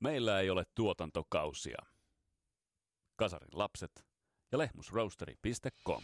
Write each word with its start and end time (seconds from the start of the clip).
Meillä 0.00 0.40
ei 0.40 0.50
ole 0.50 0.64
tuotantokausia. 0.74 1.78
Kasarin 3.16 3.48
lapset 3.52 4.06
ja 4.52 4.58
lehmusroasteri.com. 4.58 6.02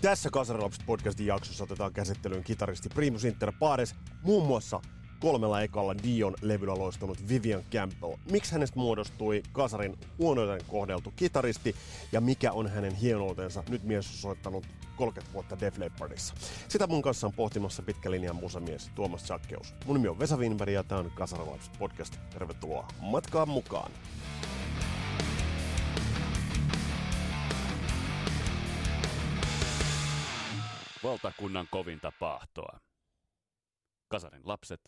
Tässä 0.00 0.30
Kasarilapset 0.32 0.86
podcastin 0.86 1.26
jaksossa 1.26 1.64
otetaan 1.64 1.92
käsittelyyn 1.92 2.44
kitaristi 2.44 2.88
Primus 2.88 3.24
Inter 3.24 3.52
Pares, 3.58 3.94
muun 4.22 4.46
muassa 4.46 4.80
kolmella 5.20 5.62
ekalla 5.62 5.94
Dion-levyllä 6.02 6.78
loistunut 6.78 7.28
Vivian 7.28 7.62
Campbell. 7.72 8.12
Miksi 8.30 8.52
hänestä 8.52 8.78
muodostui 8.78 9.42
Kasarin 9.52 9.98
huonoiten 10.18 10.66
kohdeltu 10.68 11.12
kitaristi 11.16 11.76
ja 12.12 12.20
mikä 12.20 12.52
on 12.52 12.68
hänen 12.68 12.94
hienoutensa? 12.94 13.62
Nyt 13.68 13.82
mies 13.82 14.06
on 14.06 14.14
soittanut 14.14 14.66
30 14.96 15.32
vuotta 15.32 15.60
Def 15.60 15.78
Leppardissa. 15.78 16.34
Sitä 16.68 16.86
mun 16.86 17.02
kanssa 17.02 17.26
on 17.26 17.32
pohtimassa 17.32 17.82
pitkä 17.82 18.10
linjan 18.10 18.36
musamies 18.36 18.90
Tuomas 18.94 19.26
Sakkeus. 19.26 19.74
Mun 19.86 19.96
nimi 19.96 20.08
on 20.08 20.18
Vesa 20.18 20.36
Winberg 20.36 20.72
ja 20.72 20.84
tämä 20.84 21.00
on 21.00 21.10
Kasarilapset 21.14 21.78
podcast. 21.78 22.16
Tervetuloa 22.30 22.88
matkaan 23.00 23.48
mukaan! 23.48 23.92
Valtakunnan 31.02 31.68
kovinta 31.70 32.12
paahtoa. 32.20 32.78
Kasarin 34.08 34.42
lapset 34.44 34.80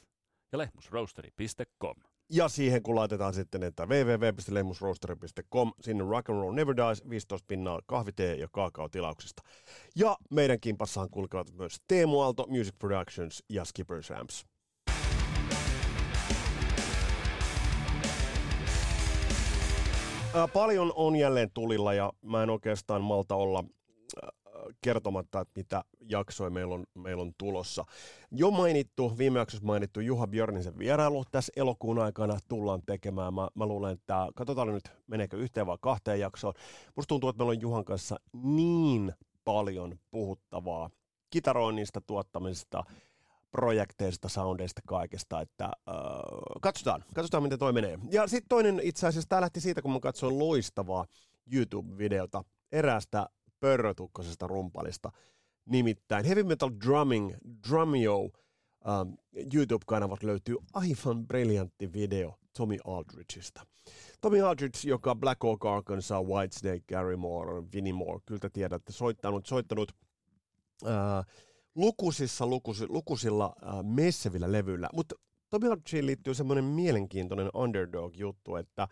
ja 0.52 0.58
lehmusroasteri.com. 0.58 1.96
Ja 2.30 2.48
siihen 2.48 2.82
kun 2.82 2.94
laitetaan 2.94 3.34
sitten, 3.34 3.62
että 3.62 3.86
www.lemmusroasteri.com, 3.86 5.72
sinne 5.80 6.04
Rock 6.04 6.30
and 6.30 6.38
Roll 6.38 6.54
Never 6.54 6.76
Dies, 6.76 7.02
15 7.10 7.46
pinnaa 7.48 7.80
kahvitee 7.86 8.34
ja 8.34 8.48
kaakaotilauksista. 8.52 9.42
Ja 9.96 10.16
meidän 10.30 10.60
kimpassahan 10.60 11.10
kulkevat 11.10 11.52
myös 11.52 11.76
Teemu 11.88 12.20
Aalto, 12.20 12.46
Music 12.48 12.74
Productions 12.78 13.42
ja 13.48 13.64
Skipper 13.64 14.02
Shams. 14.02 14.46
Paljon 20.52 20.92
on 20.94 21.16
jälleen 21.16 21.50
tulilla 21.54 21.94
ja 21.94 22.12
mä 22.22 22.42
en 22.42 22.50
oikeastaan 22.50 23.02
malta 23.02 23.34
olla 23.34 23.64
kertomatta, 24.80 25.40
että 25.40 25.52
mitä 25.56 25.84
jaksoja 26.00 26.50
meillä 26.50 26.74
on, 26.74 26.84
meillä 26.94 27.22
on 27.22 27.32
tulossa. 27.38 27.84
Jo 28.30 28.50
mainittu, 28.50 29.18
viime 29.18 29.38
jaksossa 29.38 29.66
mainittu 29.66 30.00
Juha 30.00 30.26
Björnisen 30.26 30.78
vierailu 30.78 31.24
tässä 31.30 31.52
elokuun 31.56 31.98
aikana 31.98 32.38
tullaan 32.48 32.82
tekemään. 32.86 33.34
Mä, 33.34 33.48
mä 33.54 33.66
luulen, 33.66 33.92
että 33.92 34.28
katsotaan 34.34 34.68
nyt 34.68 34.90
meneekö 35.06 35.36
yhteen 35.36 35.66
vai 35.66 35.78
kahteen 35.80 36.20
jaksoon. 36.20 36.54
Musta 36.96 37.08
tuntuu, 37.08 37.30
että 37.30 37.38
meillä 37.38 37.56
on 37.56 37.60
Juhan 37.60 37.84
kanssa 37.84 38.16
niin 38.42 39.12
paljon 39.44 39.98
puhuttavaa 40.10 40.90
kitaroinnista, 41.30 42.00
tuottamisesta, 42.00 42.84
projekteista, 43.50 44.28
soundeista, 44.28 44.80
kaikesta, 44.86 45.40
että 45.40 45.64
äh, 45.64 45.72
katsotaan, 46.60 47.04
katsotaan 47.14 47.42
miten 47.42 47.58
toi 47.58 47.72
menee. 47.72 47.98
Ja 48.10 48.26
sitten 48.26 48.48
toinen 48.48 48.80
itse 48.82 49.06
asiassa, 49.06 49.28
tämä 49.28 49.40
lähti 49.40 49.60
siitä, 49.60 49.82
kun 49.82 49.92
mä 49.92 50.00
katsoin 50.00 50.38
loistavaa 50.38 51.04
YouTube-videota 51.52 52.44
eräästä 52.72 53.26
pörrötukkosesta 53.62 54.46
rumpalista, 54.46 55.12
nimittäin 55.66 56.24
Heavy 56.24 56.42
Metal 56.42 56.70
Drumming, 56.86 57.32
Drumio, 57.68 58.20
um, 58.20 59.16
YouTube-kanavat 59.54 60.22
löytyy 60.22 60.56
aivan 60.72 61.26
briljantti 61.26 61.92
video 61.92 62.38
Tommy 62.56 62.76
Aldridgeista. 62.84 63.66
Tommy 64.20 64.40
Aldridge, 64.40 64.88
joka 64.88 65.14
Black 65.14 65.44
Oak 65.44 65.64
Arkansas, 65.64 66.24
Whitesnake, 66.26 66.84
Gary 66.88 67.16
Moore, 67.16 67.62
Vinnie 67.74 67.92
Moore, 67.92 68.20
kyllä 68.26 68.38
te 68.38 68.50
tiedätte, 68.50 68.92
soittanut, 68.92 69.46
soittanut 69.46 69.92
uh, 70.82 70.88
lukuisissa, 71.74 72.46
lukuisi, 72.46 72.86
lukuisilla 72.88 73.56
uh, 73.62 73.82
messevillä 73.84 74.52
levyillä, 74.52 74.88
mutta 74.92 75.14
Tommy 75.50 75.70
Aldridgeen 75.70 76.06
liittyy 76.06 76.34
semmoinen 76.34 76.64
mielenkiintoinen 76.64 77.50
underdog-juttu, 77.54 78.56
että 78.56 78.88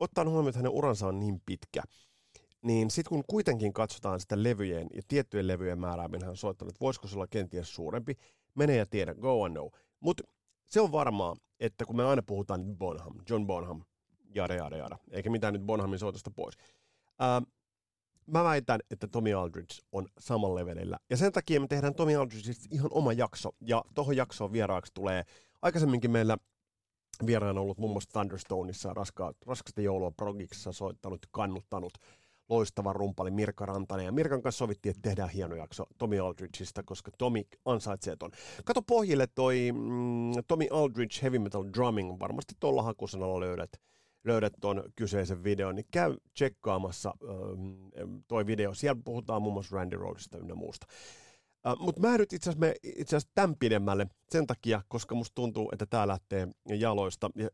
ottaen 0.00 0.28
huomioon, 0.28 0.48
että 0.48 0.58
hänen 0.58 0.72
uransa 0.72 1.06
on 1.06 1.20
niin 1.20 1.42
pitkä, 1.46 1.82
niin 2.62 2.90
sitten 2.90 3.08
kun 3.08 3.24
kuitenkin 3.26 3.72
katsotaan 3.72 4.20
sitä 4.20 4.42
levyjen 4.42 4.86
ja 4.94 5.02
tiettyjen 5.08 5.46
levyjen 5.46 5.78
määrää, 5.78 6.08
minä 6.08 6.26
hän 6.26 6.36
soittanut, 6.36 6.80
voisiko 6.80 7.08
se 7.08 7.16
olla 7.16 7.26
kenties 7.26 7.74
suurempi, 7.74 8.16
menee 8.54 8.76
ja 8.76 8.86
tiedä, 8.86 9.14
go 9.14 9.44
and 9.44 9.54
know. 9.54 9.68
Mutta 10.00 10.22
se 10.66 10.80
on 10.80 10.92
varmaa, 10.92 11.36
että 11.60 11.84
kun 11.84 11.96
me 11.96 12.04
aina 12.04 12.22
puhutaan 12.22 12.64
Bonham, 12.78 13.14
John 13.30 13.46
Bonham, 13.46 13.82
jada 14.34 14.54
jada 14.54 14.76
jada, 14.76 14.98
eikä 15.10 15.30
mitään 15.30 15.52
nyt 15.52 15.62
Bonhamin 15.62 15.98
soitosta 15.98 16.30
pois. 16.30 16.54
Ää, 17.18 17.42
mä 18.26 18.44
väitän, 18.44 18.80
että 18.90 19.06
Tommy 19.06 19.32
Aldridge 19.32 19.74
on 19.92 20.08
samalla 20.18 20.54
levelillä. 20.54 20.98
Ja 21.10 21.16
sen 21.16 21.32
takia 21.32 21.60
me 21.60 21.66
tehdään 21.66 21.94
Tommy 21.94 22.14
Aldridgeista 22.14 22.68
ihan 22.70 22.90
oma 22.94 23.12
jakso. 23.12 23.50
Ja 23.60 23.84
tuohon 23.94 24.16
jaksoon 24.16 24.52
vieraaksi 24.52 24.94
tulee 24.94 25.24
aikaisemminkin 25.62 26.10
meillä 26.10 26.36
vieraana 27.26 27.60
ollut 27.60 27.78
muun 27.78 27.92
muassa 27.92 28.10
Thunderstoneissa 28.12 28.94
raska, 28.94 29.32
raskasta 29.46 29.80
joulua 29.80 30.10
Progiksessa 30.10 30.72
soittanut, 30.72 31.26
kannuttanut 31.30 31.92
loistava 32.52 32.92
rumpali 32.92 33.30
Mirka 33.30 33.66
Rantanen. 33.66 34.06
Ja 34.06 34.12
Mirkan 34.12 34.42
kanssa 34.42 34.58
sovittiin, 34.58 34.90
että 34.90 35.08
tehdään 35.08 35.30
hieno 35.30 35.54
jakso 35.54 35.86
Tommy 35.98 36.18
Aldridgeista, 36.18 36.82
koska 36.82 37.10
Tommy 37.18 37.42
ansaitsee 37.64 38.16
ton. 38.16 38.30
Kato 38.64 38.82
pohjille 38.82 39.26
toi 39.26 39.72
mm, 39.72 40.32
Tommy 40.48 40.66
Aldridge 40.70 41.22
Heavy 41.22 41.38
Metal 41.38 41.64
Drumming. 41.74 42.20
Varmasti 42.20 42.54
tuolla 42.60 42.82
hakusanalla 42.82 43.40
löydät, 43.40 43.70
löydät 44.24 44.52
ton 44.60 44.82
kyseisen 44.96 45.44
videon, 45.44 45.74
niin 45.74 45.86
käy 45.90 46.16
tsekkaamassa 46.34 47.14
ähm, 47.28 48.18
toi 48.28 48.46
video. 48.46 48.74
Siellä 48.74 49.00
puhutaan 49.04 49.42
muun 49.42 49.54
muassa 49.54 49.76
Randy 49.76 49.96
Rhodesista 49.96 50.38
ynnä 50.38 50.54
muusta. 50.54 50.86
Uh, 51.66 51.84
Mutta 51.84 52.00
mä 52.00 52.18
nyt 52.18 52.32
itse 52.32 52.50
asiassa 52.50 53.30
tämän 53.34 53.56
pidemmälle 53.56 54.06
sen 54.30 54.46
takia, 54.46 54.82
koska 54.88 55.14
musta 55.14 55.34
tuntuu, 55.34 55.68
että 55.72 55.86
tää 55.86 56.08
lähtee 56.08 56.48
jaloista. 56.68 57.30
Ja 57.36 57.48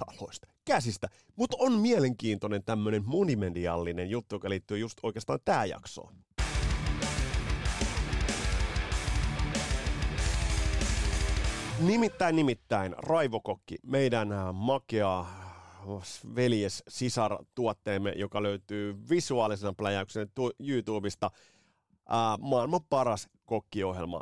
jaloista, 0.00 0.46
käsistä. 0.70 1.08
Mutta 1.36 1.56
on 1.60 1.72
mielenkiintoinen 1.72 2.64
tämmöinen 2.64 3.02
monimediallinen 3.06 4.10
juttu, 4.10 4.34
joka 4.34 4.48
liittyy 4.48 4.78
just 4.78 4.98
oikeastaan 5.02 5.38
tähän 5.44 5.68
jaksoon. 5.68 6.14
Nimittäin, 11.80 12.36
nimittäin, 12.36 12.94
Raivokokki, 12.98 13.76
meidän 13.82 14.32
äh, 14.32 14.52
makea 14.52 15.24
veljes 16.34 16.82
sisar 16.88 17.44
tuotteemme, 17.54 18.12
joka 18.16 18.42
löytyy 18.42 18.96
visuaalisena 19.08 19.72
pläjäyksenä 19.72 20.26
tu- 20.34 20.52
YouTubesta. 20.58 21.30
Äh, 22.10 22.38
maailman 22.40 22.80
paras 22.88 23.28
kokkiohjelma. 23.46 24.20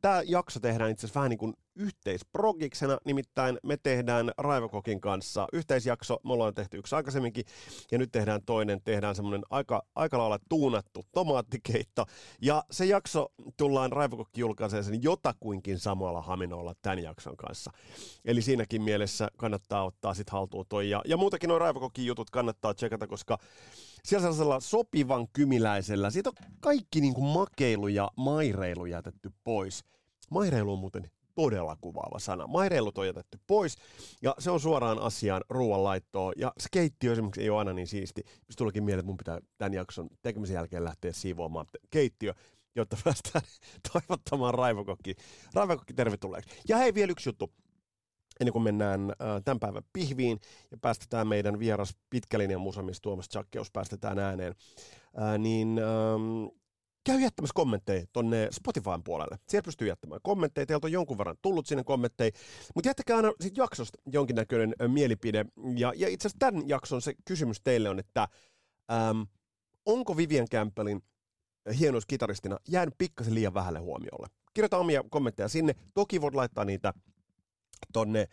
Tämä 0.00 0.22
jakso 0.26 0.60
tehdään 0.60 0.90
itse 0.90 1.06
asiassa 1.06 1.20
vähän 1.20 1.30
niin 1.30 1.38
kuin 1.38 1.54
yhteisprogiksena, 1.76 2.98
nimittäin 3.04 3.58
me 3.62 3.76
tehdään 3.76 4.32
Raivokokin 4.38 5.00
kanssa 5.00 5.46
yhteisjakso, 5.52 6.16
me 6.24 6.32
ollaan 6.32 6.54
tehty 6.54 6.76
yksi 6.76 6.94
aikaisemminkin, 6.94 7.44
ja 7.90 7.98
nyt 7.98 8.12
tehdään 8.12 8.42
toinen, 8.46 8.80
tehdään 8.84 9.14
semmoinen 9.14 9.42
aika, 9.50 9.82
aika 9.94 10.18
lailla 10.18 10.38
tuunattu 10.48 11.04
tomaattikeitto, 11.12 12.06
ja 12.40 12.64
se 12.70 12.84
jakso 12.84 13.32
tullaan 13.56 13.92
Raivokokki 13.92 14.40
julkaiseen 14.40 14.84
sen 14.84 15.02
jotakuinkin 15.02 15.78
samalla 15.78 16.22
haminoilla 16.22 16.74
tämän 16.82 17.02
jakson 17.02 17.36
kanssa. 17.36 17.72
Eli 18.24 18.42
siinäkin 18.42 18.82
mielessä 18.82 19.28
kannattaa 19.36 19.84
ottaa 19.84 20.14
sitten 20.14 20.32
haltuun 20.32 20.66
toi, 20.68 20.90
ja, 20.90 21.02
ja 21.04 21.16
muutakin 21.16 21.48
noin 21.48 21.60
Raivokokin 21.60 22.06
jutut 22.06 22.30
kannattaa 22.30 22.74
tsekata, 22.74 23.06
koska 23.06 23.38
siellä 24.04 24.22
sellaisella 24.22 24.60
sopivan 24.60 25.28
kymiläisellä, 25.32 26.10
siitä 26.10 26.30
on 26.30 26.46
kaikki 26.60 27.00
niin 27.00 27.14
kuin 27.14 27.26
makeilu 27.26 27.88
ja 27.88 28.10
maireilu 28.16 28.86
jätetty 28.86 29.30
pois. 29.44 29.84
Maireilu 30.30 30.72
on 30.72 30.78
muuten 30.78 31.10
todella 31.34 31.76
kuvaava 31.80 32.18
sana. 32.18 32.46
Maireilut 32.46 32.98
on 32.98 33.06
jätetty 33.06 33.38
pois, 33.46 33.76
ja 34.22 34.34
se 34.38 34.50
on 34.50 34.60
suoraan 34.60 34.98
asiaan 34.98 35.44
ruoanlaittoon. 35.48 36.32
Ja 36.36 36.52
se 36.58 36.68
keittiö 36.72 37.12
esimerkiksi 37.12 37.42
ei 37.42 37.50
ole 37.50 37.58
aina 37.58 37.72
niin 37.72 37.86
siisti. 37.86 38.22
Mistä 38.24 38.58
tulikin 38.58 38.84
mieleen, 38.84 39.00
että 39.00 39.10
mun 39.10 39.16
pitää 39.16 39.40
tämän 39.58 39.74
jakson 39.74 40.08
tekemisen 40.22 40.54
jälkeen 40.54 40.84
lähteä 40.84 41.12
siivoamaan 41.12 41.66
keittiö, 41.90 42.34
jotta 42.76 42.96
päästään 43.04 43.44
toivottamaan 43.92 44.54
Raivokokki. 44.54 45.14
Raivokokki 45.54 45.94
tervetulleeksi. 45.94 46.50
Ja 46.68 46.76
hei, 46.76 46.94
vielä 46.94 47.12
yksi 47.12 47.28
juttu 47.28 47.52
ennen 48.40 48.52
kuin 48.52 48.62
mennään 48.62 49.10
äh, 49.10 49.42
tämän 49.44 49.60
päivän 49.60 49.82
pihviin 49.92 50.40
ja 50.70 50.76
päästetään 50.76 51.28
meidän 51.28 51.58
vieras 51.58 51.96
pitkälinjan 52.10 52.60
musamis 52.60 53.00
Tuomas 53.00 53.28
Tjakkeus 53.28 53.70
päästetään 53.70 54.18
ääneen, 54.18 54.54
äh, 55.22 55.38
niin 55.38 55.78
ähm, 55.78 56.61
käy 57.04 57.20
jättämässä 57.20 57.54
kommentteja 57.54 58.06
tonne 58.12 58.48
Spotifyn 58.50 59.02
puolelle. 59.04 59.38
Siellä 59.48 59.64
pystyy 59.64 59.88
jättämään 59.88 60.20
kommentteja. 60.22 60.66
Teiltä 60.66 60.86
on 60.86 60.92
jonkun 60.92 61.18
verran 61.18 61.36
tullut 61.42 61.66
sinne 61.66 61.84
kommentteja. 61.84 62.30
Mutta 62.74 62.88
jättäkää 62.88 63.16
aina 63.16 63.32
sit 63.40 63.56
jaksosta 63.56 63.98
jonkinnäköinen 64.06 64.74
mielipide. 64.88 65.44
Ja, 65.76 65.92
ja 65.96 66.08
itse 66.08 66.28
asiassa 66.28 66.38
tämän 66.38 66.68
jakson 66.68 67.02
se 67.02 67.14
kysymys 67.24 67.60
teille 67.64 67.88
on, 67.88 67.98
että 67.98 68.28
äm, 69.10 69.26
onko 69.86 70.16
Vivian 70.16 70.48
Campbellin 70.48 71.02
hienous 71.78 72.06
kitaristina 72.06 72.58
jäänyt 72.68 72.94
pikkasen 72.98 73.34
liian 73.34 73.54
vähälle 73.54 73.78
huomiolle? 73.78 74.26
Kirjoita 74.54 74.78
omia 74.78 75.04
kommentteja 75.10 75.48
sinne. 75.48 75.74
Toki 75.94 76.20
voit 76.20 76.34
laittaa 76.34 76.64
niitä 76.64 76.92
tonne 77.92 78.26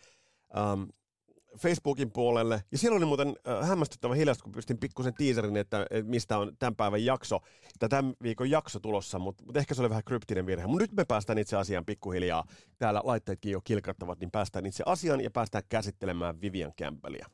Facebookin 1.56 2.10
puolelle, 2.10 2.62
ja 2.72 2.78
siellä 2.78 2.96
oli 2.96 3.04
muuten 3.04 3.36
äh, 3.48 3.68
hämmästyttävä 3.68 4.14
hiljaista, 4.14 4.44
kun 4.44 4.52
pystin 4.52 4.78
pikkusen 4.78 5.14
tiiserin, 5.14 5.56
että, 5.56 5.86
että 5.90 6.10
mistä 6.10 6.38
on 6.38 6.56
tämän 6.58 6.76
päivän 6.76 7.04
jakso, 7.04 7.40
tai 7.78 7.88
tämän 7.88 8.14
viikon 8.22 8.50
jakso 8.50 8.80
tulossa, 8.80 9.18
mutta, 9.18 9.44
mutta 9.44 9.60
ehkä 9.60 9.74
se 9.74 9.82
oli 9.82 9.90
vähän 9.90 10.04
kryptinen 10.04 10.46
virhe. 10.46 10.66
Mutta 10.66 10.82
nyt 10.82 10.92
me 10.92 11.04
päästään 11.04 11.38
itse 11.38 11.56
asiaan 11.56 11.84
pikkuhiljaa. 11.84 12.44
Täällä 12.78 13.00
laitteetkin 13.04 13.52
jo 13.52 13.60
kilkattavat, 13.60 14.20
niin 14.20 14.30
päästään 14.30 14.66
itse 14.66 14.82
asiaan 14.86 15.20
ja 15.20 15.30
päästään 15.30 15.64
käsittelemään 15.68 16.40
Vivian 16.40 16.72
Campbellia. 16.80 17.26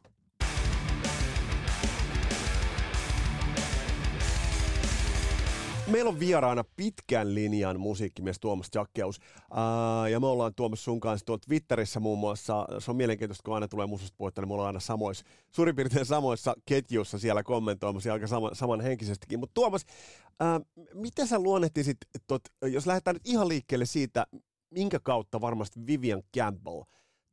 Meillä 5.86 6.08
on 6.08 6.20
vieraana 6.20 6.64
pitkän 6.76 7.34
linjan 7.34 7.80
musiikkimies 7.80 8.40
Tuomas 8.40 8.68
Jakkeus. 8.74 9.18
Uh, 9.50 10.10
ja 10.10 10.20
me 10.20 10.26
ollaan 10.26 10.54
Tuomas 10.54 10.84
sun 10.84 11.00
kanssa 11.00 11.26
tuolla 11.26 11.42
Twitterissä 11.46 12.00
muun 12.00 12.18
muassa. 12.18 12.66
Se 12.78 12.90
on 12.90 12.96
mielenkiintoista, 12.96 13.42
kun 13.44 13.54
aina 13.54 13.68
tulee 13.68 13.86
musasta 13.86 14.14
puhetta, 14.18 14.40
niin 14.40 14.48
me 14.48 14.54
ollaan 14.54 14.66
aina 14.66 14.80
samoissa, 14.80 15.24
suurin 15.50 15.76
piirtein 15.76 16.06
samoissa 16.06 16.54
ketjuissa 16.66 17.18
siellä 17.18 17.42
kommentoimassa 17.42 18.08
ja 18.08 18.12
aika 18.12 18.26
sama, 18.26 18.50
samanhenkisestikin. 18.52 19.38
Mutta 19.38 19.54
Tuomas, 19.54 19.84
uh, 20.28 20.86
miten 20.94 21.26
sä 21.26 21.38
luonnehtisit, 21.38 21.96
tot, 22.26 22.42
jos 22.62 22.86
lähdetään 22.86 23.14
nyt 23.14 23.28
ihan 23.28 23.48
liikkeelle 23.48 23.86
siitä, 23.86 24.26
minkä 24.70 25.00
kautta 25.02 25.40
varmasti 25.40 25.80
Vivian 25.86 26.22
Campbell 26.36 26.82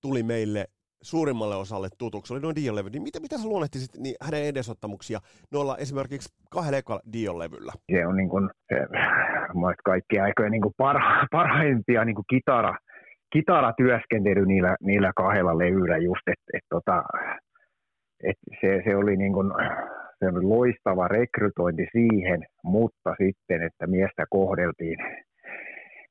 tuli 0.02 0.24
meille 0.24 0.68
suurimmalle 1.04 1.56
osalle 1.56 1.88
tutuksi, 1.98 2.34
oli 2.34 2.42
noin 2.42 2.56
Dion-levy, 2.56 2.90
niin 2.90 3.04
mitä, 3.04 3.20
mitä 3.20 3.38
sä 3.38 3.48
luonnehtisit 3.48 3.92
niin 3.98 4.16
hänen 4.22 4.46
edesottamuksia 4.46 5.20
noilla 5.52 5.78
esimerkiksi 5.78 6.30
kahdella 6.52 6.78
ekalla 6.78 7.02
Dion-levyllä? 7.14 7.74
Se 7.92 8.08
on 8.08 8.16
niin 8.16 8.30
kuin, 8.30 8.50
se, 8.68 8.78
kaikkien 9.86 10.24
aikojen 10.24 10.52
niin 10.52 10.62
kuin 10.62 10.74
parha, 10.78 11.28
parhaimpia 11.32 12.06
niin 12.06 12.16
kuin 12.16 12.26
kitara, 12.30 12.78
kitaratyöskentely 13.34 14.46
niillä, 14.46 14.76
niillä 14.82 15.12
kahdella 15.16 15.58
levyllä 15.58 15.98
just, 15.98 16.28
että 16.28 16.46
et, 16.54 16.66
tota, 16.70 17.04
et 18.24 18.38
se, 18.62 18.82
se, 18.86 18.96
oli 18.96 19.18
niin 19.18 19.34
kuin, 19.34 19.52
se 20.20 20.26
oli 20.28 20.46
loistava 20.46 21.08
rekrytointi 21.08 21.88
siihen, 21.92 22.46
mutta 22.64 23.16
sitten, 23.18 23.62
että 23.62 23.88
miestä 23.88 24.26
kohdeltiin 24.30 24.98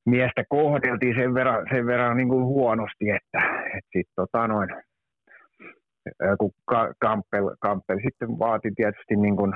miestä 0.06 0.44
kohdeltiin 0.48 1.14
sen 1.18 1.34
verran, 1.34 1.66
sen 1.74 1.86
verran 1.86 2.16
niin 2.16 2.28
kuin 2.28 2.44
huonosti, 2.44 3.10
että, 3.10 3.40
että 3.66 3.90
sitten 3.92 4.14
tota 4.16 4.48
noin, 4.48 4.68
kun 6.38 6.50
Kampel, 7.00 7.56
Kampel 7.60 7.98
sitten 8.04 8.38
vaati 8.38 8.70
tietysti 8.76 9.16
niin 9.16 9.36
kuin 9.36 9.52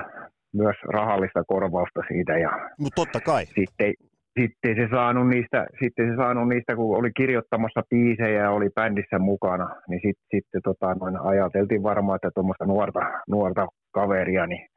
myös 0.53 0.75
rahallista 0.93 1.43
korvausta 1.47 2.01
siitä. 2.07 2.37
Ja 2.37 2.49
Mutta 2.79 3.01
totta 3.01 3.19
kai. 3.19 3.45
Sitten, 3.45 3.93
sitten 4.39 4.75
se 4.75 4.87
saanut 4.91 5.27
niistä, 5.27 5.65
sitten 5.83 6.09
se 6.09 6.15
saanut 6.15 6.49
niistä, 6.49 6.75
kun 6.75 6.97
oli 6.97 7.11
kirjoittamassa 7.17 7.81
biisejä 7.89 8.41
ja 8.43 8.51
oli 8.51 8.69
bändissä 8.75 9.19
mukana, 9.19 9.75
niin 9.87 10.01
sitten, 10.05 10.25
sitten 10.31 10.61
tota, 10.63 10.95
noin 10.95 11.17
ajateltiin 11.17 11.83
varmaan, 11.83 12.15
että 12.15 12.31
tuommoista 12.33 12.65
nuorta, 12.65 12.99
nuorta 13.27 13.67
kaveria, 13.93 14.47
niin 14.47 14.67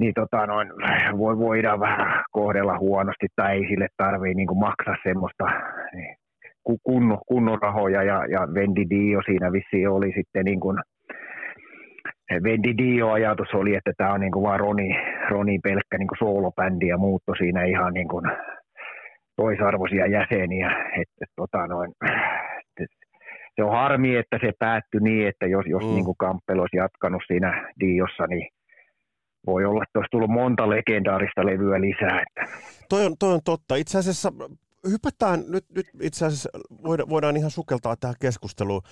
niin 0.00 0.12
tota 0.14 0.46
noin, 0.46 0.68
voi, 1.18 1.38
voidaan 1.38 1.80
vähän 1.80 2.24
kohdella 2.30 2.78
huonosti 2.78 3.26
tai 3.36 3.56
ei 3.56 3.68
sille 3.68 3.88
tarvii 3.96 4.34
niin 4.34 4.58
maksaa 4.58 4.96
semmoista 5.02 5.44
niin, 5.92 6.16
kunnon, 6.82 7.18
kunnon 7.26 7.58
rahoja 7.62 8.02
ja, 8.02 8.26
ja 8.26 8.48
Vendi 8.54 8.84
Dio 8.90 9.22
siinä 9.22 9.52
vissiin 9.52 9.88
oli 9.88 10.12
sitten 10.16 10.44
niin 10.44 10.60
kuin, 10.60 10.78
Vendi 12.42 12.74
Dio-ajatus 12.78 13.54
oli, 13.54 13.74
että 13.74 13.92
tämä 13.96 14.12
on 14.12 14.20
niin 14.20 14.32
kuin 14.32 14.42
vaan 14.42 14.60
Roni, 14.60 14.96
Roni 15.28 15.58
pelkkä 15.62 15.98
niin 15.98 16.08
kuin 16.08 16.18
soolobändi 16.18 16.86
ja 16.86 16.98
muutto 16.98 17.34
siinä 17.34 17.64
ihan 17.64 17.94
niin 17.94 18.08
kuin 18.08 18.24
toisarvoisia 19.36 20.06
jäseniä. 20.06 20.70
Et, 21.00 21.08
et, 21.22 21.28
tota 21.36 21.66
noin, 21.66 21.90
et, 22.80 22.90
se 23.54 23.64
on 23.64 23.72
harmi, 23.72 24.16
että 24.16 24.38
se 24.40 24.52
päättyi 24.58 25.00
niin, 25.00 25.28
että 25.28 25.46
jos, 25.46 25.66
jos 25.66 25.82
mm. 25.82 25.88
niin 25.88 26.04
kuin 26.04 26.16
Kamppel 26.18 26.58
olisi 26.58 26.76
jatkanut 26.76 27.22
siinä 27.26 27.72
Diossa, 27.80 28.26
niin 28.26 28.48
voi 29.46 29.64
olla, 29.64 29.82
että 29.82 29.98
olisi 29.98 30.10
tullut 30.10 30.30
monta 30.30 30.70
legendaarista 30.70 31.46
levyä 31.46 31.80
lisää. 31.80 32.22
Että. 32.22 32.58
Toi, 32.88 33.06
on, 33.06 33.14
toi 33.18 33.34
on 33.34 33.40
totta. 33.44 33.76
Itse 33.76 33.98
asiassa 33.98 34.32
hypätään 34.90 35.44
nyt, 35.48 35.64
nyt 35.74 35.86
itse 36.00 36.26
asiassa, 36.26 36.48
voidaan, 36.84 37.08
voidaan 37.08 37.36
ihan 37.36 37.50
sukeltaa 37.50 37.96
tähän 37.96 38.16
keskusteluun, 38.20 38.82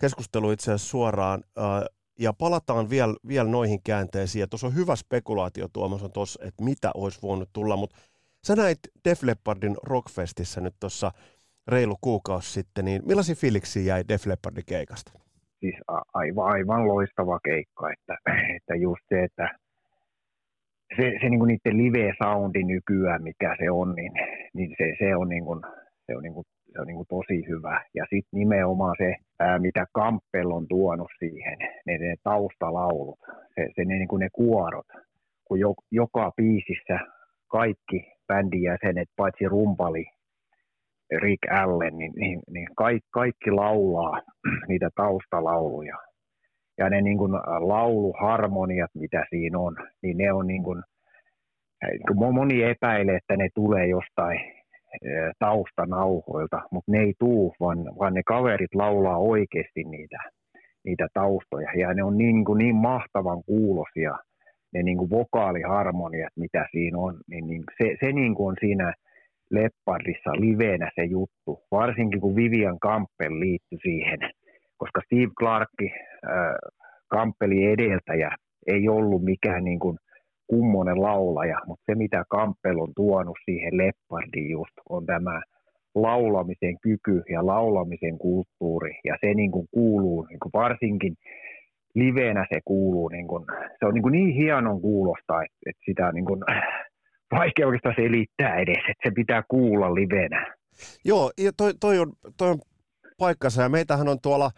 keskusteluun 0.00 0.52
itse 0.52 0.72
asiassa 0.72 0.90
suoraan. 0.90 1.42
Äh, 1.58 1.84
ja 2.18 2.32
palataan 2.32 2.90
vielä, 2.90 3.14
vielä 3.28 3.48
noihin 3.48 3.80
käänteisiin. 3.84 4.40
Ja 4.40 4.46
tuossa 4.46 4.66
on 4.66 4.74
hyvä 4.74 4.96
spekulaatio 4.96 5.68
Tuomas 5.72 6.02
on 6.02 6.12
tuossa, 6.12 6.44
että 6.44 6.64
mitä 6.64 6.90
olisi 6.94 7.18
voinut 7.22 7.48
tulla. 7.52 7.76
Mutta 7.76 7.96
sä 8.46 8.56
näit 8.56 8.78
Def 9.08 9.22
Leppardin 9.22 9.76
Rockfestissä 9.82 10.60
nyt 10.60 10.74
tuossa 10.80 11.12
reilu 11.68 11.96
kuukausi 12.00 12.52
sitten, 12.52 12.84
niin 12.84 13.02
millaisia 13.06 13.34
fiiliksiä 13.34 13.82
jäi 13.82 14.04
Def 14.08 14.26
Leppardin 14.26 14.64
keikasta? 14.66 15.12
Siis 15.60 15.74
aivan, 16.14 16.46
aivan 16.46 16.88
loistava 16.88 17.40
keikka, 17.44 17.92
että, 17.92 18.16
että 18.56 18.74
just 18.74 19.02
se, 19.08 19.24
että 19.24 19.48
se, 20.96 21.12
se 21.20 21.28
niin 21.28 21.38
kuin 21.38 21.48
niiden 21.48 21.76
live-soundi 21.76 22.64
nykyään, 22.64 23.22
mikä 23.22 23.56
se 23.58 23.70
on, 23.70 23.94
niin, 23.94 24.12
niin 24.54 24.74
se, 24.78 24.92
se 24.98 25.16
on, 25.16 25.28
niin 25.28 25.44
kuin, 25.44 25.60
se 26.06 26.16
on, 26.16 26.22
niin 26.22 26.34
kuin, 26.34 26.44
se 26.72 26.80
on 26.80 26.86
niin 26.86 26.96
kuin 26.96 27.08
tosi 27.08 27.48
hyvä. 27.48 27.82
Ja 27.94 28.04
sitten 28.10 28.38
nimenomaan 28.38 28.94
se, 28.98 29.14
ää, 29.40 29.58
mitä 29.58 29.86
Kampel 29.92 30.50
on 30.50 30.66
tuonut 30.68 31.10
siihen, 31.18 31.58
ne, 31.86 31.98
ne 31.98 32.14
taustalaulut, 32.22 33.18
se, 33.54 33.68
se 33.74 33.84
ne, 33.84 33.94
niin 33.94 34.08
kuin 34.08 34.20
ne 34.20 34.28
kuorot, 34.32 34.86
kun 35.44 35.60
jo, 35.60 35.74
joka 35.90 36.32
biisissä 36.36 36.98
kaikki 37.48 38.12
bändin 38.26 38.62
jäsenet, 38.62 39.08
paitsi 39.16 39.44
rumpali 39.44 40.04
Rick 41.22 41.52
Allen, 41.52 41.98
niin, 41.98 42.12
niin, 42.16 42.40
niin 42.50 42.68
kaikki, 42.76 43.08
kaikki 43.10 43.50
laulaa 43.50 44.20
niitä 44.68 44.88
taustalauluja 44.96 45.96
ja 46.82 46.90
ne 46.90 47.02
niin 47.02 47.18
kuin 47.18 47.32
lauluharmoniat, 47.58 48.90
mitä 48.94 49.24
siinä 49.30 49.58
on, 49.58 49.76
niin 50.02 50.18
ne 50.18 50.32
on 50.32 50.46
niin 50.46 50.62
kuin, 50.62 50.82
niin 51.82 52.34
moni 52.34 52.62
epäilee, 52.62 53.16
että 53.16 53.36
ne 53.36 53.48
tulee 53.54 53.86
jostain 53.86 54.40
taustanauhoilta, 55.38 56.62
mutta 56.70 56.92
ne 56.92 56.98
ei 56.98 57.14
tuu, 57.18 57.54
vaan, 57.60 57.78
vaan 57.98 58.14
ne 58.14 58.22
kaverit 58.26 58.74
laulaa 58.74 59.18
oikeasti 59.18 59.84
niitä, 59.84 60.18
niitä 60.84 61.06
taustoja. 61.14 61.70
Ja 61.76 61.94
ne 61.94 62.02
on 62.02 62.18
niin, 62.18 62.44
kuin 62.44 62.58
niin 62.58 62.76
mahtavan 62.76 63.42
kuulosia, 63.46 64.18
ne 64.72 64.82
niin 64.82 64.98
kuin 64.98 65.10
vokaaliharmoniat, 65.10 66.32
mitä 66.36 66.66
siinä 66.70 66.98
on. 66.98 67.14
Niin, 67.26 67.46
niin 67.46 67.64
se, 67.82 67.96
se 68.00 68.12
niin 68.12 68.34
kuin 68.34 68.48
on 68.48 68.56
siinä 68.60 68.94
Leppardissa 69.50 70.30
livenä 70.30 70.90
se 70.94 71.04
juttu, 71.04 71.62
varsinkin 71.70 72.20
kun 72.20 72.36
Vivian 72.36 72.78
Campbell 72.78 73.40
liittyi 73.40 73.78
siihen– 73.82 74.18
koska 74.82 75.00
Steve 75.06 75.32
Clarkki, 75.40 75.88
Kampelin 77.08 77.70
edeltäjä, 77.70 78.30
ei 78.66 78.88
ollut 78.88 79.24
mikään 79.24 79.64
niin 79.64 79.78
kuin 79.78 79.98
kummonen 80.46 81.02
laulaja, 81.02 81.58
mutta 81.66 81.82
se 81.86 81.94
mitä 81.94 82.24
Kampel 82.28 82.78
on 82.78 82.92
tuonut 82.96 83.36
siihen 83.44 83.76
Leppardiin 83.76 84.50
just 84.50 84.72
on 84.88 85.06
tämä 85.06 85.42
laulamisen 85.94 86.76
kyky 86.82 87.22
ja 87.32 87.46
laulamisen 87.46 88.18
kulttuuri. 88.18 89.00
Ja 89.04 89.16
se 89.20 89.34
niin 89.34 89.50
kuin 89.50 89.66
kuuluu 89.70 90.26
niin 90.28 90.40
kuin 90.40 90.52
varsinkin 90.52 91.14
livenä 91.94 92.46
se 92.54 92.60
kuuluu, 92.64 93.08
niin 93.08 93.28
kuin, 93.28 93.44
se 93.78 93.86
on 93.86 93.94
niin, 93.94 94.02
kuin 94.02 94.12
niin 94.12 94.34
hienon 94.34 94.80
kuulosta, 94.80 95.42
että, 95.42 95.56
että 95.66 95.82
sitä 95.84 96.12
niin 96.12 96.24
kuin, 96.24 96.40
vaikea 97.38 97.66
oikeastaan 97.66 97.94
selittää 97.98 98.56
edes, 98.56 98.82
että 98.88 99.08
se 99.08 99.12
pitää 99.14 99.42
kuulla 99.48 99.94
livenä. 99.94 100.54
Joo, 101.04 101.30
ja 101.38 101.52
toi, 101.56 101.72
toi, 101.80 101.98
on, 101.98 102.12
toi 102.36 102.50
on 102.50 102.58
paikkansa. 103.18 103.62
Ja 103.62 103.68
meitähän 103.68 104.08
on 104.08 104.18
tuolla 104.22 104.50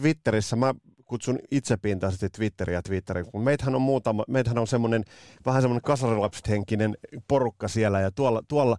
Twitterissä, 0.00 0.56
mä 0.56 0.74
kutsun 1.08 1.38
itsepintaisesti 1.50 2.30
Twitteriä 2.30 2.82
Twitterin, 2.82 3.26
kun 3.32 3.42
meitähän 3.42 3.74
on 3.74 3.82
muutama, 3.82 4.24
meitähän 4.28 4.58
on 4.58 4.66
semmoinen 4.66 5.04
vähän 5.46 5.62
semmoinen 5.62 5.82
kasarilapset 5.82 6.48
henkinen 6.48 6.96
porukka 7.28 7.68
siellä 7.68 8.00
ja 8.00 8.10
tuolla, 8.10 8.42
tuolla 8.48 8.76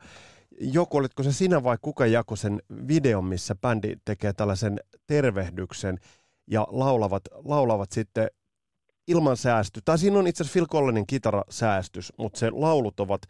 joku, 0.62 0.98
olitko 0.98 1.24
se 1.24 1.31
sinä 1.31 1.63
vai 1.63 1.77
kuka 1.81 2.05
jako 2.05 2.36
sen 2.36 2.62
videon, 2.88 3.25
missä 3.25 3.55
bändi 3.55 3.95
tekee 4.05 4.33
tällaisen 4.33 4.79
tervehdyksen 5.07 5.98
ja 6.48 6.67
laulavat, 6.69 7.24
laulavat 7.45 7.91
sitten 7.91 8.27
ilman 9.07 9.38
säästy. 9.38 9.81
Tai 9.86 9.98
siinä 9.98 10.19
on 10.19 10.27
itse 10.27 10.43
asiassa 10.43 10.59
Phil 10.59 10.67
Collenin 10.67 11.07
kitarasäästys, 11.07 12.13
mutta 12.17 12.39
se 12.39 12.50
laulut 12.51 13.00
ovat 13.00 13.21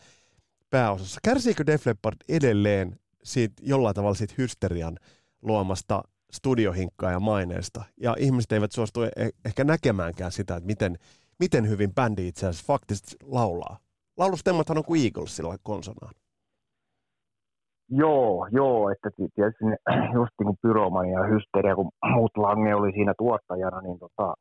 pääosassa. 0.69 1.19
Kärsiikö 1.23 1.65
Def 1.65 1.85
Leppard 1.85 2.17
edelleen 2.29 2.99
siitä, 3.23 3.63
jollain 3.65 3.95
tavalla 3.95 4.15
siitä 4.15 4.33
hysterian 4.37 4.97
luomasta 5.41 6.03
studiohinkkaa 6.31 7.11
ja 7.11 7.19
maineesta. 7.19 7.83
Ja 8.01 8.15
ihmiset 8.19 8.51
eivät 8.51 8.71
suostu 8.71 9.03
e- 9.03 9.29
ehkä 9.45 9.63
näkemäänkään 9.63 10.31
sitä, 10.31 10.55
että 10.55 10.67
miten, 10.67 10.97
miten 11.39 11.69
hyvin 11.69 11.93
bändi 11.93 12.27
itse 12.27 12.47
asiassa 12.47 12.73
faktisesti 12.73 13.15
laulaa. 13.23 13.77
Laulustemmathan 14.17 14.77
on 14.77 14.83
kuin 14.83 15.05
Eaglesilla 15.05 15.55
konsonaan. 15.63 16.13
Joo, 17.89 18.47
joo, 18.51 18.89
että 18.89 19.09
tietysti 19.35 19.65
ne, 19.65 19.77
just 20.19 20.31
niin 20.39 20.45
kuin 20.45 20.57
Pyromania 20.61 21.19
ja 21.19 21.27
Hysteria, 21.27 21.75
kun 21.75 21.91
muut 22.15 22.37
Lange 22.37 22.75
oli 22.75 22.91
siinä 22.91 23.13
tuottajana, 23.17 23.81
niin 23.81 23.99
tota, 23.99 24.33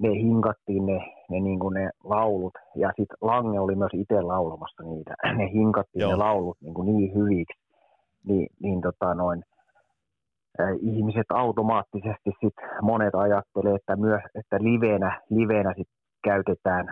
ne 0.00 0.08
hinkattiin 0.08 0.86
ne, 0.86 0.98
ne, 1.30 1.40
niin 1.40 1.58
kuin 1.58 1.74
ne 1.74 1.90
laulut, 2.04 2.54
ja 2.76 2.88
sitten 2.88 3.16
Lange 3.20 3.60
oli 3.60 3.74
myös 3.74 3.90
itse 3.94 4.20
laulamassa 4.20 4.82
niitä. 4.82 5.14
Ne 5.38 5.50
hinkattiin 5.52 6.00
Joo. 6.00 6.10
ne 6.10 6.16
laulut 6.16 6.56
niin, 6.60 6.74
kuin 6.74 6.86
niin 6.86 7.14
hyviksi, 7.14 7.60
niin, 8.24 8.46
niin 8.62 8.80
tota 8.80 9.14
noin, 9.14 9.44
ihmiset 10.80 11.26
automaattisesti 11.30 12.30
sit 12.40 12.54
monet 12.82 13.14
ajattelee, 13.14 13.74
että 13.74 13.96
myös 13.96 14.22
että 14.34 14.56
livenä, 14.60 15.20
livenä 15.30 15.74
sit 15.76 15.88
käytetään 16.24 16.88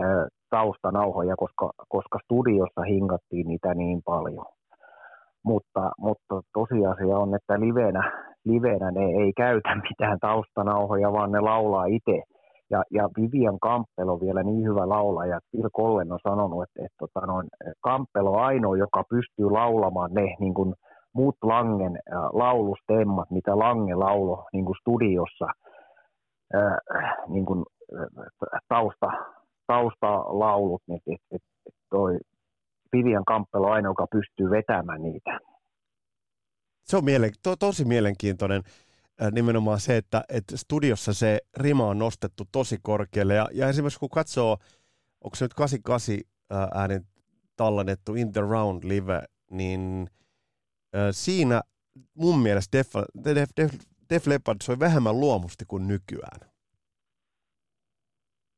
ää, 0.00 0.26
taustanauhoja, 0.50 1.34
koska, 1.36 1.70
koska 1.88 2.18
studiossa 2.24 2.82
hinkattiin 2.82 3.46
niitä 3.48 3.74
niin 3.74 4.00
paljon. 4.04 4.46
Mutta, 5.44 5.90
mutta 5.98 6.40
tosiasia 6.52 7.16
on, 7.16 7.34
että 7.34 7.60
livenä, 7.60 8.02
livenä 8.44 8.90
ne 8.90 9.04
ei 9.04 9.32
käytä 9.36 9.74
mitään 9.88 10.18
taustanauhoja, 10.20 11.12
vaan 11.12 11.32
ne 11.32 11.40
laulaa 11.40 11.84
itse. 11.84 12.22
Ja, 12.70 12.82
ja 12.90 13.08
Vivian 13.16 13.58
Kampel 13.60 14.08
on 14.08 14.20
vielä 14.20 14.42
niin 14.42 14.64
hyvä 14.64 14.88
laulaja, 14.88 15.36
että 15.36 15.48
Phil 15.50 15.70
Collen 15.76 16.12
on 16.12 16.18
sanonut, 16.28 16.62
että, 16.62 16.80
että, 16.86 17.04
että 17.04 17.26
noin, 17.26 17.48
Kampel 17.80 18.26
on 18.26 18.42
ainoa, 18.42 18.76
joka 18.76 19.04
pystyy 19.10 19.50
laulamaan 19.50 20.10
ne 20.14 20.36
niin 20.40 20.54
kuin 20.54 20.74
muut 21.12 21.36
Langen 21.42 21.96
äh, 21.96 22.18
laulustemmat, 22.32 23.30
mitä 23.30 23.58
Lange 23.58 23.94
laulo 23.94 24.48
niin 24.52 24.64
kuin 24.64 24.76
studiossa 24.80 25.46
äh, 26.54 27.16
niin 27.28 27.46
kuin, 27.46 27.64
äh, 27.98 28.60
tausta, 28.68 29.06
taustalaulut, 29.66 30.82
niin 30.86 31.00
et, 31.06 31.20
et, 31.30 31.42
et 31.66 31.74
toi 31.90 32.18
Vivian 32.92 33.24
Kampel 33.24 33.64
on 33.64 33.72
ainoa, 33.72 33.90
joka 33.90 34.06
pystyy 34.12 34.50
vetämään 34.50 35.02
niitä. 35.02 35.38
Se 36.84 36.96
on 36.96 37.04
mielen, 37.04 37.30
to, 37.42 37.56
tosi 37.56 37.84
mielenkiintoinen 37.84 38.62
nimenomaan 39.32 39.80
se, 39.80 39.96
että, 39.96 40.24
että 40.28 40.56
studiossa 40.56 41.12
se 41.12 41.38
rima 41.56 41.86
on 41.86 41.98
nostettu 41.98 42.44
tosi 42.52 42.78
korkealle. 42.82 43.34
Ja, 43.34 43.48
ja 43.52 43.68
esimerkiksi 43.68 44.00
kun 44.00 44.08
katsoo, 44.08 44.56
onko 45.24 45.36
se 45.36 45.44
nyt 45.44 45.54
88 45.54 46.16
äänen 46.74 47.06
tallennettu 47.56 48.14
In 48.14 48.32
the 48.32 48.40
Round 48.40 48.84
live, 48.84 49.22
niin 49.50 50.08
siinä 51.10 51.60
mun 52.14 52.38
mielestä 52.38 52.78
Def, 52.78 52.92
Def, 53.24 53.50
Def, 53.56 53.72
Def 54.10 54.26
Leppard 54.26 54.56
soi 54.62 54.78
vähemmän 54.78 55.20
luomusti 55.20 55.64
kuin 55.68 55.88
nykyään. 55.88 56.40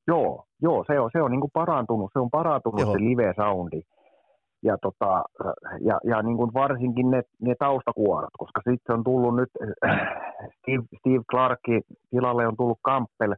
Joo, 0.06 0.44
joo 0.62 0.84
se 0.86 1.00
on, 1.00 1.10
se 1.12 1.22
on 1.22 1.30
niin 1.30 1.40
kuin 1.40 1.50
parantunut, 1.52 2.10
se 2.12 2.18
on 2.18 2.30
parantunut 2.30 2.80
joo. 2.80 2.92
se 2.92 2.98
live-soundi 2.98 3.82
ja, 4.62 4.78
tota, 4.82 5.24
ja, 5.80 6.00
ja 6.04 6.22
niin 6.22 6.36
kuin 6.36 6.54
varsinkin 6.54 7.10
ne, 7.10 7.22
ne 7.40 7.54
taustakuorot, 7.58 8.30
koska 8.38 8.60
sitten 8.70 8.96
on 8.96 9.04
tullut 9.04 9.36
nyt 9.36 9.50
Steve, 10.58 10.84
Steve 10.98 11.24
Clarkin 11.30 11.82
tilalle 12.10 12.46
on 12.46 12.56
tullut 12.56 12.78
Campbell, 12.86 13.34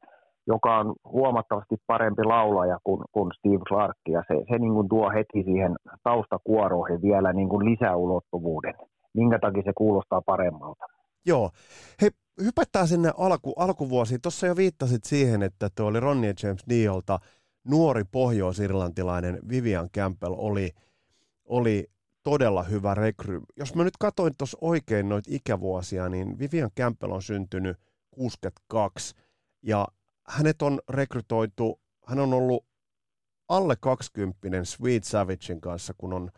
joka 0.47 0.79
on 0.79 0.95
huomattavasti 1.05 1.77
parempi 1.87 2.25
laulaja 2.25 2.79
kuin, 2.85 3.05
kuin 3.13 3.31
Steve 3.39 3.65
Clark, 3.69 3.97
ja 4.09 4.23
se, 4.29 4.35
se 4.49 4.59
niin 4.59 4.75
kuin 4.75 4.89
tuo 4.89 5.11
heti 5.11 5.43
siihen 5.45 5.77
taustakuoroihin 6.03 7.03
vielä 7.03 7.33
niin 7.33 7.49
kuin 7.49 7.71
lisäulottuvuuden, 7.71 8.75
minkä 9.15 9.39
takia 9.39 9.63
se 9.63 9.73
kuulostaa 9.77 10.23
paremmalta. 10.23 10.85
Joo. 11.27 11.51
Hei, 12.03 12.11
hypätään 12.45 12.89
sinne 12.89 13.13
alku, 13.19 13.53
alkuvuosiin. 13.57 14.21
Tuossa 14.21 14.47
jo 14.47 14.57
viittasit 14.57 15.05
siihen, 15.05 15.43
että 15.43 15.69
tuo 15.75 15.87
oli 15.87 16.01
Ronnie 16.01 16.35
James 16.43 16.65
Diolta 16.69 17.19
nuori 17.69 18.05
pohjois-irlantilainen 18.13 19.39
Vivian 19.49 19.89
Campbell 19.91 20.35
oli– 20.39 20.71
oli 21.47 21.91
todella 22.23 22.63
hyvä 22.63 22.95
rekry. 22.95 23.41
Jos 23.57 23.75
mä 23.75 23.85
nyt 23.85 23.97
katsoin 23.99 24.33
tuossa 24.39 24.59
oikein 24.61 25.09
noita 25.09 25.31
ikävuosia, 25.33 26.09
niin 26.09 26.39
Vivian 26.39 26.71
Campbell 26.79 27.13
on 27.13 27.23
syntynyt 27.23 27.77
62 28.11 29.15
ja 29.63 29.87
hänet 30.29 30.63
on 30.63 30.81
rekrytoitu, 30.89 31.81
hän 32.07 32.19
on 32.19 32.35
ollut 32.35 32.65
alle 33.49 33.75
20 33.81 34.65
Sweet 34.65 35.05
Savagein 35.05 35.61
kanssa, 35.61 35.95
kun 35.99 36.13
on, 36.13 36.31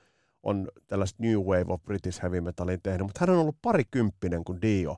on 0.42 0.68
tällaista 0.86 1.22
New 1.22 1.38
Wave 1.38 1.72
of 1.72 1.82
British 1.82 2.22
Heavy 2.22 2.40
Metalin 2.40 2.82
tehnyt, 2.82 3.02
mutta 3.02 3.20
hän 3.20 3.30
on 3.30 3.40
ollut 3.40 3.56
parikymppinen, 3.62 4.44
kun 4.44 4.62
Dio 4.62 4.96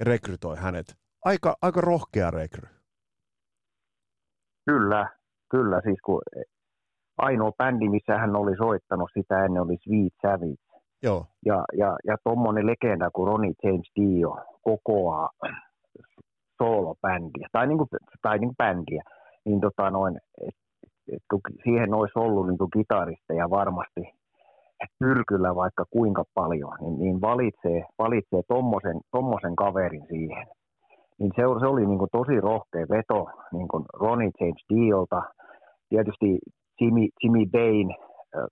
rekrytoi 0.00 0.56
hänet. 0.56 0.96
Aika, 1.24 1.56
aika 1.62 1.80
rohkea 1.80 2.30
rekry. 2.30 2.68
Kyllä, 4.66 5.08
kyllä. 5.50 5.80
Siis 5.84 5.98
kun 6.04 6.22
ainoa 7.18 7.52
bändi, 7.52 7.88
missä 7.88 8.18
hän 8.18 8.36
oli 8.36 8.56
soittanut 8.56 9.10
sitä 9.14 9.44
ennen, 9.44 9.62
oli 9.62 9.76
Sweet 9.84 10.12
Savage. 10.22 10.68
Joo. 11.02 11.26
Ja, 11.46 11.64
ja, 11.72 11.96
ja 12.04 12.16
tuommoinen 12.24 12.66
legenda 12.66 13.10
kuin 13.10 13.28
Ronnie 13.28 13.52
James 13.62 13.90
Dio 13.96 14.36
kokoaa 14.62 15.30
soolobändiä, 16.58 17.48
tai, 17.52 17.66
niin 17.66 17.78
kuin, 17.78 17.88
tai 18.22 18.38
niin 18.38 18.48
kuin 18.48 18.56
bändiä, 18.56 19.02
niin 19.44 19.60
tota 19.60 19.90
noin, 19.90 20.16
et, 20.48 20.54
et, 21.12 21.22
siihen 21.64 21.94
olisi 21.94 22.18
ollut 22.18 22.46
niin 22.46 22.58
kuin 22.58 22.70
kitaristeja 22.70 23.50
varmasti 23.50 24.00
pyrkyllä 24.98 25.54
vaikka 25.54 25.84
kuinka 25.90 26.24
paljon, 26.34 26.76
niin, 26.80 26.98
niin 26.98 27.20
valitsee, 27.20 27.84
valitsee 27.98 28.42
tommosen, 28.48 29.00
tommosen 29.10 29.56
kaverin 29.56 30.06
siihen. 30.08 30.46
Niin 31.18 31.32
se, 31.36 31.42
se 31.60 31.66
oli 31.66 31.86
niin 31.86 31.98
kuin 31.98 32.10
tosi 32.12 32.40
rohkea 32.40 32.86
veto 32.90 33.26
niin 33.52 33.68
kuin 33.68 33.84
Ronnie 33.92 34.30
James 34.40 34.64
Diolta. 34.68 35.22
Tietysti 35.88 36.38
Jimmy, 36.80 37.06
Jimmy 37.22 37.46
Bain 37.46 37.94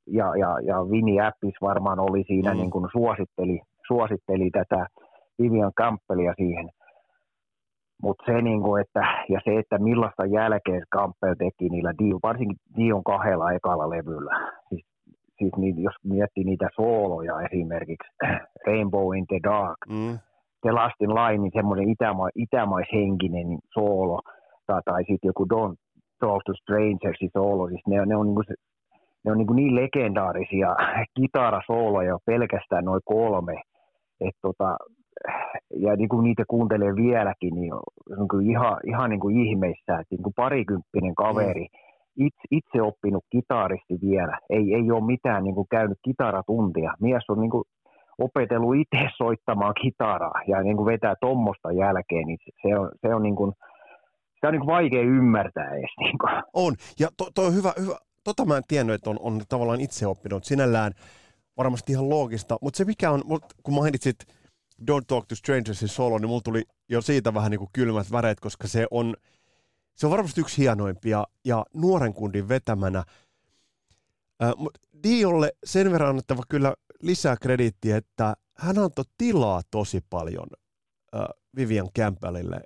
ja, 0.06 0.36
ja, 0.36 0.60
ja 0.60 0.76
Vinny 0.90 1.20
Appis 1.20 1.54
varmaan 1.62 2.00
oli 2.00 2.24
siinä 2.26 2.50
mm. 2.52 2.56
niin 2.56 2.70
kuin 2.70 2.88
suositteli, 2.92 3.60
suositteli 3.86 4.50
tätä 4.50 4.86
Vivian 5.42 5.72
Campbellia 5.78 6.34
siihen. 6.36 6.70
Mutta 8.02 8.24
se, 8.26 8.42
niin 8.42 8.62
kuin, 8.62 8.80
että, 8.82 9.00
ja 9.28 9.40
se, 9.44 9.58
että 9.58 9.78
millaista 9.78 10.26
jälkeen 10.26 10.82
Campbell 10.94 11.34
teki 11.34 11.68
niillä 11.68 11.92
Dio, 11.98 12.18
varsinkin 12.22 12.56
Dion 12.76 13.04
kahdella 13.04 13.52
ekalla 13.52 13.90
levyllä. 13.90 14.50
Siis, 14.68 14.86
siis 15.38 15.52
niin, 15.56 15.82
jos 15.82 15.94
miettii 16.04 16.44
niitä 16.44 16.68
sooloja 16.74 17.40
esimerkiksi, 17.40 18.08
Rainbow 18.66 19.16
in 19.16 19.26
the 19.26 19.40
Dark, 19.42 19.76
mm. 19.88 20.18
The 20.62 20.72
Last 20.72 21.00
in 21.00 21.14
Line, 21.14 21.38
niin 21.38 21.52
semmoinen 21.54 21.88
itäma, 21.88 22.28
itämaishenkinen 22.34 23.58
soolo, 23.74 24.20
tai, 24.66 24.80
tai 24.84 25.04
sitten 25.04 25.28
joku 25.28 25.44
Don't 25.54 25.76
Talk 26.20 26.42
to 26.46 26.52
Strangers 26.54 27.18
soolo, 27.32 27.68
siis 27.68 27.82
ne, 27.86 28.06
ne 28.06 28.16
on, 28.16 28.26
niin, 28.26 28.34
kuin, 28.34 28.44
ne 29.24 29.32
on 29.32 29.38
niin, 29.38 29.46
kuin 29.46 29.56
niin 29.56 29.74
legendaarisia 29.74 30.76
kitarasooloja 31.20 32.18
pelkästään 32.26 32.84
noin 32.84 33.00
kolme, 33.04 33.62
että 34.20 34.40
tota, 34.42 34.76
ja 35.76 35.96
niin 35.96 36.08
kuin 36.08 36.24
niitä 36.24 36.44
kuuntelee 36.48 36.94
vieläkin, 36.96 37.54
niin 37.54 37.72
on 37.74 37.82
niin 38.18 38.28
kuin 38.28 38.50
ihan, 38.50 38.76
ihan 38.86 39.10
niin 39.10 39.20
kuin 39.20 39.46
ihmeissä, 39.46 39.92
että 40.00 40.14
niin 40.14 40.22
kuin 40.22 40.34
parikymppinen 40.36 41.14
kaveri, 41.14 41.66
mm. 41.66 42.26
itse, 42.26 42.40
itse 42.50 42.82
oppinut 42.82 43.24
kitaristi 43.30 43.98
vielä, 44.00 44.38
ei, 44.50 44.74
ei 44.74 44.90
ole 44.90 45.06
mitään 45.06 45.44
niin 45.44 45.54
kuin 45.54 45.66
käynyt 45.70 45.98
kitaratuntia. 46.04 46.94
Mies 47.00 47.24
on 47.28 47.40
niin 47.40 47.50
kuin 47.50 47.64
opetellut 48.18 48.76
itse 48.76 49.08
soittamaan 49.22 49.74
kitaraa 49.82 50.40
ja 50.46 50.62
niin 50.62 50.76
kuin 50.76 50.86
vetää 50.86 51.14
tuommoista 51.20 51.72
jälkeen, 51.72 52.26
niin 52.26 52.38
se 52.62 52.78
on, 52.78 52.90
se 53.00 53.14
on 53.14 53.22
niin 53.22 53.36
kuin, 53.36 53.52
sitä 54.34 54.48
on 54.48 54.52
niin 54.52 54.66
vaikea 54.66 55.02
ymmärtää 55.02 55.70
edes. 55.74 55.90
Niin 56.00 56.18
kuin. 56.18 56.42
On, 56.54 56.74
ja 57.00 57.08
to, 57.16 57.30
to 57.34 57.42
on 57.42 57.54
hyvä, 57.54 57.72
hyvä. 57.80 57.96
Tota 58.24 58.44
mä 58.44 58.56
en 58.56 58.62
tiennyt, 58.68 58.94
että 58.94 59.10
on, 59.10 59.16
on 59.20 59.40
tavallaan 59.48 59.80
itse 59.80 60.06
oppinut. 60.06 60.44
Sinällään 60.44 60.92
varmasti 61.56 61.92
ihan 61.92 62.08
loogista, 62.08 62.58
mutta 62.62 62.76
se 62.76 62.84
mikä 62.84 63.10
on, 63.10 63.22
kun 63.62 63.74
mainitsit 63.74 64.16
Don't 64.82 65.04
Talk 65.06 65.26
to 65.26 65.34
Strangersin 65.34 65.88
solo, 65.88 66.18
niin 66.18 66.28
mulla 66.28 66.40
tuli 66.40 66.62
jo 66.88 67.02
siitä 67.02 67.34
vähän 67.34 67.50
niin 67.50 67.58
kuin 67.58 67.70
kylmät 67.72 68.10
väreet, 68.10 68.40
koska 68.40 68.68
se 68.68 68.86
on, 68.90 69.16
se 69.94 70.06
on 70.06 70.10
varmasti 70.10 70.40
yksi 70.40 70.58
hienoimpia 70.58 71.26
ja 71.44 71.66
nuoren 71.74 72.14
kundin 72.14 72.48
vetämänä. 72.48 73.04
Äh, 74.42 74.52
mutta 74.56 74.80
Diolle 75.02 75.52
sen 75.64 75.92
verran 75.92 76.10
annettava 76.10 76.42
kyllä 76.48 76.74
lisää 77.02 77.36
krediittiä, 77.36 77.96
että 77.96 78.36
hän 78.54 78.78
antoi 78.78 79.04
tilaa 79.18 79.62
tosi 79.70 80.00
paljon 80.10 80.46
äh, 81.14 81.26
Vivian 81.56 81.88
Campbellille 81.98 82.60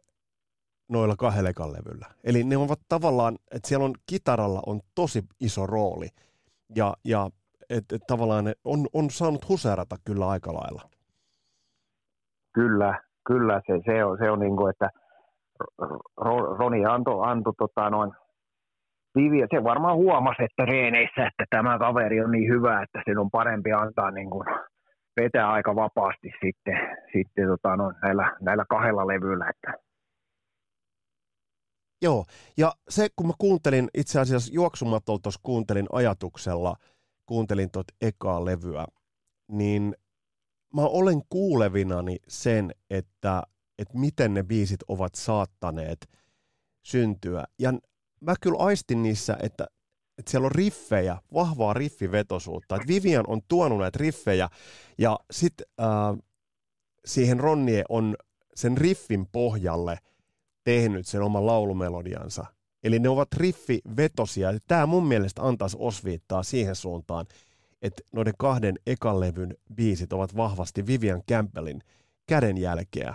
noilla 0.89 1.17
kahdella 1.17 1.73
levyllä. 1.73 2.07
Eli 2.25 2.45
ne 2.45 2.57
ovat 2.57 2.81
tavallaan, 2.89 3.39
että 3.51 3.69
siellä 3.69 3.85
on 3.85 3.95
kitaralla 4.07 4.63
on 4.67 4.81
tosi 4.95 5.25
iso 5.41 5.67
rooli 5.67 6.09
ja, 6.75 6.97
ja 7.05 7.31
et, 7.71 7.93
et 7.93 8.03
tavallaan 8.07 8.55
on, 8.65 8.89
on 8.93 9.11
saanut 9.11 9.49
huseerata 9.49 9.97
kyllä 10.05 10.29
aika 10.29 10.55
lailla. 10.55 10.91
Kyllä, 12.53 13.01
kyllä 13.27 13.61
se, 13.67 13.73
se 13.85 14.05
on, 14.05 14.19
se 14.19 14.31
on 14.31 14.39
niin 14.39 14.57
kuin, 14.57 14.71
että 14.71 14.91
Roni 16.59 16.85
antoi 16.87 17.29
anto, 17.29 17.53
tota 17.59 17.91
noin, 17.91 18.13
se 19.51 19.65
varmaan 19.65 19.97
huomasi, 19.97 20.43
että 20.45 20.65
reeneissä, 20.65 21.27
että 21.27 21.45
tämä 21.51 21.79
kaveri 21.79 22.25
on 22.25 22.31
niin 22.31 22.49
hyvä, 22.53 22.83
että 22.83 23.03
sen 23.05 23.19
on 23.19 23.31
parempi 23.31 23.73
antaa 23.73 24.11
niin 24.11 24.31
kuin 24.31 24.47
vetää 25.21 25.51
aika 25.51 25.77
vapaasti 25.77 26.29
sitten, 26.45 26.97
sitten 27.13 27.49
tota, 27.49 27.77
no, 27.77 27.93
näillä, 28.03 28.37
näillä 28.41 28.65
kahdella 28.69 29.07
levyllä, 29.07 29.51
että. 29.51 29.73
Joo, 32.03 32.25
ja 32.59 32.73
se 32.89 33.09
kun 33.17 33.27
mä 33.27 33.33
kuuntelin 33.39 33.89
itse 33.95 34.21
asiassa 34.21 34.55
juoksumatolta 34.55 35.31
kuuntelin 35.43 35.87
ajatuksella, 35.93 36.75
kuuntelin 37.27 37.71
tuot 37.71 37.87
ekaa 38.03 38.45
levyä, 38.45 38.85
niin 39.49 39.95
mä 40.75 40.83
olen 40.83 41.23
kuulevinani 41.29 42.17
sen, 42.29 42.75
että, 42.91 43.43
että 43.79 43.99
miten 43.99 44.35
ne 44.35 44.43
biisit 44.43 44.81
ovat 44.89 45.15
saattaneet 45.15 46.09
syntyä. 46.83 47.45
Ja 47.59 47.73
mä 48.21 48.35
kyllä 48.41 48.59
aistin 48.59 49.03
niissä, 49.03 49.37
että, 49.43 49.67
että 50.19 50.31
siellä 50.31 50.47
on 50.47 50.53
riffejä, 50.53 51.19
vahvaa 51.35 51.75
riffivetosuutta. 51.75 52.77
Että 52.77 52.89
Vivian 52.89 53.25
on 53.29 53.41
tuonut 53.49 53.79
näitä 53.79 53.99
riffejä 54.01 54.49
ja 54.99 55.19
sitten 55.31 55.67
äh, 55.81 56.19
siihen 57.05 57.41
Ronnie 57.41 57.85
on 57.89 58.17
sen 58.55 58.79
riffin 58.79 59.27
pohjalle 59.33 59.99
tehnyt 60.65 61.07
sen 61.07 61.23
oman 61.23 61.47
laulumelodiansa. 61.47 62.45
Eli 62.83 62.99
ne 62.99 63.09
ovat 63.09 63.33
riffivetosia. 63.33 64.49
Tämä 64.69 64.87
mun 64.87 65.07
mielestä 65.07 65.43
antaisi 65.43 65.77
osviittaa 65.81 66.43
siihen 66.43 66.77
suuntaan, 66.77 67.27
että 67.83 68.03
noiden 68.13 68.35
kahden 68.39 68.75
ekan 68.87 69.21
levyn 69.21 69.55
biisit 69.75 70.13
ovat 70.13 70.37
vahvasti 70.37 70.87
Vivian 70.87 71.23
Campbellin 71.31 71.81
kädenjälkeä. 72.29 73.15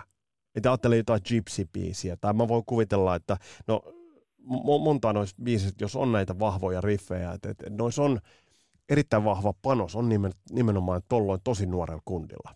Että 0.54 0.70
ajattelin 0.70 0.98
jotain 0.98 1.20
Gypsy-biisiä, 1.28 2.16
tai 2.20 2.34
mä 2.34 2.48
voin 2.48 2.64
kuvitella, 2.66 3.14
että 3.14 3.36
no 3.66 3.82
monta 4.84 5.12
noista 5.12 5.42
biisistä, 5.42 5.84
jos 5.84 5.96
on 5.96 6.12
näitä 6.12 6.38
vahvoja 6.38 6.80
riffejä, 6.80 7.32
että, 7.32 7.50
että 7.50 7.70
noissa 7.70 8.02
on 8.02 8.18
erittäin 8.88 9.24
vahva 9.24 9.52
panos, 9.62 9.96
on 9.96 10.08
nimen, 10.08 10.32
nimenomaan 10.50 11.02
tolloin 11.08 11.40
tosi 11.44 11.66
nuorella 11.66 12.02
kundilla. 12.04 12.54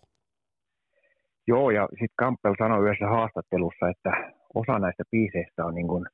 Joo, 1.47 1.71
ja 1.71 1.87
sitten 1.91 2.15
Campbell 2.19 2.55
sanoi 2.57 2.83
yhdessä 2.85 3.07
haastattelussa, 3.07 3.89
että 3.89 4.33
osa 4.53 4.79
näistä 4.79 5.03
biiseistä 5.11 5.65
on 5.65 5.75
niin 5.75 5.87
kuin, 5.87 6.05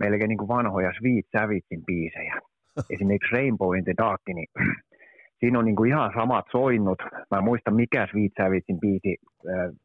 melkein 0.00 0.28
niin 0.28 0.38
kuin 0.38 0.48
vanhoja 0.48 0.92
Sweet 1.00 1.26
Savagein 1.32 1.84
biisejä. 1.86 2.40
Esimerkiksi 2.90 3.34
Rainbow 3.34 3.76
in 3.78 3.84
the 3.84 3.94
Dark, 3.98 4.20
niin 4.26 4.46
siinä 5.40 5.58
on 5.58 5.64
niin 5.64 5.76
kuin 5.76 5.90
ihan 5.90 6.12
samat 6.16 6.44
soinnut. 6.52 7.02
Mä 7.30 7.38
en 7.38 7.44
muista 7.44 7.70
mikä 7.70 8.06
Sweet 8.10 8.32
Savagein 8.36 8.80
biisi 8.80 9.16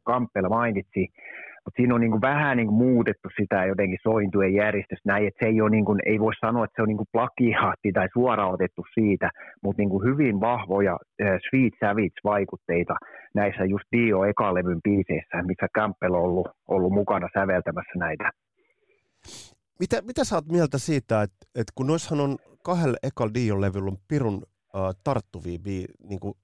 Campbell 0.08 0.48
mainitsi, 0.48 1.08
mutta 1.64 1.76
siinä 1.76 1.94
on 1.94 2.00
niin 2.00 2.10
kuin 2.10 2.20
vähän 2.20 2.56
niin 2.56 2.66
kuin 2.66 2.78
muutettu 2.78 3.28
sitä 3.40 3.64
jotenkin 3.64 3.98
sointujen 4.02 4.54
järjestystä 4.54 5.08
näin, 5.12 5.26
että 5.26 5.38
se 5.44 5.50
ei, 5.50 5.60
ole 5.60 5.70
niin 5.70 5.84
kuin, 5.84 6.00
ei 6.06 6.20
voi 6.20 6.32
sanoa, 6.40 6.64
että 6.64 6.74
se 6.76 6.82
on 6.82 6.88
niin 6.88 6.96
kuin 6.96 7.12
plagiaatti 7.12 7.92
tai 7.92 8.08
suoraan 8.12 8.52
otettu 8.52 8.82
siitä, 8.94 9.30
mutta 9.62 9.82
niin 9.82 9.90
kuin 9.90 10.04
hyvin 10.08 10.40
vahvoja 10.40 10.96
Sweet 11.50 11.74
Savage-vaikutteita 11.80 12.94
näissä 13.34 13.64
just 13.64 13.84
Dio 13.96 14.24
ekalevyn 14.24 14.80
biiseissä, 14.84 15.42
missä 15.42 15.66
Campbell 15.78 16.14
on 16.14 16.22
ollut, 16.22 16.48
ollut 16.68 16.92
mukana 16.92 17.28
säveltämässä 17.38 17.98
näitä. 17.98 18.30
Mitä, 19.80 20.02
mitä 20.02 20.24
sä 20.24 20.34
oot 20.34 20.46
mieltä 20.46 20.78
siitä, 20.78 21.22
että, 21.22 21.46
että 21.54 21.72
kun 21.74 21.86
noissahan 21.86 22.20
on 22.20 22.38
kahdella 22.62 22.96
ekalla 23.02 23.34
Dion 23.34 23.60
levyllä 23.60 23.90
on 23.90 23.98
pirun 24.08 24.46
äh, 24.74 24.80
tarttuvia 25.04 25.58
bi, 25.58 25.84
niin 25.98 26.20
kuin, 26.20 26.34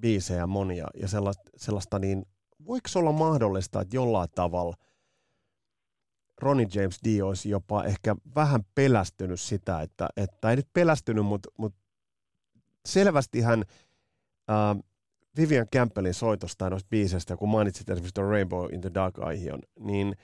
biisejä 0.00 0.46
monia 0.46 0.86
ja 1.00 1.08
sellaista, 1.08 1.50
sellaista, 1.56 1.98
niin 1.98 2.26
voiko 2.66 2.88
olla 2.94 3.12
mahdollista, 3.12 3.80
että 3.80 3.96
jollain 3.96 4.28
tavalla 4.34 4.76
Ronnie 6.40 6.66
James 6.74 6.98
Dio 7.04 7.26
olisi 7.26 7.50
jopa 7.50 7.84
ehkä 7.84 8.16
vähän 8.34 8.60
pelästynyt 8.74 9.40
sitä, 9.40 9.82
että, 9.82 10.08
että 10.16 10.50
ei 10.50 10.56
nyt 10.56 10.68
pelästynyt, 10.72 11.26
mutta, 11.26 11.48
mutta 11.58 11.78
selvästi 12.86 13.40
hän 13.40 13.64
äh, 14.50 14.82
Vivian 15.36 15.68
Campbellin 15.74 16.14
soitosta 16.14 16.70
noista 16.70 16.88
biiseistä, 16.88 17.36
kun 17.36 17.48
mainitsit 17.48 17.90
esimerkiksi 17.90 18.20
Rainbow 18.20 18.74
in 18.74 18.80
the 18.80 18.90
Dark 18.94 19.18
aihion, 19.18 19.60
niin 19.80 20.16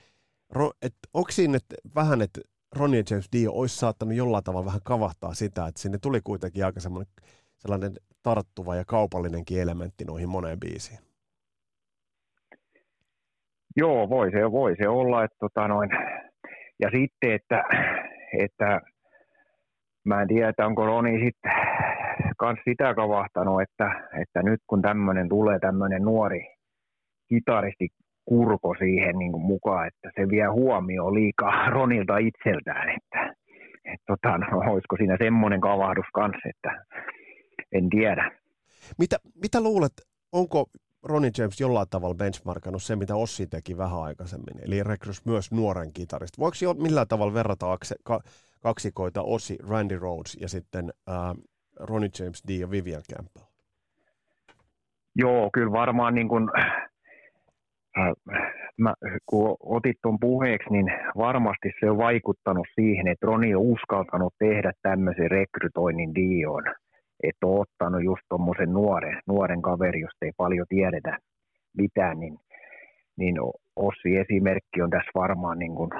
onko 1.13 1.31
siinä 1.31 1.57
että 1.57 1.75
vähän, 1.95 2.21
että 2.21 2.41
Ronnie 2.75 3.03
James 3.09 3.29
Dio 3.33 3.51
olisi 3.51 3.77
saattanut 3.77 4.15
jollain 4.15 4.43
tavalla 4.43 4.65
vähän 4.65 4.81
kavahtaa 4.83 5.33
sitä, 5.33 5.67
että 5.67 5.81
sinne 5.81 5.97
tuli 6.01 6.21
kuitenkin 6.23 6.65
aika 6.65 6.79
semmoinen 6.79 7.13
sellainen 7.57 7.93
tarttuva 8.23 8.75
ja 8.75 8.85
kaupallinenkin 8.85 9.61
elementti 9.61 10.05
noihin 10.05 10.29
moneen 10.29 10.59
biisiin. 10.59 10.99
Joo, 13.77 14.09
voi 14.09 14.31
se, 14.31 14.51
voi 14.51 14.75
se 14.81 14.87
olla. 14.87 15.23
Että 15.23 15.37
tota 15.39 15.67
noin. 15.67 15.89
Ja 16.79 16.89
sitten, 16.93 17.31
että, 17.31 17.63
että 18.39 18.81
mä 20.05 20.21
en 20.21 20.27
tiedä, 20.27 20.49
että 20.49 20.65
onko 20.65 20.85
Roni 20.85 21.25
sitten 21.25 21.51
kans 22.37 22.59
sitä 22.69 22.93
kavahtanut, 22.95 23.61
että, 23.61 24.09
että 24.21 24.43
nyt 24.43 24.59
kun 24.67 24.81
tämmöinen 24.81 25.29
tulee 25.29 25.59
tämmöinen 25.59 26.01
nuori 26.01 26.55
kitaristi 27.29 27.89
kurko 28.25 28.75
siihen 28.79 29.17
niin 29.17 29.31
kuin 29.31 29.43
mukaan, 29.43 29.87
että 29.87 30.09
se 30.15 30.29
vie 30.29 30.45
huomioon 30.45 31.13
liikaa 31.13 31.69
Ronilta 31.75 32.17
itseltään, 32.17 32.89
että, 32.89 33.35
että 33.85 34.05
tota, 34.07 34.37
no, 34.37 34.57
olisiko 34.73 34.97
siinä 34.97 35.17
semmoinen 35.19 35.61
kavahdus 35.61 36.05
kanssa, 36.13 36.49
että 36.49 36.85
en 37.71 37.89
tiedä. 37.89 38.31
Mitä, 38.97 39.17
mitä 39.41 39.61
luulet, 39.61 39.93
onko 40.31 40.65
Ronnie 41.03 41.31
James 41.37 41.61
jollain 41.61 41.87
tavalla 41.89 42.15
benchmarkannut 42.15 42.83
se, 42.83 42.95
mitä 42.95 43.15
Ossi 43.15 43.47
teki 43.47 43.77
vähän 43.77 44.01
aikaisemmin, 44.01 44.59
eli 44.65 44.83
rekrys 44.83 45.25
myös 45.25 45.51
nuoren 45.51 45.93
kitarista. 45.93 46.41
Voiko 46.41 46.57
jo 46.61 46.73
millään 46.73 47.07
tavalla 47.07 47.33
verrata 47.33 47.71
akse, 47.71 47.95
ka, 48.03 48.19
kaksikoita 48.61 49.21
Ossi, 49.21 49.57
Randy 49.69 49.99
Rhodes 49.99 50.37
ja 50.41 50.49
sitten 50.49 50.93
äh, 51.09 51.15
Ronnie 51.79 52.09
James 52.19 52.43
D 52.47 52.49
ja 52.49 52.71
Vivian 52.71 53.01
Campbell? 53.13 53.45
Joo, 55.15 55.49
kyllä 55.53 55.71
varmaan 55.71 56.15
niin 56.15 56.27
kuin, 56.27 56.49
mä, 58.77 58.93
kun 59.25 59.55
otit 59.59 59.97
tuon 60.01 60.19
puheeksi, 60.19 60.69
niin 60.69 60.85
varmasti 61.17 61.71
se 61.79 61.89
on 61.89 61.97
vaikuttanut 61.97 62.67
siihen, 62.75 63.07
että 63.07 63.27
Roni 63.27 63.55
on 63.55 63.61
uskaltanut 63.61 64.33
tehdä 64.39 64.71
tämmöisen 64.81 65.31
rekrytoinnin 65.31 66.15
Dioon 66.15 66.63
että 67.23 67.47
on 67.47 67.61
ottanut 67.61 68.03
just 68.03 68.21
tuommoisen 68.29 68.73
nuoren, 68.73 69.21
nuoren 69.27 69.61
kaveri, 69.61 69.99
josta 69.99 70.25
ei 70.25 70.31
paljon 70.37 70.65
tiedetä 70.69 71.17
mitään, 71.77 72.19
niin, 72.19 72.37
niin 73.17 73.35
Ossi 73.75 74.17
esimerkki 74.17 74.81
on 74.81 74.89
tässä 74.89 75.11
varmaan 75.15 75.59
niin 75.59 75.75
kuin 75.75 75.91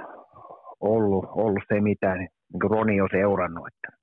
ollut, 0.80 1.26
ollut 1.30 1.64
se, 1.68 1.82
mitä 1.82 2.16
niin 2.16 2.30
kuin 2.62 2.72
Roni 2.72 3.02
on 3.02 3.10
seurannut, 3.12 3.68
että 3.68 3.98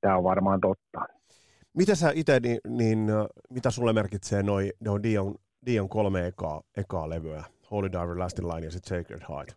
tämä 0.00 0.16
on 0.16 0.24
varmaan 0.24 0.60
totta. 0.60 1.06
Mitä 1.76 1.94
sä 1.94 2.12
itse, 2.14 2.40
niin, 2.40 2.58
niin, 2.68 2.98
mitä 3.50 3.70
sulle 3.70 3.92
merkitsee 3.92 4.42
noin 4.42 4.70
noi 4.80 5.02
Dion, 5.02 5.34
Dion 5.66 5.88
kolme 5.88 6.26
ekaa, 6.26 6.62
ekaa 6.76 7.08
levyä, 7.10 7.42
Holy 7.70 7.92
Diver, 7.92 8.18
Lasting 8.18 8.48
Line 8.52 8.66
ja 8.66 8.70
sitten 8.70 8.98
Sacred 8.98 9.22
Heart? 9.28 9.48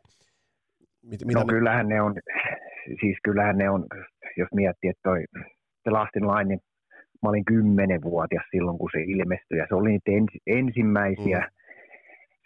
Mit, 1.03 1.25
mitä 1.25 1.39
no 1.39 1.45
ne... 1.45 1.53
kyllähän 1.53 1.87
ne 1.87 2.01
on, 2.01 2.15
siis 2.99 3.17
kyllähän 3.23 3.57
ne 3.57 3.69
on, 3.69 3.85
jos 4.37 4.49
miettii, 4.53 4.89
että 4.89 5.01
toi 5.03 5.25
The 5.83 5.91
Last 5.91 6.15
in 6.15 6.27
Line, 6.27 6.43
niin 6.43 6.59
mä 7.23 7.29
olin 7.29 7.45
kymmenenvuotias 7.45 8.45
silloin, 8.51 8.77
kun 8.77 8.89
se 8.93 9.01
ilmestyi, 9.01 9.57
ja 9.57 9.65
se 9.69 9.75
oli 9.75 9.89
niitä 9.89 10.11
ens, 10.11 10.31
ensimmäisiä 10.47 11.39
mm. 11.39 11.47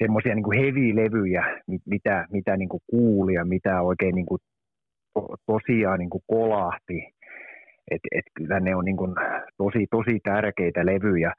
semmoisia 0.04 0.36
niin 0.36 0.60
heavy-levyjä, 0.60 1.62
mitä, 1.86 2.28
mitä 2.32 2.58
niin 2.58 2.70
kuin 2.70 2.82
kuuli 2.90 3.34
ja 3.34 3.46
mitä 3.46 3.82
oikein 3.82 4.16
niin 4.16 4.26
kuin 4.26 4.40
to, 5.14 5.36
tosiaan 5.46 6.00
niin 6.00 6.10
kuin 6.10 6.24
kolahti. 6.28 7.14
Et, 7.92 8.02
et 8.12 8.26
kyllä 8.34 8.60
ne 8.60 8.76
on 8.76 8.86
niin 8.86 8.98
kuin 8.98 9.16
tosi, 9.58 9.88
tosi 9.92 10.20
tärkeitä 10.24 10.86
levyjä. 10.86 11.34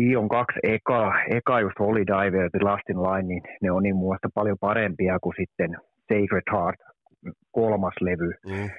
Dion 0.00 0.28
kaksi 0.28 0.58
eka, 0.62 1.12
eka 1.30 1.60
just 1.60 1.78
Holy 1.78 2.06
Diver 2.06 2.42
ja 2.42 2.50
The 2.50 2.60
Last 2.62 2.90
in 2.90 3.02
Line, 3.02 3.28
niin 3.28 3.42
ne 3.62 3.70
on 3.70 3.82
niin 3.82 3.96
muista 3.96 4.28
paljon 4.34 4.56
parempia 4.60 5.18
kuin 5.22 5.34
sitten 5.36 5.76
Sacred 6.08 6.42
Heart, 6.52 6.80
kolmas 7.50 7.94
levy. 8.00 8.32
Mm. 8.46 8.70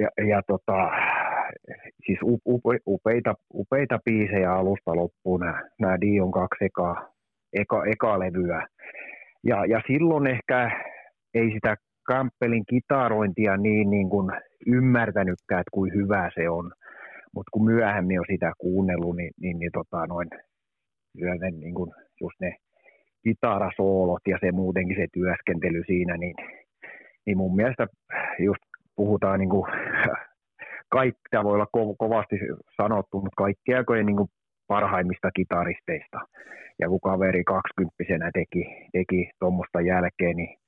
Ja, 0.00 0.08
ja 0.26 0.42
tota, 0.46 0.90
siis 2.06 2.18
upe, 2.22 2.78
upeita, 2.86 3.34
upeita 3.54 3.98
biisejä 4.04 4.52
alusta 4.52 4.96
loppuun 4.96 5.40
nämä, 5.40 5.62
nämä 5.80 6.00
Dion 6.00 6.30
kaksi 6.30 6.64
eka, 6.64 7.08
eka, 7.52 7.84
eka 7.84 8.18
levyä. 8.18 8.66
Ja, 9.44 9.64
ja 9.66 9.80
silloin 9.86 10.26
ehkä 10.26 10.70
ei 11.34 11.50
sitä 11.52 11.76
Campbellin 12.08 12.64
kitarointia 12.68 13.56
niin, 13.56 13.90
niin 13.90 14.08
kuin 14.08 14.32
ymmärtänytkään, 14.66 15.60
että 15.60 15.70
kuin 15.72 15.94
hyvä 15.94 16.30
se 16.34 16.48
on. 16.48 16.72
Mutta 17.34 17.50
kun 17.52 17.64
myöhemmin 17.64 18.20
on 18.20 18.26
sitä 18.30 18.52
kuunnellut, 18.58 19.16
niin, 19.16 19.30
niin, 19.40 19.58
niin 19.58 19.72
tota 19.72 20.06
noin, 20.06 20.28
ne, 21.40 21.50
niin 21.50 21.74
kuin 21.74 21.90
just 22.20 22.40
ne 22.40 22.56
kitarasoolot 23.24 24.22
ja 24.28 24.38
se 24.40 24.52
muutenkin 24.52 24.96
se 24.96 25.06
työskentely 25.12 25.82
siinä, 25.86 26.16
niin, 26.16 26.34
niin 27.26 27.36
mun 27.36 27.56
mielestä 27.56 27.86
just 28.38 28.62
puhutaan 28.96 29.38
niin 29.40 29.50
kuin 29.50 29.72
kaikki, 30.94 31.20
tämä 31.30 31.44
voi 31.44 31.54
olla 31.54 31.72
ko- 31.76 31.96
kovasti 31.98 32.36
sanottu, 32.82 33.20
mutta 33.20 33.42
kaikki 33.42 33.74
aikojen 33.74 34.06
niin 34.06 34.28
parhaimmista 34.66 35.30
kitaristeista. 35.36 36.18
Ja 36.80 36.88
kun 36.88 37.00
kaveri 37.00 37.44
kaksikymppisenä 37.44 38.30
teki, 38.34 38.88
teki 38.92 39.30
tuommoista 39.38 39.80
jälkeen, 39.80 40.36
niin, 40.36 40.58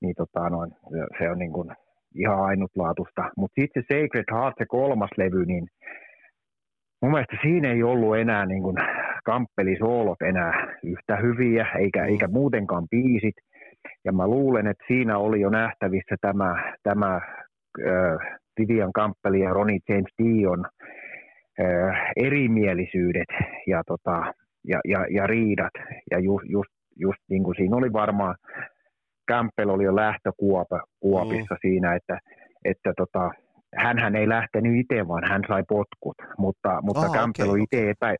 niin 0.00 0.14
tota 0.16 0.50
noin, 0.50 0.70
se 1.18 1.30
on 1.30 1.38
niin 1.38 1.52
kuin 1.52 1.68
ihan 2.14 2.40
ainutlaatusta. 2.40 3.30
Mutta 3.36 3.60
sitten 3.60 3.82
se 3.82 3.94
Sacred 3.94 4.24
Heart, 4.32 4.54
se 4.58 4.66
kolmas 4.68 5.10
levy, 5.16 5.44
niin 5.44 5.66
mun 7.02 7.12
mielestä 7.12 7.36
siinä 7.42 7.72
ei 7.72 7.82
ollut 7.82 8.16
enää 8.16 8.46
niin 8.46 8.62
kuin 8.62 8.76
kamppelisoolot 9.24 10.22
enää 10.22 10.76
yhtä 10.84 11.16
hyviä, 11.16 11.66
eikä, 11.78 12.02
mm. 12.02 12.08
eikä 12.08 12.28
muutenkaan 12.28 12.86
biisit. 12.90 13.34
Ja 14.04 14.12
mä 14.12 14.26
luulen, 14.26 14.66
että 14.66 14.84
siinä 14.86 15.18
oli 15.18 15.40
jo 15.40 15.50
nähtävissä 15.50 16.16
tämä, 16.20 16.72
tämä 16.82 17.20
Vivian 18.58 18.92
Campbell 18.92 19.34
ja 19.34 19.50
Ronnie 19.50 19.78
James 19.88 20.12
Dion 20.22 20.64
äh, 21.60 22.10
erimielisyydet 22.16 23.28
ja, 23.66 23.82
tota, 23.86 24.34
ja, 24.64 24.80
ja, 24.84 25.06
ja 25.10 25.26
riidat. 25.26 25.72
Ja 26.10 26.18
just, 26.18 26.44
just, 26.48 26.70
just 26.96 27.20
niin 27.30 27.42
kuin 27.42 27.54
siinä 27.56 27.76
oli 27.76 27.92
varmaan, 27.92 28.36
Campbell 29.30 29.70
oli 29.70 29.84
jo 29.84 29.96
lähtökuopissa 29.96 31.54
mm. 31.54 31.58
siinä, 31.60 31.94
että, 31.94 32.18
että 32.64 32.92
tota, 32.96 33.30
hänhän 33.76 34.16
ei 34.16 34.28
lähtenyt 34.28 34.76
itse, 34.76 35.08
vaan 35.08 35.24
hän 35.28 35.42
sai 35.48 35.62
potkut, 35.68 36.16
mutta, 36.38 36.80
mutta 36.82 37.00
Aha, 37.00 37.14
Campbell 37.14 37.50
okay, 37.50 37.62
itse 37.62 37.90
epä, 37.90 38.14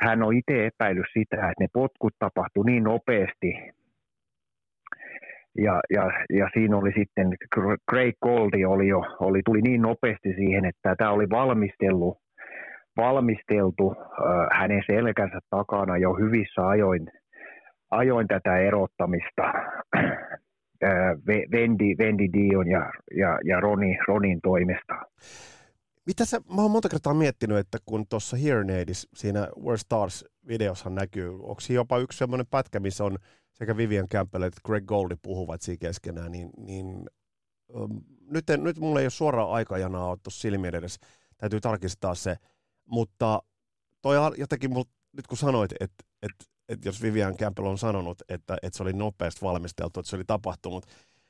hän 0.00 0.22
on 0.22 0.34
itse 0.36 0.66
epäillyt 0.66 1.06
sitä, 1.12 1.36
että 1.36 1.60
ne 1.60 1.66
potkut 1.72 2.12
tapahtui 2.18 2.64
niin 2.64 2.84
nopeasti. 2.84 3.74
Ja, 5.58 5.80
ja, 5.90 6.02
ja 6.32 6.48
siinä 6.54 6.76
oli 6.76 6.92
sitten, 6.98 7.34
Craig 7.90 8.14
Goldi 8.22 8.64
oli 8.64 8.88
jo, 8.88 9.00
oli, 9.20 9.40
tuli 9.44 9.60
niin 9.60 9.82
nopeasti 9.82 10.34
siihen, 10.36 10.64
että 10.64 10.94
tämä 10.98 11.10
oli 11.10 11.30
valmistellut, 11.30 12.18
valmisteltu 12.96 13.96
äh, 13.96 14.58
hänen 14.60 14.82
selkänsä 14.86 15.38
takana 15.50 15.96
jo 15.96 16.14
hyvissä 16.14 16.68
ajoin, 16.68 17.08
ajoin 17.96 18.28
tätä 18.28 18.56
erottamista 18.56 19.42
Vendi, 21.52 21.94
Vendi 21.98 22.28
Dion 22.32 22.70
ja, 22.70 22.90
ja, 23.16 23.38
ja 23.44 23.60
Roni, 23.60 23.98
Ronin 24.08 24.40
toimesta. 24.42 24.94
Mitä 26.06 26.24
sä, 26.24 26.40
mä 26.56 26.62
oon 26.62 26.70
monta 26.70 26.88
kertaa 26.88 27.14
miettinyt, 27.14 27.58
että 27.58 27.78
kun 27.86 28.06
tuossa 28.06 28.36
Here 28.36 28.64
Nadis, 28.64 29.08
siinä 29.14 29.48
Where 29.62 29.76
Stars-videossa 29.76 30.90
näkyy, 30.90 31.34
onko 31.34 31.60
jopa 31.70 31.98
yksi 31.98 32.18
semmoinen 32.18 32.46
pätkä, 32.50 32.80
missä 32.80 33.04
on 33.04 33.18
sekä 33.52 33.76
Vivian 33.76 34.08
Campbell 34.08 34.42
että 34.42 34.60
Greg 34.64 34.84
Goldi 34.84 35.14
puhuvat 35.22 35.62
siinä 35.62 35.78
keskenään, 35.80 36.32
niin, 36.32 36.50
niin 36.56 36.86
nyt, 38.30 38.50
en, 38.50 38.64
nyt 38.64 38.78
mulla 38.78 39.00
ei 39.00 39.04
ole 39.04 39.10
suoraa 39.10 39.52
aikajanaa 39.52 40.08
ole 40.08 40.18
tuossa 40.22 40.40
silmien 40.40 40.74
edes, 40.74 40.98
täytyy 41.36 41.60
tarkistaa 41.60 42.14
se, 42.14 42.36
mutta 42.86 43.42
toi 44.02 44.16
jotenkin, 44.36 44.72
mul, 44.72 44.84
nyt 45.12 45.26
kun 45.26 45.38
sanoit, 45.38 45.72
että, 45.80 46.04
että, 46.22 46.44
että 46.68 46.88
jos 46.88 47.02
Vivian 47.02 47.36
Campbell 47.36 47.66
on 47.66 47.78
sanonut, 47.78 48.22
että, 48.28 48.56
että 48.62 48.76
se 48.76 48.82
oli 48.82 48.92
nopeasti 48.92 49.42
valmisteltu, 49.42 50.00
että 50.00 50.10
se 50.10 50.16
oli 50.16 50.24
tapahtunut, 50.26 50.86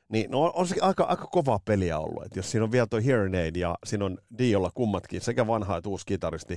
niin 0.08 0.30
no 0.30 0.52
on 0.54 0.66
se 0.66 0.76
aika, 0.82 1.04
aika 1.04 1.26
kovaa 1.26 1.58
peliä 1.64 1.98
ollut. 1.98 2.24
Et 2.24 2.36
jos 2.36 2.50
siinä 2.50 2.64
on 2.64 2.72
vielä 2.72 2.86
tuo 2.86 3.00
Hearing 3.06 3.56
ja 3.56 3.74
siinä 3.84 4.04
on 4.04 4.18
Diolla 4.38 4.70
kummatkin, 4.74 5.20
sekä 5.20 5.46
vanha 5.46 5.76
että 5.76 5.88
uusi 5.88 6.06
kitaristi, 6.06 6.56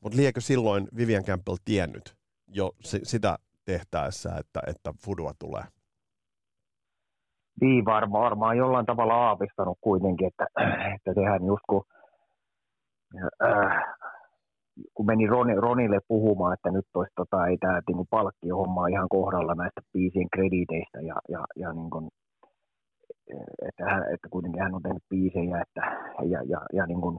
mutta 0.00 0.16
liekö 0.16 0.40
silloin 0.40 0.88
Vivian 0.96 1.24
Campbell 1.24 1.56
tiennyt 1.64 2.16
jo 2.48 2.72
si- 2.80 3.04
sitä 3.04 3.38
tehtäessä, 3.64 4.36
että, 4.38 4.60
että 4.66 4.94
Fudua 5.04 5.32
tulee? 5.38 5.64
Niin, 7.60 7.84
varmaan, 7.84 8.24
varmaan 8.24 8.56
jollain 8.56 8.86
tavalla 8.86 9.14
aavistanut 9.14 9.78
kuitenkin, 9.80 10.26
että, 10.26 10.46
että 10.94 11.14
sehän 11.14 11.46
just 11.46 11.62
kun, 11.68 11.84
äh, 13.42 13.84
kun 14.94 15.06
meni 15.06 15.26
Roni, 15.26 15.54
Ronille 15.54 15.98
puhumaan, 16.08 16.54
että 16.54 16.70
nyt 16.70 16.86
olisi 16.94 17.12
tota, 17.16 17.46
ei 17.46 17.56
tämä 17.58 17.80
niin 17.88 18.06
palkkiohomma 18.10 18.86
ihan 18.86 19.08
kohdalla 19.08 19.54
näistä 19.54 19.80
biisien 19.92 20.28
krediteistä 20.34 21.00
ja, 21.00 21.16
ja, 21.28 21.44
ja 21.56 21.72
niin 21.72 22.10
että, 23.68 23.84
hän, 23.84 24.02
että 24.14 24.28
kuitenkin 24.30 24.62
hän 24.62 24.74
on 24.74 24.82
tehnyt 24.82 25.02
biisejä, 25.10 25.60
että, 25.60 25.80
ja, 26.22 26.42
ja, 26.48 26.60
ja 26.72 26.86
niin 26.86 27.00
kuin 27.00 27.18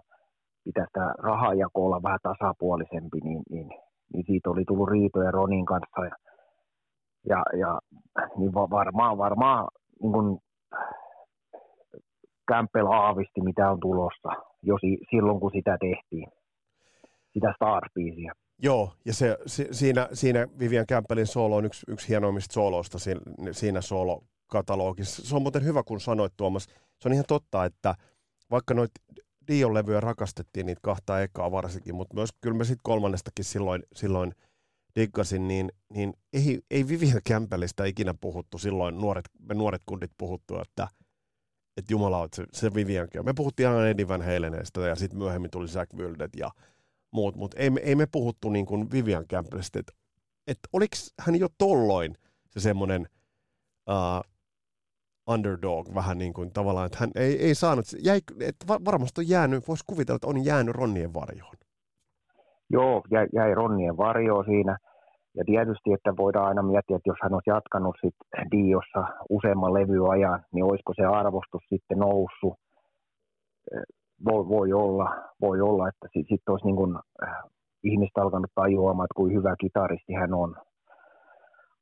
pitäisi 0.64 0.92
tämä 0.94 1.14
rahajako 1.18 1.86
olla 1.86 2.04
vähän 2.04 2.20
tasapuolisempi, 2.24 3.20
niin, 3.24 3.42
niin, 3.50 3.70
niin 4.14 4.26
siitä 4.28 4.50
oli 4.50 4.64
tullut 4.66 4.90
riitoja 4.90 5.32
Ronin 5.32 5.66
kanssa. 5.66 6.02
Ja, 6.06 6.16
ja, 7.30 7.44
ja 7.54 7.80
niin 8.38 8.54
varmaan, 8.54 9.18
varmaan 9.18 9.68
niin 10.02 10.14
kuin 10.14 10.38
Campbell 12.52 12.88
aavisti, 12.88 13.42
mitä 13.42 13.72
on 13.72 13.80
tulossa, 13.80 14.30
jo 14.64 14.78
si, 14.82 14.98
silloin 15.10 15.40
kun 15.40 15.52
sitä 15.52 15.78
tehtiin, 15.80 16.28
sitä 17.34 17.54
Stars-biisiä. 17.56 18.32
Joo, 18.64 18.94
ja 19.06 19.14
se, 19.14 19.38
si, 19.46 19.68
siinä, 19.72 20.10
siinä 20.14 20.48
Vivian 20.60 20.86
Campbellin 20.88 21.28
soolo 21.28 21.56
on 21.56 21.66
yksi, 21.66 21.86
yksi 21.88 22.10
hienoimmista 22.10 22.54
sooloista 22.54 23.00
siinä, 23.00 23.22
siinä 23.52 23.82
soolo 23.82 24.24
katalogissa. 24.48 25.26
Se 25.26 25.36
on 25.36 25.42
muuten 25.42 25.66
hyvä, 25.66 25.84
kun 25.84 26.02
sanoit 26.02 26.34
Tuomas. 26.38 26.68
Se 27.00 27.10
on 27.10 27.14
ihan 27.14 27.26
totta, 27.28 27.66
että 27.66 27.96
vaikka 28.52 28.74
noit 28.74 28.92
Dion 29.48 29.74
levyjä 29.74 30.00
rakastettiin 30.00 30.66
niitä 30.66 30.80
kahta 30.84 31.22
ekaa 31.22 31.52
varsinkin, 31.52 31.96
mutta 31.96 32.16
myös 32.16 32.30
kyllä 32.42 32.58
mä 32.58 32.64
sitten 32.64 32.84
kolmannestakin 32.84 33.46
silloin, 33.46 33.84
silloin 33.96 34.34
diggasin, 34.96 35.48
niin, 35.48 35.72
niin 35.94 36.14
ei, 36.34 36.60
ei 36.72 36.88
Vivian 36.88 37.22
Campbellista 37.30 37.86
ikinä 37.86 38.14
puhuttu 38.22 38.58
silloin, 38.58 38.98
nuoret, 38.98 39.26
me 39.40 39.54
nuoret 39.54 39.82
kundit 39.86 40.12
puhuttu, 40.18 40.60
että, 40.60 40.88
että 41.78 41.94
jumala, 41.94 42.26
että 42.26 42.36
se, 42.36 42.46
se 42.54 42.74
Vivian 42.74 43.08
Me 43.24 43.34
puhuttiin 43.34 43.70
aina 43.70 43.88
Eddie 43.88 44.08
Van 44.08 44.24
ja 44.88 44.96
sitten 44.96 45.20
myöhemmin 45.20 45.52
tuli 45.52 45.68
Zach 45.68 45.96
Wildet 45.96 46.32
ja 46.38 46.52
muut, 47.12 47.36
mutta 47.36 47.60
ei, 47.60 47.70
ei 47.84 47.96
me 47.96 48.06
puhuttu 48.12 48.50
niin 48.50 48.66
kuin 48.66 48.92
Vivian 48.92 49.28
Campbellista, 49.28 49.80
että, 49.80 49.94
että 50.48 50.70
oliko 50.74 50.96
hän 51.20 51.36
jo 51.36 51.48
tolloin 51.58 52.16
se 52.50 52.60
semmoinen 52.60 53.08
uh, 53.90 54.32
underdog 55.34 55.96
vähän 55.96 56.18
niin 56.18 56.34
kuin 56.34 56.54
tavallaan, 56.54 56.86
että 56.86 56.98
hän 57.00 57.12
ei, 57.16 57.46
ei 57.46 57.56
saanut, 57.56 57.86
jäi, 58.04 58.20
että 58.40 58.66
varmasti 58.68 59.22
on 59.22 59.30
jäänyt, 59.30 59.68
voisi 59.68 59.84
kuvitella, 59.88 60.16
että 60.16 60.28
on 60.28 60.46
jäänyt 60.46 60.76
Ronnien 60.76 61.14
varjoon. 61.14 61.56
Joo, 62.70 63.02
jäi, 63.12 63.28
jäi 63.34 63.56
Ronnien 63.56 63.98
varjoon 63.98 64.46
siinä. 64.46 64.78
Ja 65.38 65.44
tietysti, 65.46 65.94
että 65.94 66.18
voidaan 66.18 66.48
aina 66.48 66.64
miettiä, 66.64 66.96
että 66.96 67.10
jos 67.10 67.18
hän 67.24 67.34
olisi 67.34 67.50
jatkanut 67.50 67.96
sit 68.02 68.16
Diossa 68.52 69.04
useamman 69.30 69.74
levyajan, 69.74 70.46
niin 70.52 70.64
olisiko 70.64 70.94
se 70.96 71.06
arvostus 71.06 71.64
sitten 71.70 71.98
noussut. 71.98 72.54
Voi, 74.26 74.48
voi 74.48 74.74
olla, 74.74 75.16
voi 75.42 75.62
olla, 75.62 75.88
että 75.88 76.08
sitten 76.14 76.38
sit 76.38 76.50
olisi 76.50 76.66
niin 76.66 76.76
kuin, 76.76 76.96
äh, 77.24 77.36
ihmistä 77.84 78.22
alkanut 78.22 78.52
tajuamaan, 78.56 79.06
että 79.06 79.16
kuin 79.16 79.34
hyvä 79.34 79.56
kitaristi 79.60 80.14
hän 80.14 80.34
on 80.34 80.56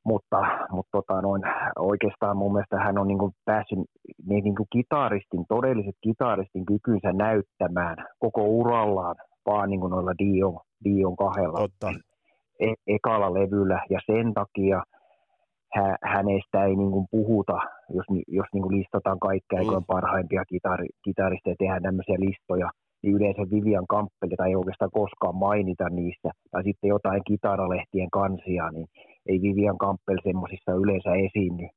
mutta, 0.05 0.37
mutta 0.71 0.89
tota, 0.91 1.21
noin, 1.21 1.41
oikeastaan 1.79 2.37
mun 2.37 2.53
mielestä 2.53 2.79
hän 2.79 2.97
on 2.97 3.07
niin 3.07 3.17
kuin 3.17 3.31
päässyt 3.45 3.79
niin, 4.25 4.43
niin 4.43 4.55
kuin 4.55 4.67
kitaristin, 4.71 5.45
todelliset 5.47 5.95
kitaristin 6.01 6.65
kykynsä 6.65 7.13
näyttämään 7.13 7.97
koko 8.19 8.43
urallaan 8.43 9.15
vaan 9.45 9.69
niin 9.69 9.79
kuin 9.79 9.91
noilla 9.91 10.13
Dion, 10.19 10.59
Dion 10.83 11.15
kahdella 11.15 11.59
Totta. 11.59 11.93
E- 12.59 12.83
ekalla 12.95 13.33
levyllä 13.33 13.81
ja 13.89 13.99
sen 14.05 14.33
takia 14.33 14.83
hä, 15.75 15.97
hänestä 16.03 16.65
ei 16.65 16.75
niin 16.75 16.91
kuin 16.91 17.05
puhuta, 17.11 17.57
jos, 17.89 18.05
jos 18.27 18.47
niin 18.53 18.63
kuin 18.63 18.77
listataan 18.77 19.19
kaikkia 19.19 19.61
mm. 19.61 19.85
parhaimpia 19.87 20.45
kitari, 20.45 20.87
kitaristeja, 21.03 21.55
tehdään 21.59 21.83
tämmöisiä 21.83 22.15
listoja, 22.19 22.69
niin 23.03 23.15
yleensä 23.15 23.41
Vivian 23.51 23.87
Kamppelia 23.87 24.45
ei 24.47 24.55
oikeastaan 24.55 24.91
koskaan 24.91 25.35
mainita 25.35 25.89
niissä, 25.89 26.29
tai 26.51 26.63
sitten 26.63 26.87
jotain 26.87 27.21
kitaralehtien 27.27 28.09
kansia, 28.11 28.71
niin 28.71 28.87
ei 29.25 29.41
Vivian 29.41 29.77
Campbell 29.77 30.19
semmoisissa 30.23 30.71
yleensä 30.73 31.11
esiinny. 31.15 31.67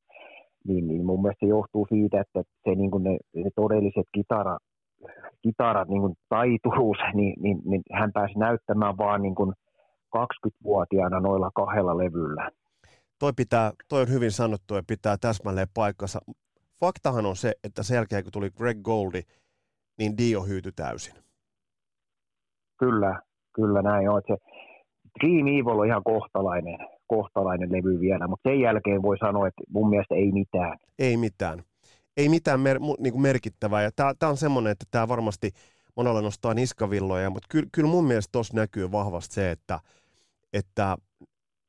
Niin, 0.69 0.89
niin 0.89 1.07
mun 1.07 1.23
mielestä 1.23 1.47
se 1.47 1.51
johtuu 1.51 1.87
siitä, 1.89 2.21
että 2.21 2.43
se, 2.65 2.75
niin 2.75 2.91
kuin 2.91 3.05
ne, 3.05 3.19
ne 3.35 3.51
todelliset 3.57 4.09
kitara, 4.15 4.59
kitarat, 5.43 5.89
niin 5.89 6.01
kuin 6.01 6.15
taituruus, 6.29 6.99
niin, 7.19 7.35
niin, 7.43 7.59
niin 7.65 7.83
hän 7.93 8.13
pääsi 8.13 8.39
näyttämään 8.39 8.99
vaan 8.99 9.23
niin 9.23 9.35
kuin 9.35 9.53
20-vuotiaana 10.17 11.21
noilla 11.21 11.51
kahdella 11.55 11.99
levyllä. 11.99 12.51
Toi, 13.23 13.33
pitää, 13.37 13.73
toi 13.89 14.03
on 14.03 14.09
hyvin 14.09 14.31
sanottu 14.31 14.75
ja 14.75 14.83
pitää 14.87 15.17
täsmälleen 15.17 15.67
paikkansa. 15.75 16.21
Faktahan 16.81 17.27
on 17.27 17.37
se, 17.37 17.53
että 17.65 17.83
sen 17.83 17.95
jälkeen 17.95 18.23
kun 18.23 18.33
tuli 18.33 18.51
Greg 18.51 18.79
Goldi, 18.83 19.23
niin 19.99 20.19
Dio 20.19 20.43
hyytyi 20.43 20.73
täysin. 20.73 21.15
Kyllä, 22.79 23.23
kyllä 23.55 23.83
näin 23.83 24.09
on. 24.09 24.23
Se 24.27 24.37
Dream 25.21 25.47
Evil 25.47 25.79
on 25.79 25.87
ihan 25.87 26.03
kohtalainen, 26.05 26.79
kohtalainen 27.07 27.73
levy 27.73 28.01
vielä, 28.01 28.29
mutta 28.29 28.51
sen 28.51 28.61
jälkeen 28.61 29.03
voi 29.03 29.19
sanoa, 29.19 29.49
että 29.49 29.63
mun 29.69 29.91
mielestä 29.91 30.15
ei 30.15 30.33
mitään. 30.33 30.79
Ei 30.99 31.17
mitään. 31.17 31.63
Ei 32.17 32.29
mitään 32.29 32.61
mer- 32.61 32.81
niin 32.99 33.13
kuin 33.13 33.23
merkittävää. 33.23 33.83
Ja 33.83 33.91
tämä 33.93 34.31
on 34.31 34.37
semmoinen, 34.37 34.73
että 34.73 34.87
tämä 34.91 35.09
varmasti 35.09 35.51
monella 35.97 36.23
nostaa 36.23 36.55
niskavilloja, 36.55 37.31
mutta 37.31 37.47
kyllä, 37.51 37.69
kyllä 37.73 37.89
mun 37.89 38.05
mielestä 38.05 38.33
tuossa 38.33 38.57
näkyy 38.57 38.93
vahvasti 38.93 39.35
se, 39.35 39.51
että, 39.51 39.81
että 40.53 40.97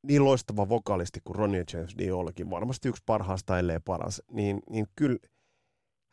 niin 0.04 0.26
loistava 0.26 0.70
vokalisti 0.70 1.20
kuin 1.24 1.36
Ronnie 1.36 1.64
James 1.74 1.98
Diollakin, 1.98 2.50
varmasti 2.50 2.90
yksi 2.90 3.04
parhaasta 3.06 3.60
ellei 3.60 3.80
paras, 3.80 4.22
niin, 4.32 4.60
niin 4.70 4.88
kyllä 4.96 5.18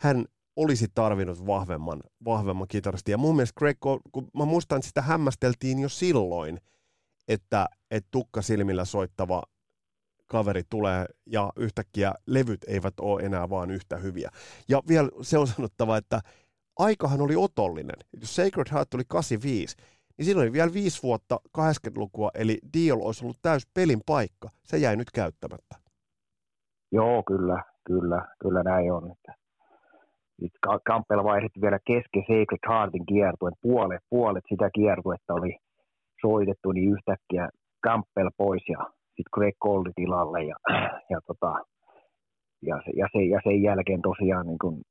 hän 0.01 0.25
olisi 0.57 0.87
tarvinnut 0.95 1.47
vahvemman, 1.47 2.01
vahvemman 2.25 2.69
kitaristi. 2.69 3.11
Ja 3.11 3.19
mun 3.19 3.37
mielestä 3.37 3.59
Greg, 3.59 3.79
kun 4.13 4.31
mä 4.35 4.45
muistan, 4.45 4.77
että 4.77 4.89
sitä 4.89 5.03
hämmästeltiin 5.03 5.79
jo 5.79 5.89
silloin, 5.89 6.61
että, 7.29 7.67
että 7.91 8.09
tukka 8.11 8.43
silmillä 8.43 8.85
soittava 8.85 9.43
kaveri 10.27 10.63
tulee 10.71 11.07
ja 11.27 11.53
yhtäkkiä 11.57 12.15
levyt 12.27 12.65
eivät 12.67 12.95
ole 13.01 13.23
enää 13.23 13.51
vaan 13.51 13.71
yhtä 13.71 13.97
hyviä. 13.97 14.31
Ja 14.69 14.83
vielä 14.89 15.09
se 15.23 15.39
on 15.39 15.47
sanottava, 15.47 15.97
että 15.97 16.21
aikahan 16.79 17.21
oli 17.21 17.37
otollinen. 17.37 17.97
Jos 18.21 18.37
Sacred 18.37 18.67
Heart 18.73 18.91
tuli 18.91 19.03
85, 19.09 19.77
niin 20.21 20.27
siinä 20.27 20.41
oli 20.41 20.53
vielä 20.53 20.73
viisi 20.75 21.03
vuotta 21.03 21.41
80-lukua, 21.59 22.31
eli 22.35 22.59
Deal 22.75 23.01
olisi 23.03 23.25
ollut 23.25 23.43
täys 23.43 23.67
pelin 23.75 24.01
paikka. 24.07 24.49
Se 24.63 24.77
jäi 24.77 24.97
nyt 24.97 25.11
käyttämättä. 25.15 25.75
Joo, 26.93 27.23
kyllä, 27.27 27.63
kyllä, 27.85 28.27
kyllä 28.43 28.63
näin 28.63 28.93
on. 28.93 29.11
Että 29.11 29.33
Campbell 30.89 31.25
vaihdetti 31.25 31.61
vielä 31.61 31.79
kesken 31.87 32.23
Sacred 32.23 32.63
Heartin 32.69 33.07
kiertuen. 33.07 33.53
Puolet, 33.63 34.01
puolet 34.11 34.45
sitä 34.49 34.71
kiertuetta 34.75 35.35
oli 35.35 35.57
soitettu, 36.21 36.73
niin 36.73 36.93
yhtäkkiä 36.93 37.49
Campbell 37.87 38.31
pois 38.37 38.63
ja 38.69 38.79
sitten 39.17 39.35
Greg 39.35 39.57
Goldi 39.61 39.91
tilalle. 39.97 40.43
Ja, 40.45 40.57
ja, 41.13 41.21
tota, 41.27 41.53
ja, 42.63 42.77
se, 42.85 42.91
ja, 42.97 43.07
se, 43.13 43.23
ja 43.23 43.41
sen 43.45 43.63
jälkeen 43.63 44.03
tosiaan 44.03 44.47
niin 44.47 44.59
kuin 44.59 44.83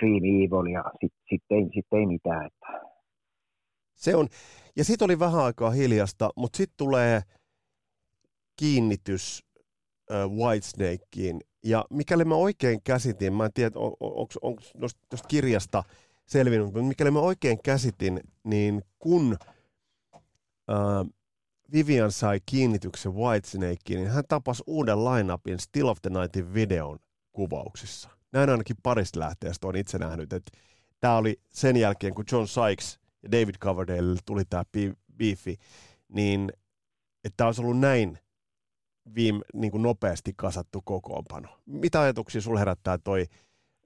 Dream 0.00 0.24
Evil 0.24 0.66
ja 0.72 0.84
sitten 1.00 1.22
sit 1.28 1.42
ei, 1.50 1.64
sit 1.74 1.86
ei 1.92 2.06
mitään. 2.06 2.46
Että. 2.46 2.87
Se 3.98 4.16
on, 4.16 4.28
ja 4.76 4.84
sitten 4.84 5.04
oli 5.04 5.18
vähän 5.18 5.40
aikaa 5.40 5.70
hiljasta, 5.70 6.30
mutta 6.36 6.56
sitten 6.56 6.76
tulee 6.76 7.22
kiinnitys 8.56 9.44
äh, 10.10 10.30
Whitesnakeen. 10.30 11.40
Ja 11.64 11.84
mikäli 11.90 12.24
mä 12.24 12.34
oikein 12.34 12.82
käsitin, 12.82 13.32
mä 13.32 13.44
en 13.44 13.52
tiedä, 13.52 13.78
on, 13.78 13.92
onko 14.42 14.62
tuosta 14.80 15.28
kirjasta 15.28 15.84
selvinnyt, 16.26 16.66
mutta 16.66 16.82
mikäli 16.82 17.10
mä 17.10 17.18
oikein 17.18 17.62
käsitin, 17.62 18.20
niin 18.44 18.82
kun 18.98 19.36
äh, 20.70 21.10
Vivian 21.72 22.12
sai 22.12 22.40
kiinnityksen 22.46 23.14
Whitesnakeen, 23.14 24.00
niin 24.00 24.10
hän 24.10 24.24
tapasi 24.28 24.62
uuden 24.66 25.04
lineupin 25.04 25.60
Still 25.60 25.88
of 25.88 25.98
the 26.02 26.10
Nightin 26.10 26.54
videon 26.54 26.98
kuvauksissa. 27.32 28.10
Näin 28.32 28.50
ainakin 28.50 28.76
parista 28.82 29.20
lähteestä 29.20 29.66
on 29.66 29.76
itse 29.76 29.98
nähnyt, 29.98 30.32
että 30.32 30.58
tämä 31.00 31.16
oli 31.16 31.40
sen 31.52 31.76
jälkeen, 31.76 32.14
kun 32.14 32.24
John 32.32 32.46
Sykes 32.48 32.98
David 33.32 33.54
Coverdale 33.60 34.16
tuli 34.26 34.42
tämä 34.50 34.62
beefi, 35.18 35.56
niin 36.08 36.52
että 37.24 37.36
tämä 37.36 37.48
olisi 37.48 37.62
ollut 37.62 37.78
näin 37.78 38.18
viime, 39.14 39.40
niin 39.54 39.70
kuin 39.70 39.82
nopeasti 39.82 40.32
kasattu 40.36 40.80
kokoonpano. 40.84 41.48
Mitä 41.66 42.00
ajatuksia 42.00 42.40
sulla 42.40 42.58
herättää 42.58 42.98
toi, 42.98 43.24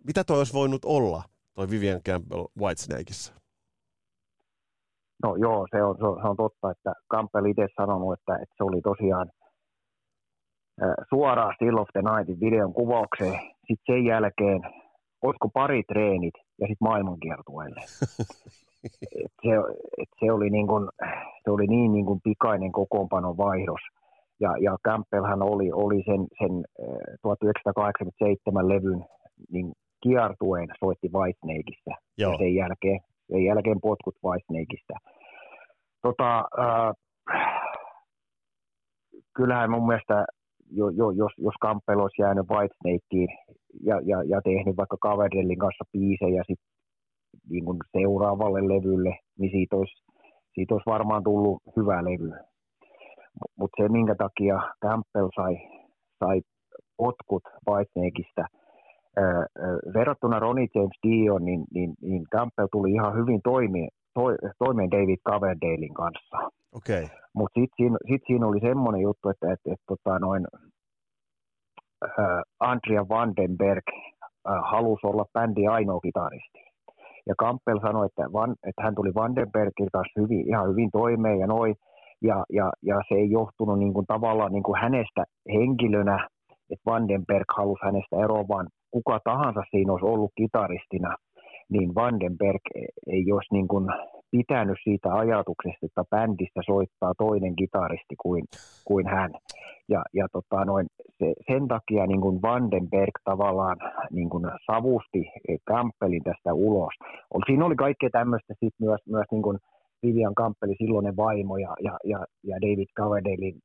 mitä 0.07 0.25
toi 0.25 0.39
olisi 0.39 0.53
voinut 0.53 0.85
olla, 0.85 1.23
toi 1.55 1.71
Vivian 1.71 2.03
Campbell 2.03 2.47
Whitesnakeissa? 2.61 3.35
No 5.23 5.37
joo, 5.37 5.67
se 5.71 5.83
on, 5.83 5.97
se 5.99 6.05
on, 6.05 6.21
se 6.23 6.29
on 6.29 6.37
totta, 6.37 6.71
että 6.71 6.93
Campbell 7.11 7.47
itse 7.47 7.67
sanonut, 7.77 8.13
että, 8.13 8.35
että 8.35 8.55
se 8.57 8.65
oli 8.65 8.83
tosiaan 8.83 9.31
suoraan 11.09 11.55
Still 11.55 11.79
of 11.79 11.89
the 11.93 12.03
Nightin 12.03 12.41
videon 12.41 12.73
kuvaukseen. 12.73 13.41
Sitten 13.69 13.95
sen 13.95 14.05
jälkeen, 14.05 14.61
olisiko 15.23 15.49
pari 15.49 15.83
treenit 15.83 16.35
ja 16.35 16.67
sitten 16.67 16.87
maailmankiertueelle. 16.89 17.81
et 18.85 18.93
se, 19.43 19.51
et 20.03 20.09
se, 20.21 20.33
oli 20.33 20.51
niin 20.51 20.67
kun, 20.67 20.91
se 21.45 21.51
oli 21.51 21.67
niin, 21.67 21.93
niin 21.93 22.07
kun 22.07 22.21
pikainen 22.25 22.73
kokoonpanon 22.73 23.37
vaihdos. 23.37 23.81
Ja, 24.41 24.57
ja 24.61 24.77
Campbellhän 24.89 25.43
oli, 25.43 25.73
oli 25.73 26.03
sen, 26.07 26.27
sen 26.39 26.65
1987 27.23 28.69
levyn 28.69 29.05
niin 29.53 29.73
kiertueen 30.03 30.69
soitti 30.81 31.09
Whitesnakeissa. 31.15 31.95
Ja 32.19 32.29
sen 32.39 32.55
jälkeen, 32.55 33.01
sen 33.31 33.45
jälkeen 33.45 33.81
potkut 33.81 34.17
Whitesnakeista. 34.25 34.95
Tota, 36.03 36.39
äh, 36.59 36.95
kyllähän 39.37 39.71
mun 39.71 39.87
mielestä 39.87 40.25
jo, 40.71 40.89
jo, 40.89 41.11
jos, 41.11 41.33
jos 41.39 41.55
Campbell 41.63 42.01
olisi 42.01 42.23
jäänyt 42.23 42.51
Whitesnakeen 42.51 43.29
ja, 43.89 44.01
ja, 44.05 44.23
ja 44.23 44.41
tehnyt 44.43 44.77
vaikka 44.77 44.97
Caverdellin 45.03 45.59
kanssa 45.59 45.85
biisejä 45.93 46.43
sit, 46.47 46.61
niin 47.51 47.65
kuin 47.65 47.79
seuraavalle 47.93 48.61
levylle, 48.61 49.19
niin 49.39 49.51
siitä 49.51 49.77
olisi, 49.77 50.03
siitä 50.55 50.75
olisi 50.75 50.91
varmaan 50.91 51.25
tullut 51.25 51.63
hyvä 51.77 52.05
levy. 52.05 52.33
Mutta 53.59 53.83
se, 53.83 53.89
minkä 53.89 54.15
takia 54.15 54.57
Campbell 54.83 55.29
sai, 55.37 55.57
sai 56.19 56.41
potkut 56.97 57.43
Whitesnakeista, 57.69 58.45
verrattuna 59.95 60.39
Ronnie 60.39 60.67
James 60.75 60.99
Dio, 61.03 61.39
niin, 61.39 61.65
niin, 61.75 61.95
niin 62.03 62.23
Campbell 62.33 62.69
tuli 62.73 62.93
ihan 62.93 63.15
hyvin 63.15 63.41
toimeen, 63.45 63.89
to, 64.15 64.23
toimeen 64.59 64.91
David 64.91 65.19
Coverdalein 65.29 65.95
kanssa. 65.95 66.37
Okay. 66.73 67.09
Mutta 67.35 67.61
sitten 67.61 67.77
siinä, 67.77 67.97
sit 68.11 68.23
siinä 68.27 68.47
oli 68.47 68.61
semmoinen 68.61 69.03
juttu, 69.03 69.29
että 69.29 69.53
et, 69.53 69.61
et, 69.73 69.81
tota 69.89 70.19
noin, 70.19 70.47
äh, 72.05 72.43
Andrea 72.61 73.09
Vandenberg 73.09 73.85
äh, 73.89 74.61
halusi 74.71 75.07
olla 75.07 75.25
bändin 75.33 75.71
ainoa 75.71 76.01
kitaristi. 76.01 76.59
Ja 77.27 77.35
Campbell 77.43 77.81
sanoi, 77.81 78.07
että, 78.07 78.33
van, 78.33 78.51
että 78.69 78.83
hän 78.83 78.95
tuli 78.95 79.15
Vandenbergin 79.15 79.89
kanssa 79.93 80.21
hyvin, 80.21 80.49
ihan 80.49 80.69
hyvin 80.71 80.91
toimeen 80.93 81.39
ja 81.39 81.47
noin. 81.47 81.75
Ja, 82.23 82.45
ja, 82.53 82.71
ja 82.83 82.97
se 83.09 83.15
ei 83.15 83.31
johtunut 83.31 83.79
niin 83.79 83.95
kuin, 83.95 84.07
tavallaan 84.07 84.53
niin 84.53 84.63
kuin 84.63 84.81
hänestä 84.81 85.25
henkilönä, 85.53 86.29
että 86.71 86.91
Vandenberg 86.91 87.45
halusi 87.57 87.85
hänestä 87.85 88.17
eroa, 88.25 88.49
vaan 88.49 88.67
kuka 88.91 89.21
tahansa 89.25 89.63
siinä 89.71 89.93
olisi 89.93 90.07
ollut 90.07 90.33
kitaristina, 90.37 91.17
niin 91.69 91.95
Vandenberg 91.95 92.61
ei 93.07 93.33
olisi 93.33 93.55
niin 93.55 93.69
kuin 93.69 93.87
pitänyt 94.37 94.79
siitä 94.85 95.15
ajatuksesta, 95.15 95.87
että 95.87 96.05
bändistä 96.11 96.61
soittaa 96.67 97.13
toinen 97.19 97.57
kitaristi 97.57 98.15
kuin, 98.23 98.45
kuin 98.85 99.07
hän. 99.07 99.31
Ja, 99.89 100.03
ja 100.15 100.27
tota 100.33 100.65
noin, 100.65 100.87
se, 101.19 101.27
sen 101.51 101.69
takia 101.69 102.07
niin 102.07 102.21
kuin 102.21 102.43
Vandenberg 102.43 103.17
tavallaan 103.25 103.77
niin 104.11 104.31
kuin 104.31 104.45
savusti 104.67 105.23
Campbellin 105.71 106.25
tästä 106.25 106.55
ulos. 106.55 106.95
Siinä 107.47 107.67
oli 107.67 107.77
kaikkea 107.77 108.11
tämmöistä 108.13 108.55
sit 108.61 108.75
myös, 108.81 109.01
myös 109.07 109.27
niin 109.31 109.43
kuin 109.43 109.59
Vivian 110.03 110.35
Campbellin 110.35 110.77
silloinen 110.79 111.17
vaimo 111.17 111.57
ja, 111.57 111.75
ja, 111.81 111.95
ja, 112.05 112.19
ja 112.45 112.57
David 112.65 112.91
Coverdalein 113.01 113.59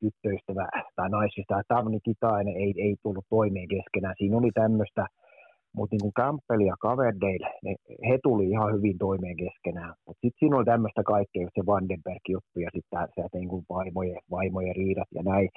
tyttöystävä 0.00 0.68
tai 0.96 1.08
naisista, 1.08 1.62
Tavni 1.68 2.00
Kitainen 2.00 2.56
ei, 2.56 2.74
ei 2.78 2.96
tullut 3.02 3.24
toimeen 3.30 3.68
keskenään. 3.68 4.14
Siinä 4.18 4.36
oli 4.36 4.50
tämmöistä, 4.54 5.06
mutta 5.76 5.96
niin 5.96 6.12
Campbell 6.20 6.60
ja 6.60 6.74
Coverdale, 6.84 7.48
ne, 7.64 7.74
he 8.08 8.18
tuli 8.22 8.50
ihan 8.50 8.74
hyvin 8.74 8.98
toimeen 8.98 9.36
keskenään. 9.36 9.94
Mutta 10.06 10.20
sitten 10.20 10.38
siinä 10.38 10.56
oli 10.56 10.64
tämmöistä 10.64 11.02
kaikkea, 11.02 11.48
se 11.54 11.66
Vandenberg-juttu 11.66 12.60
ja 12.60 12.70
sitten 12.74 13.08
se 13.14 13.38
niin 13.38 13.48
kuin 13.48 13.64
vaimojen, 13.70 14.22
vaimojen 14.30 14.76
riidat 14.76 15.08
ja 15.14 15.22
näin. 15.22 15.48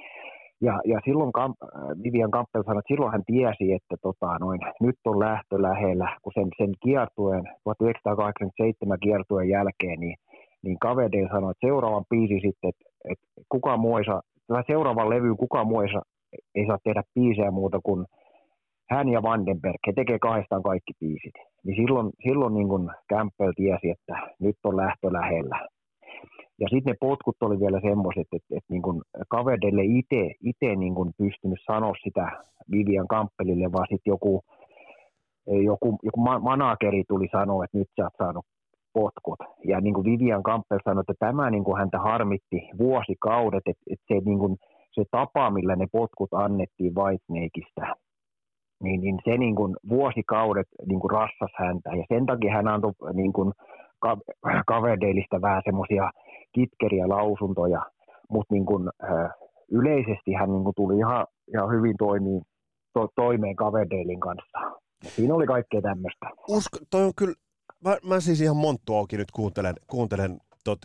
Ja, 0.62 0.82
ja 0.86 1.00
silloin 1.06 1.32
Kamp, 1.32 1.56
Vivian 2.04 2.32
Campbell 2.32 2.64
sanoi, 2.64 2.80
että 2.80 2.94
silloin 2.94 3.12
hän 3.12 3.24
tiesi, 3.26 3.74
että 3.74 3.96
tota, 4.02 4.38
noin, 4.40 4.60
nyt 4.82 4.96
on 5.06 5.20
lähtö 5.20 5.62
lähellä, 5.62 6.18
kun 6.22 6.34
sen, 6.34 6.50
sen 6.58 6.72
kiertueen, 6.84 7.44
1987 7.64 8.98
kiertueen 9.04 9.50
jälkeen, 9.50 10.00
niin, 10.00 10.16
niin 10.64 10.78
Coverdale 10.80 11.30
sanoi, 11.32 11.52
että 11.52 11.68
seuraavan 11.68 12.06
biisi 12.10 12.40
sitten, 12.48 12.70
että, 12.70 12.86
että 13.12 13.28
kuka 13.50 13.78
muisa, 13.78 14.22
seuraavan 14.68 15.10
levyyn 15.10 15.38
kuka 15.38 15.64
muisa 15.64 16.02
ei 16.56 16.66
saa 16.68 16.78
tehdä 16.84 17.04
biisejä 17.16 17.52
muuta 17.52 17.80
kuin 17.84 18.06
hän 18.90 19.10
ja 19.10 19.24
Vandenberg, 19.24 19.80
he 19.88 19.94
tekee 19.94 20.20
kahdestaan 20.20 20.64
kaikki 20.64 20.94
biisit. 21.00 21.34
Niin 21.64 21.76
silloin, 21.76 22.10
silloin 22.24 22.54
niin 22.54 22.70
kuin 22.70 22.90
Campbell 23.14 23.54
tiesi, 23.56 23.90
että 23.90 24.16
nyt 24.40 24.56
on 24.64 24.78
lähtö 24.78 25.14
lähellä. 25.14 25.68
Ja 26.60 26.68
sitten 26.70 26.92
ne 26.92 26.98
potkut 27.00 27.44
oli 27.44 27.60
vielä 27.60 27.80
semmoiset, 27.82 28.22
että, 28.22 28.36
että, 28.36 28.58
että 28.58 28.74
niin 28.74 28.82
kuin 28.82 29.02
Caverdelle 29.34 29.82
itse, 30.40 30.76
niin 30.76 30.96
kuin 30.96 31.12
pystynyt 31.18 31.60
sanoa 31.72 31.94
sitä 32.04 32.32
Vivian 32.72 33.08
Campbellille, 33.08 33.72
vaan 33.72 33.88
sitten 33.90 34.12
joku, 34.12 34.42
joku, 35.48 35.98
joku 36.04 36.20
manageri 36.22 37.04
tuli 37.08 37.28
sanoa, 37.32 37.64
että 37.64 37.78
nyt 37.78 37.88
sä 37.96 38.04
oot 38.04 38.14
saanut 38.18 38.46
potkut. 38.94 39.40
Ja 39.66 39.82
niin 39.82 39.94
kuin 39.94 40.06
Vivian 40.06 40.44
Campbell 40.44 40.80
sanoi, 40.84 41.02
että 41.02 41.26
tämä 41.26 41.50
niin 41.50 41.64
kuin 41.64 41.78
häntä 41.78 42.00
harmitti 42.00 42.70
vuosikaudet, 42.78 43.64
että, 43.66 43.84
että 43.92 44.06
se, 44.08 44.22
niin 44.26 44.40
kuin, 44.40 44.58
se 44.92 45.04
tapa, 45.12 45.50
millä 45.50 45.76
ne 45.76 45.88
potkut 45.92 46.34
annettiin 46.34 46.96
Whitesnakeista, 46.96 47.96
niin, 48.84 49.02
niin 49.02 49.20
se 49.26 49.38
niin 49.38 49.56
kuin 49.56 49.76
vuosikaudet 49.90 50.68
niin 50.86 51.00
kuin 51.00 51.12
rassas 51.12 51.52
häntä. 51.58 51.90
Ja 51.90 52.06
sen 52.08 52.26
takia 52.26 52.54
hän 52.54 52.68
antoi 52.68 52.94
niin 53.14 53.34
kuin 53.34 53.52
Coverdaleista 54.70 55.42
vähän 55.42 55.62
semmoisia 55.66 56.12
kitkeriä 56.52 57.10
lausuntoja, 57.10 57.82
mutta 58.30 58.54
niin 58.54 58.66
kuin, 58.66 58.90
yleisesti 59.72 60.34
hän 60.34 60.52
niin 60.52 60.64
kuin 60.64 60.76
tuli 60.76 60.98
ihan, 60.98 61.28
ihan 61.54 61.72
hyvin 61.72 61.96
toimii, 61.98 62.42
to, 62.94 63.08
toimeen 63.16 63.56
Coverdalein 63.56 64.20
kanssa. 64.20 64.60
Ja 65.04 65.10
siinä 65.10 65.36
oli 65.36 65.48
kaikkea 65.48 65.82
tämmöistä. 65.82 66.30
Usko, 66.50 66.78
toi 66.90 67.04
on 67.04 67.12
kyllä, 67.16 67.34
mä, 67.86 67.98
mä 68.10 68.20
siis 68.20 68.42
ihan 68.42 68.58
monttuakin 68.58 69.20
nyt 69.20 69.32
kuuntelen, 69.32 69.76
kuuntelen 69.88 70.38
tot 70.64 70.80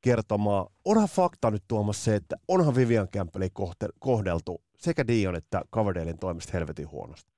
kertomaa. 0.00 0.66
Onhan 0.84 1.08
fakta 1.08 1.50
nyt 1.50 1.62
tuomassa 1.68 2.04
se, 2.04 2.16
että 2.16 2.36
onhan 2.48 2.74
Vivian 2.74 3.08
Campbellin 3.08 3.50
kohdeltu 3.98 4.60
sekä 4.78 5.06
Dion 5.06 5.36
että 5.36 5.62
Coverdalein 5.74 6.18
toimesta 6.18 6.52
helvetin 6.54 6.90
huonosti. 6.90 7.36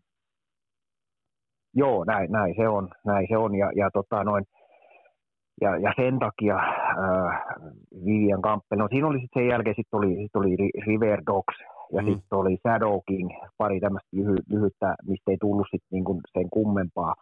Joo, 1.75 2.05
näin, 2.05 2.33
näin 2.33 2.55
se 2.57 2.69
on, 2.69 2.89
näin 3.05 3.27
se 3.29 3.37
on. 3.37 3.55
Ja, 3.55 3.71
ja, 3.77 3.91
tota, 3.93 4.25
noin, 4.25 4.45
ja, 5.61 5.77
ja 5.77 5.93
sen 5.97 6.19
takia 6.19 6.57
äh, 6.57 7.43
Vivian 8.05 8.43
Campbell, 8.43 8.81
no 8.81 8.89
siinä 8.91 9.07
oli 9.07 9.21
sitten 9.21 9.43
sen 9.43 9.49
jälkeen 9.49 9.77
sit 9.77 9.87
oli, 9.93 10.17
sit 10.17 10.37
oli 10.37 10.57
River 10.87 11.23
Dogs 11.27 11.57
ja 11.93 12.03
mm. 12.03 12.07
sitten 12.07 12.39
oli 12.39 12.57
Shadow 12.57 12.99
King, 13.09 13.31
pari 13.59 13.81
tämmöistä 13.81 14.09
lyhy, 14.13 14.37
lyhyttä, 14.49 14.95
mistä 15.07 15.31
ei 15.31 15.37
tullut 15.41 15.67
sit 15.71 15.83
niinku 15.91 16.21
sen 16.39 16.51
kummempaa. 16.51 17.15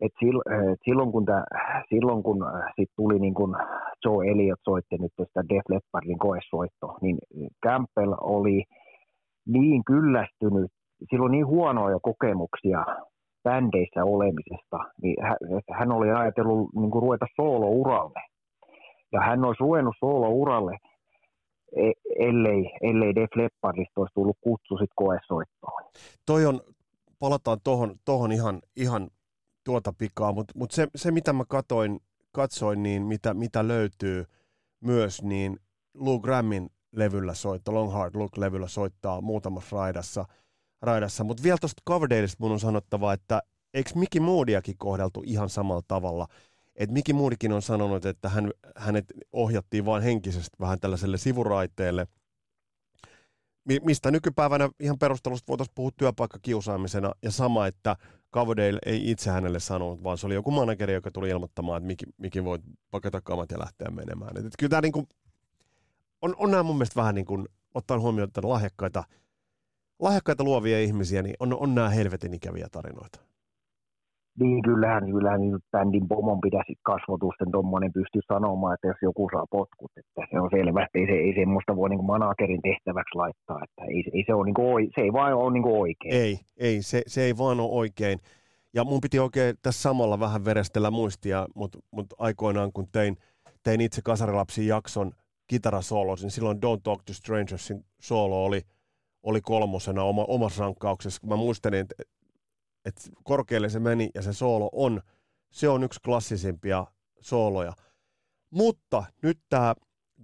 Et 0.00 0.12
sil, 0.20 0.38
et 0.72 0.80
silloin 0.84 1.12
kun, 1.12 1.24
tää, 1.24 1.44
silloin 1.88 2.22
kun 2.22 2.46
sit 2.76 2.90
tuli 2.96 3.18
niin 3.18 3.34
kun 3.34 3.56
Joe 4.04 4.26
Elliot 4.30 4.60
soitti 4.64 4.96
nyt 4.98 5.12
tästä 5.16 5.48
Def 5.48 5.64
Leppardin 5.68 6.18
koesoitto, 6.18 6.98
niin 7.00 7.18
Campbell 7.64 8.14
oli– 8.20 8.64
niin 9.46 9.84
kyllästynyt, 9.84 10.72
silloin 11.10 11.32
niin 11.32 11.46
huonoja 11.46 11.98
kokemuksia 12.02 12.84
bändeissä 13.44 14.04
olemisesta, 14.04 14.78
niin 15.02 15.16
hän 15.78 15.92
oli 15.92 16.10
ajatellut 16.10 16.70
niin 16.74 16.90
kuin 16.90 17.02
ruveta 17.02 17.26
soolouralle. 17.36 18.20
Ja 19.12 19.20
hän 19.20 19.44
olisi 19.44 19.60
ruvennut 19.60 19.94
soolouralle, 20.00 20.78
e, 21.76 21.92
ellei, 22.18 22.70
ellei 22.80 23.14
Def 23.14 23.30
Leppardista 23.36 24.00
olisi 24.00 24.14
tullut 24.14 24.36
kutsu 24.40 24.78
sit 24.78 24.90
koesoittoon. 24.96 25.82
Toi 26.26 26.46
on, 26.46 26.60
palataan 27.18 27.58
tuohon 27.64 27.94
tohon 28.04 28.32
ihan, 28.32 28.60
ihan 28.76 29.10
tuota 29.64 29.92
pikaa, 29.98 30.32
mutta 30.32 30.52
mut 30.56 30.70
se, 30.70 30.88
se, 30.96 31.10
mitä 31.10 31.32
mä 31.32 31.44
katoin, 31.48 32.00
katsoin, 32.32 32.82
niin 32.82 33.02
mitä, 33.02 33.34
mitä 33.34 33.68
löytyy 33.68 34.24
myös, 34.80 35.22
niin 35.22 35.56
Lou 35.94 36.20
Grammin 36.20 36.70
levyllä 36.96 37.34
soittaa, 37.34 37.74
Long 37.74 37.92
Hard 37.92 38.14
Look-levyllä 38.14 38.68
soittaa 38.68 39.20
muutamassa 39.20 39.76
raidassa, 39.76 40.24
raidassa. 40.82 41.24
mutta 41.24 41.42
vielä 41.42 41.58
tuosta 41.60 41.82
Coverdaleista 41.88 42.36
mun 42.40 42.52
on 42.52 42.60
sanottava, 42.60 43.12
että 43.12 43.42
eikö 43.74 43.90
Mickey 43.94 44.20
Moodiakin 44.20 44.78
kohdeltu 44.78 45.22
ihan 45.26 45.48
samalla 45.50 45.82
tavalla, 45.88 46.26
että 46.76 46.92
Mickey 46.92 47.14
Moodikin 47.14 47.52
on 47.52 47.62
sanonut, 47.62 48.06
että 48.06 48.28
hän, 48.28 48.50
hänet 48.76 49.04
ohjattiin 49.32 49.84
vain 49.84 50.02
henkisesti 50.02 50.56
vähän 50.60 50.80
tällaiselle 50.80 51.18
sivuraiteelle, 51.18 52.06
mistä 53.82 54.10
nykypäivänä 54.10 54.68
ihan 54.80 54.98
perustelusta 54.98 55.48
voitaisiin 55.48 55.74
puhua 55.74 55.90
työpaikkakiusaamisena, 55.96 57.12
ja 57.22 57.30
sama, 57.30 57.66
että 57.66 57.96
Coverdale 58.34 58.78
ei 58.86 59.10
itse 59.10 59.30
hänelle 59.30 59.60
sanonut, 59.60 60.02
vaan 60.02 60.18
se 60.18 60.26
oli 60.26 60.34
joku 60.34 60.50
manageri, 60.50 60.94
joka 60.94 61.10
tuli 61.10 61.28
ilmoittamaan, 61.28 61.76
että 61.76 61.86
Miki, 61.86 62.06
Miki 62.18 62.44
voi 62.44 62.58
pakata 62.90 63.20
kamat 63.20 63.50
ja 63.50 63.58
lähteä 63.58 63.90
menemään. 63.90 64.36
Et, 64.38 64.46
et 64.46 64.52
kyllä 64.58 64.70
tämä 64.70 64.80
niinku, 64.80 65.08
on, 66.22 66.34
on 66.38 66.50
nämä 66.50 66.62
mun 66.62 66.76
mielestä 66.76 67.00
vähän 67.00 67.14
niin 67.14 67.26
kuin, 67.26 67.46
ottaen 67.74 68.00
huomioon, 68.00 68.28
että 68.28 68.40
lahjakkaita, 68.44 69.04
lahjakkaita 69.98 70.44
luovia 70.44 70.80
ihmisiä, 70.80 71.22
niin 71.22 71.34
on, 71.40 71.54
on 71.60 71.74
nämä 71.74 71.88
helvetin 71.88 72.34
ikäviä 72.34 72.66
tarinoita. 72.72 73.20
Niin 74.40 74.62
kyllähän, 74.62 75.10
kyllähän 75.10 75.40
niin 75.40 75.58
bändin 75.72 76.08
pomon 76.08 76.40
pitäisi 76.40 76.74
kasvotusten 76.82 77.52
tuommoinen 77.52 77.92
pystyä 77.92 78.22
sanomaan, 78.28 78.74
että 78.74 78.86
jos 78.86 78.96
joku 79.02 79.28
saa 79.32 79.46
potkut, 79.50 79.92
että 79.96 80.22
se 80.30 80.40
on 80.40 80.50
selvä, 80.50 80.84
että 80.84 80.98
ei, 80.98 81.06
se, 81.06 81.12
ei 81.12 81.34
semmoista 81.34 81.76
voi 81.76 81.88
niin 81.88 82.04
managerin 82.04 82.62
tehtäväksi 82.62 83.14
laittaa, 83.14 83.60
että 83.64 83.82
ei, 83.84 84.04
ei 84.12 84.24
se, 84.26 84.34
ole 84.34 84.44
niin 84.44 84.54
kuin, 84.54 84.90
se 84.94 85.00
ei 85.00 85.12
vaan 85.12 85.34
ole 85.34 85.52
niin 85.52 85.64
oikein. 85.66 86.14
Ei, 86.14 86.38
ei 86.56 86.82
se, 86.82 87.02
se 87.06 87.22
ei 87.22 87.38
vaan 87.38 87.60
ole 87.60 87.72
oikein. 87.72 88.18
Ja 88.74 88.84
mun 88.84 89.00
piti 89.00 89.18
oikein 89.18 89.56
tässä 89.62 89.82
samalla 89.82 90.20
vähän 90.20 90.44
verestellä 90.44 90.90
muistia, 90.90 91.46
mutta 91.54 91.78
mut 91.90 92.06
aikoinaan 92.18 92.72
kun 92.72 92.86
tein, 92.92 93.16
tein 93.62 93.80
itse 93.80 94.02
Kasarilapsin 94.04 94.66
jakson 94.66 95.12
kitarasolos, 95.46 96.22
niin 96.22 96.30
silloin 96.30 96.58
Don't 96.58 96.80
Talk 96.82 97.02
to 97.02 97.14
Strangersin 97.14 97.84
solo 98.00 98.44
oli, 98.44 98.62
oli 99.22 99.40
kolmosena 99.40 100.02
oma, 100.02 100.24
omassa 100.24 100.62
rankkauksessa. 100.62 101.26
Mä 101.26 101.36
muistelin, 101.36 101.80
että 101.80 101.94
että 102.86 103.02
korkealle 103.24 103.68
se 103.68 103.80
meni 103.80 104.10
ja 104.14 104.22
se 104.22 104.32
soolo 104.32 104.70
on, 104.72 105.02
se 105.50 105.68
on 105.68 105.82
yksi 105.82 106.00
klassisimpia 106.04 106.86
sooloja. 107.20 107.72
Mutta 108.50 109.04
nyt 109.22 109.38
tämä 109.48 109.74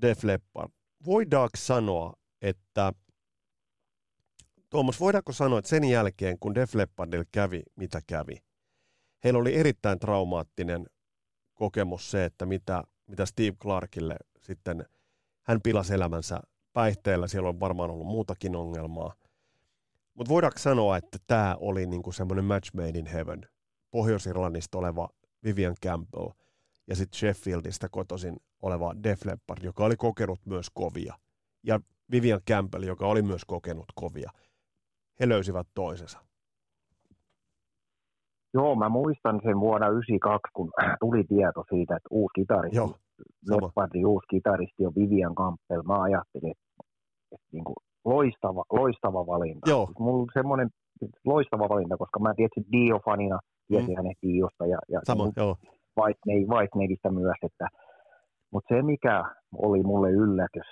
Def 0.01 0.25
Leppard. 0.25 0.73
Voidaanko 1.07 1.57
sanoa, 1.57 2.13
että 2.43 2.93
Tuomas, 4.71 5.01
voidaanko 5.01 5.33
sanoa, 5.33 5.59
että 5.59 5.69
sen 5.69 5.85
jälkeen, 5.85 6.39
kun 6.39 6.55
Def 6.55 6.75
Leppardille 6.75 7.25
kävi, 7.33 7.63
mitä 7.77 8.01
kävi, 8.07 8.37
heillä 9.25 9.41
oli 9.41 9.55
erittäin 9.55 9.99
traumaattinen 9.99 10.87
kokemus 11.55 12.11
se, 12.11 12.25
että 12.25 12.47
mitä, 12.47 12.85
mitä 13.07 13.27
Steve 13.27 13.57
Clarkille 13.63 14.17
sitten, 14.41 14.85
hän 15.43 15.61
pilasi 15.63 15.95
elämänsä 15.95 16.41
päihteellä, 16.73 17.27
siellä 17.27 17.49
on 17.49 17.61
varmaan 17.61 17.91
ollut 17.91 18.07
muutakin 18.07 18.57
ongelmaa. 18.57 19.15
Mutta 20.15 20.29
voidaanko 20.29 20.59
sanoa, 20.59 20.97
että 20.97 21.19
tämä 21.27 21.57
oli 21.61 21.87
niinku 21.87 22.13
semmoinen 22.13 22.45
match 22.45 22.75
made 22.75 22.99
in 22.99 23.07
heaven? 23.07 23.41
Pohjois-Irlannista 23.91 24.79
oleva 24.79 25.09
Vivian 25.45 25.75
Campbell 25.85 26.29
ja 26.89 26.97
sitten 26.97 27.19
Sheffieldistä 27.19 27.89
kotoisin 27.89 28.37
oleva 28.63 28.95
Def 29.03 29.25
Leppard, 29.25 29.65
joka 29.65 29.85
oli 29.85 29.97
kokenut 29.97 30.41
myös 30.47 30.67
kovia. 30.75 31.15
Ja 31.63 31.81
Vivian 32.11 32.41
Campbell, 32.51 32.83
joka 32.83 33.07
oli 33.07 33.23
myös 33.23 33.45
kokenut 33.45 33.87
kovia. 33.95 34.31
He 35.21 35.29
löysivät 35.29 35.67
toisensa. 35.75 36.19
Joo, 38.55 38.75
mä 38.75 38.89
muistan 38.89 39.41
sen 39.43 39.61
vuonna 39.61 39.87
1992, 39.87 40.53
kun 40.53 40.73
tuli 41.01 41.25
tieto 41.25 41.65
siitä, 41.71 41.97
että 41.97 42.09
uusi 42.11 42.33
kitaristi, 42.35 42.77
Joo, 43.49 43.59
Leppardin 43.63 44.07
uusi 44.07 44.27
kitaristi 44.31 44.87
on 44.87 44.93
Vivian 44.97 45.35
Campbell. 45.35 45.83
Mä 45.83 46.03
ajattelin, 46.03 46.51
että, 46.51 46.85
että 47.33 47.47
niin 47.53 47.65
kuin 47.65 47.77
loistava, 48.05 48.65
loistava 48.73 49.27
valinta. 49.27 49.71
Joo. 49.71 49.87
Siis 49.87 49.99
mulla 49.99 50.23
on 50.23 50.29
semmoinen 50.33 50.69
loistava 51.25 51.69
valinta, 51.69 51.97
koska 51.97 52.21
mä 52.21 52.35
tietysti 52.35 52.71
Dio-fanina 52.73 53.39
tiesin 53.69 53.91
mm. 53.91 53.97
hänet 53.97 54.19
Diosta 54.23 54.67
ja, 54.67 54.79
ja 54.89 55.01
Sama, 55.05 55.25
niin 55.25 55.33
joo. 55.37 55.57
White 56.49 57.11
myös, 57.11 57.37
että 57.43 57.67
mutta 58.53 58.75
se 58.75 58.83
mikä 58.83 59.25
oli 59.59 59.83
mulle 59.83 60.11
yllätys 60.11 60.67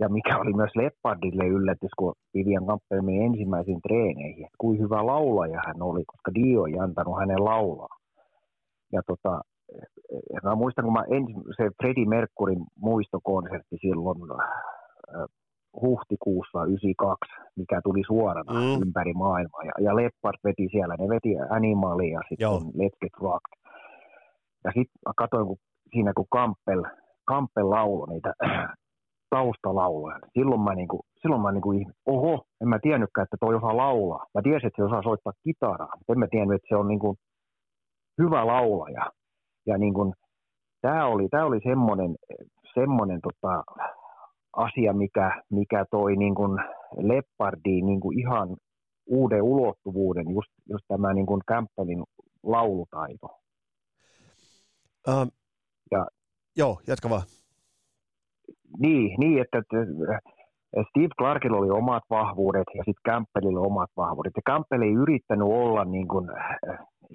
ja 0.00 0.08
mikä 0.08 0.38
oli 0.38 0.52
myös 0.52 0.70
Leppardille 0.76 1.46
yllätys, 1.46 1.90
kun 1.98 2.14
Vivian 2.34 2.66
Campbell 2.66 3.02
meni 3.02 3.24
ensimmäisiin 3.24 3.80
treeneihin, 3.82 4.44
että 4.44 4.56
kuin 4.58 4.78
hyvä 4.78 5.06
laulaja 5.06 5.62
hän 5.66 5.82
oli, 5.82 6.04
koska 6.04 6.34
Dio 6.34 6.66
ei 6.66 6.78
antanut 6.78 7.18
hänen 7.18 7.44
laulaa. 7.44 7.96
Ja 8.92 9.02
tota, 9.06 9.40
mä 10.42 10.54
muistan, 10.54 10.84
kun 10.84 10.92
mä 10.92 11.04
ensi, 11.10 11.32
se 11.56 11.70
Freddie 11.80 12.06
Mercurin 12.06 12.64
muistokonsertti 12.80 13.76
silloin 13.80 14.18
huhtikuussa 15.80 16.64
92, 16.64 17.32
mikä 17.56 17.80
tuli 17.84 18.02
suorana 18.06 18.52
mm. 18.52 18.82
ympäri 18.82 19.12
maailmaa. 19.12 19.62
Ja, 19.64 19.72
ja 19.80 19.96
Leppard 19.96 20.38
veti 20.44 20.68
siellä, 20.70 20.94
ne 20.98 21.08
veti 21.08 21.28
Animalia 21.50 22.12
ja 22.18 22.20
sitten 22.28 22.48
Let's 22.48 22.98
Get 23.02 23.16
Rocked. 23.20 23.54
Ja 24.64 24.70
sitten 24.74 25.14
katsoin, 25.16 25.46
kun 25.46 25.56
siinä 25.92 26.12
kun 26.16 26.26
Kampel, 26.30 26.82
Kampel 27.24 27.70
lauloi 27.70 28.08
niitä 28.08 28.34
taustalauloja, 29.34 30.18
silloin 30.38 30.60
mä, 30.60 30.74
niinku, 30.74 31.00
silloin 31.22 31.42
mä 31.42 31.52
niinku, 31.52 31.70
oho, 32.06 32.44
en 32.60 32.68
mä 32.68 32.78
tiennytkään, 32.82 33.24
että 33.24 33.36
toi 33.40 33.54
osaa 33.54 33.76
laulaa. 33.76 34.26
Mä 34.34 34.42
tiesin, 34.42 34.66
että 34.66 34.82
se 34.82 34.84
osaa 34.84 35.02
soittaa 35.02 35.32
kitaraa, 35.44 35.96
mutta 35.98 36.12
en 36.12 36.18
mä 36.18 36.26
tiennyt, 36.30 36.54
että 36.54 36.68
se 36.68 36.76
on 36.76 36.88
niinku 36.88 37.16
hyvä 38.22 38.46
laulaja. 38.46 39.06
Ja 39.66 39.78
niinku, 39.78 40.14
tämä 40.80 41.06
oli, 41.06 41.28
tää 41.28 41.46
oli 41.46 41.60
semmoinen, 41.62 42.14
semmonen 42.74 43.20
tota, 43.22 43.64
asia, 44.56 44.92
mikä, 44.92 45.42
mikä 45.50 45.84
toi 45.90 46.16
niin 46.16 46.34
kuin 46.34 46.58
Leppardiin 46.96 47.86
niin 47.86 48.00
kuin 48.00 48.18
ihan 48.18 48.56
uuden 49.06 49.42
ulottuvuuden, 49.42 50.30
just, 50.30 50.50
just 50.68 50.84
tämä 50.88 51.14
niin 51.14 51.26
kuin 51.26 51.40
Campbellin 51.48 52.04
laulutaito. 52.42 53.26
Uh, 55.08 55.26
ja, 55.90 56.06
joo, 56.56 56.80
jatka 56.86 57.10
vaan. 57.10 57.22
Niin, 58.78 59.20
niin 59.20 59.42
että, 59.42 59.58
että 59.58 59.78
Steve 60.90 61.14
Clarkilla 61.18 61.56
oli 61.56 61.70
omat 61.70 62.02
vahvuudet 62.10 62.66
ja 62.74 62.82
sitten 62.86 63.12
Campbellilla 63.12 63.60
omat 63.60 63.90
vahvuudet. 63.96 64.32
Ja 64.36 64.42
Campbell 64.52 64.82
ei 64.82 64.92
yrittänyt 64.92 65.48
olla 65.48 65.84
niin 65.84 66.08
kuin 66.08 66.28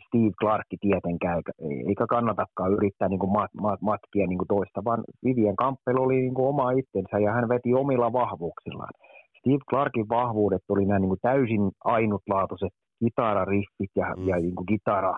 Steve 0.07 0.31
Clark 0.41 0.67
tietenkään, 0.81 1.41
eikä 1.87 2.05
kannatakaan 2.09 2.73
yrittää 2.73 3.07
niin 3.09 3.19
kuin 3.19 3.31
mat, 3.31 3.51
mat, 3.61 3.81
matkia 3.81 4.27
niin 4.27 4.37
kuin 4.37 4.47
toista, 4.47 4.81
vaan 4.85 5.03
Vivian 5.23 5.55
Campbell 5.55 5.97
oli 5.99 6.15
niin 6.15 6.33
kuin 6.33 6.47
oma 6.47 6.71
itsensä 6.71 7.19
ja 7.19 7.31
hän 7.31 7.49
veti 7.49 7.73
omilla 7.73 8.13
vahvuuksillaan. 8.13 8.93
Steve 9.39 9.63
Clarkin 9.69 10.09
vahvuudet 10.09 10.61
oli 10.69 10.85
nämä 10.85 10.99
niin 10.99 11.09
kuin 11.09 11.19
täysin 11.21 11.71
ainutlaatuiset 11.83 12.73
kitarariffit 12.99 13.91
ja, 13.95 14.15
mm. 14.17 14.27
ja 14.27 14.35
niin 14.35 14.55
kuin 14.55 14.65
kitara, 14.65 15.17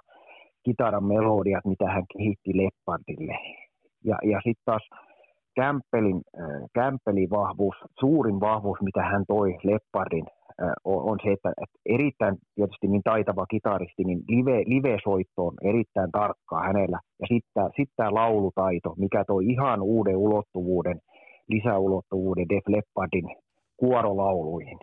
kitaran 0.66 1.04
melodiat, 1.04 1.66
mitä 1.66 1.86
hän 1.86 2.04
kehitti 2.18 2.52
Leppardille. 2.58 3.38
Ja, 4.06 4.18
ja 4.24 4.40
sitten 4.44 4.66
taas 4.66 4.90
Campbellin, 5.60 6.22
äh, 6.42 6.62
Campbellin 6.78 7.30
vahvuus, 7.30 7.76
suurin 8.00 8.40
vahvuus, 8.40 8.82
mitä 8.82 9.02
hän 9.04 9.24
toi 9.28 9.58
Leppardin 9.64 10.26
on 10.86 11.18
se, 11.24 11.32
että, 11.32 11.52
erittäin 11.86 12.38
tietysti 12.56 12.88
niin 12.88 13.04
taitava 13.04 13.46
kitaristi, 13.46 14.04
niin 14.04 14.20
live, 14.28 14.64
live-soitto 14.66 15.48
on 15.48 15.54
erittäin 15.64 16.12
tarkkaa 16.12 16.64
hänellä. 16.64 17.00
Ja 17.22 17.28
sitten 17.28 17.70
sit 17.76 17.90
tämä 17.96 18.14
laulutaito, 18.14 18.94
mikä 18.98 19.24
toi 19.28 19.46
ihan 19.46 19.82
uuden 19.82 20.18
ulottuvuuden, 20.18 21.02
lisäulottuvuuden 21.48 22.50
Def 22.50 22.64
Leppardin 22.68 23.36
kuorolauluihin 23.78 24.80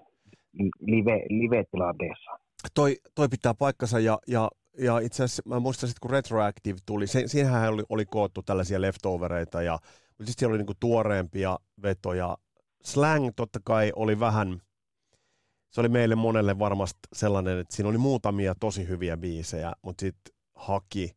live, 0.80 1.22
live-tilanteessa. 1.28 2.30
Toi, 2.74 2.96
toi 3.14 3.28
pitää 3.28 3.54
paikkansa 3.54 3.98
ja, 4.00 4.18
ja, 4.28 4.50
ja 4.78 4.98
itse 4.98 5.24
asiassa 5.24 5.42
mä 5.46 5.60
muistan 5.60 5.88
sitten 5.88 6.00
kun 6.08 6.10
Retroactive 6.10 6.78
tuli, 6.86 7.06
se, 7.06 7.22
siinähän 7.26 7.72
oli, 7.72 7.82
oli 7.88 8.04
koottu 8.04 8.42
tällaisia 8.42 8.80
leftovereita 8.80 9.62
ja 9.62 9.78
mutta 10.18 10.30
sitten 10.30 10.40
siellä 10.40 10.52
oli 10.52 10.58
niinku 10.58 10.74
tuoreempia 10.80 11.58
vetoja. 11.82 12.36
Slang 12.82 13.30
totta 13.36 13.58
kai 13.64 13.92
oli 13.96 14.20
vähän, 14.20 14.60
se 15.70 15.80
oli 15.80 15.88
meille 15.88 16.14
monelle 16.14 16.58
varmasti 16.58 16.98
sellainen, 17.12 17.58
että 17.58 17.76
siinä 17.76 17.88
oli 17.88 17.98
muutamia 17.98 18.54
tosi 18.60 18.88
hyviä 18.88 19.16
biisejä, 19.16 19.72
mutta 19.82 20.00
sitten 20.00 20.34
haki. 20.54 21.16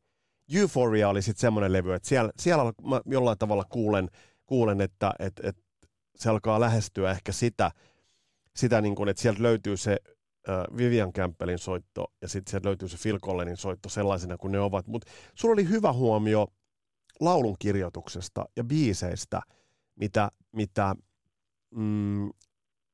Euphoria 0.56 1.10
oli 1.10 1.22
sitten 1.22 1.42
semmoinen 1.42 1.74
levy, 1.74 1.94
että 1.94 2.10
siellä, 2.10 2.32
siellä 2.40 2.64
mä 2.64 3.02
jollain 3.06 3.38
tavalla 3.38 3.64
kuulen, 3.64 4.10
kuulen 4.46 4.82
että 4.82 5.14
et, 5.20 5.34
et 5.44 5.58
se 6.16 6.30
alkaa 6.30 6.60
lähestyä 6.60 7.12
ehkä 7.12 7.32
sitä, 7.32 7.72
sitä 8.56 8.82
niin 8.82 8.96
kuin, 8.96 9.10
että 9.10 9.22
sieltä 9.22 9.44
löytyy 9.44 9.78
se 9.78 9.98
Vivian 10.78 11.14
Campbellin 11.14 11.60
soitto 11.60 12.14
ja 12.22 12.28
sitten 12.28 12.52
sieltä 12.52 12.68
löytyy 12.68 12.88
se 12.88 12.98
Phil 13.02 13.20
Collenin 13.20 13.58
soitto 13.58 13.90
sellaisena 13.90 14.38
kuin 14.38 14.52
ne 14.52 14.60
ovat. 14.60 14.88
Mutta 14.88 15.12
sulla 15.36 15.54
oli 15.54 15.70
hyvä 15.70 15.94
huomio 15.94 16.48
laulun 17.20 17.56
kirjoituksesta 17.60 18.46
ja 18.56 18.64
biiseistä, 18.64 19.42
mitä, 19.96 20.32
mitä 20.52 20.96
mm, 21.76 22.30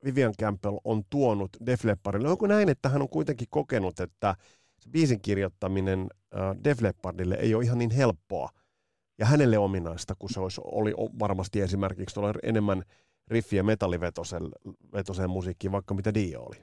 Vivian 0.06 0.34
Campbell 0.41 0.78
on 0.84 1.03
tuonut 1.10 1.49
Def 1.66 1.84
Leppardille. 1.84 2.30
Onko 2.30 2.47
näin, 2.47 2.70
että 2.70 2.89
hän 2.89 3.01
on 3.01 3.10
kuitenkin 3.10 3.47
kokenut, 3.49 3.99
että 3.99 4.36
se 4.80 4.89
biisin 4.89 5.22
kirjoittaminen 5.22 5.99
äh, 5.99 6.56
Def 6.64 6.82
Leppardille 6.82 7.36
ei 7.36 7.56
ole 7.56 7.64
ihan 7.64 7.78
niin 7.78 7.91
helppoa 7.91 8.49
ja 9.20 9.26
hänelle 9.26 9.58
ominaista, 9.58 10.14
kun 10.20 10.30
se 10.30 10.39
olisi, 10.39 10.62
oli 10.64 10.93
varmasti 11.20 11.62
esimerkiksi 11.62 12.16
tuolla 12.16 12.34
enemmän 12.43 12.84
riffi- 13.32 13.56
ja 13.56 13.64
metallivetoiseen 13.64 15.30
musiikkiin, 15.30 15.72
vaikka 15.72 15.93
mitä 15.93 16.14
Dio 16.14 16.41
oli. 16.41 16.56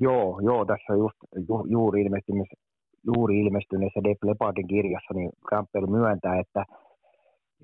Joo, 0.00 0.40
joo, 0.40 0.64
tässä 0.64 0.92
just 0.92 1.16
ju, 1.48 1.64
juuri, 1.68 2.02
ilmestyneessä, 2.02 2.56
juuri 3.16 3.40
ilmestyneessä 3.40 4.00
Def 4.04 4.18
Leppardin 4.24 4.66
kirjassa, 4.66 5.14
niin 5.14 5.30
Campbell 5.50 5.86
myöntää, 5.86 6.40
että, 6.40 6.64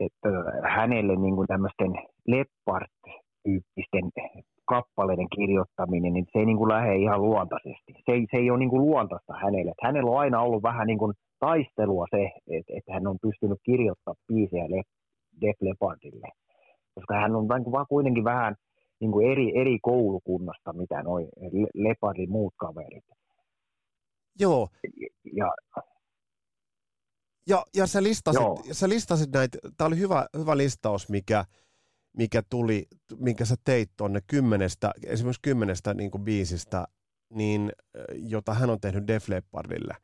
että 0.00 0.28
hänelle 0.76 1.16
niin 1.16 1.36
kuin 1.36 1.46
tämmöisten 1.46 1.92
Leppard-tyyppisten 3.44 4.10
kappaleiden 4.64 5.28
kirjoittaminen, 5.36 6.12
niin 6.12 6.26
se 6.32 6.38
ei 6.38 6.46
niin 6.46 6.56
kuin 6.56 6.68
lähde 6.68 6.96
ihan 6.96 7.22
luontaisesti. 7.22 7.92
Se 8.06 8.12
ei, 8.12 8.26
se 8.30 8.36
ei 8.36 8.50
ole 8.50 8.58
niin 8.58 8.70
kuin 8.70 8.82
luontaista 8.82 9.32
hänelle. 9.42 9.70
Että 9.70 9.86
hänellä 9.86 10.10
on 10.10 10.20
aina 10.20 10.40
ollut 10.40 10.62
vähän 10.62 10.86
niin 10.86 10.98
kuin 10.98 11.12
taistelua 11.38 12.06
se, 12.10 12.22
että, 12.56 12.72
että 12.76 12.92
hän 12.92 13.06
on 13.06 13.18
pystynyt 13.22 13.58
kirjoittamaan 13.62 14.24
biisejä 14.28 14.82
Def 15.40 15.56
Leppardille. 15.60 16.28
Koska 16.94 17.14
hän 17.14 17.36
on 17.36 17.48
vaan 17.48 17.86
kuitenkin 17.88 18.24
vähän– 18.24 18.54
niin 19.00 19.12
kuin 19.12 19.30
eri, 19.32 19.60
eri 19.60 19.78
koulukunnasta, 19.82 20.72
mitä 20.72 21.02
noin 21.02 21.28
Lepardin 21.74 22.30
muut 22.30 22.54
kaverit. 22.56 23.04
Joo. 24.40 24.68
Ja, 25.32 25.52
ja, 27.48 27.64
ja 27.76 27.86
sä, 27.86 28.02
listasit, 28.02 28.42
Joo. 28.42 28.62
sä 28.72 28.88
listasit 28.88 29.30
näitä, 29.32 29.58
tämä 29.76 29.88
oli 29.88 29.98
hyvä, 29.98 30.26
hyvä 30.38 30.56
listaus, 30.56 31.08
mikä, 31.08 31.44
mikä 32.16 32.42
tuli, 32.50 32.86
minkä 33.16 33.44
sä 33.44 33.56
teit 33.64 33.90
tuonne 33.96 34.20
kymmenestä, 34.26 34.90
esimerkiksi 35.06 35.42
kymmenestä 35.42 35.94
niin 35.94 36.10
kuin 36.10 36.24
biisistä, 36.24 36.86
niin, 37.34 37.72
jota 38.14 38.54
hän 38.54 38.70
on 38.70 38.80
tehnyt 38.80 39.06
Def 39.06 39.28
Leppardille. 39.28 39.96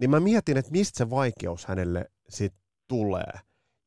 Niin 0.00 0.10
mä 0.10 0.20
mietin, 0.20 0.56
että 0.56 0.70
mistä 0.70 0.98
se 0.98 1.10
vaikeus 1.10 1.66
hänelle 1.66 2.10
sitten 2.28 2.62
tulee. 2.88 3.32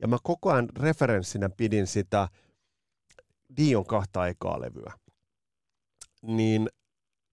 Ja 0.02 0.08
mä 0.08 0.18
koko 0.24 0.52
ajan 0.52 0.70
referenssinä 0.80 1.50
pidin 1.50 1.88
sitä 1.88 2.28
Dion 3.58 3.86
kahta 3.86 4.28
ekaa 4.28 4.62
levyä, 4.62 4.94
niin 6.22 6.70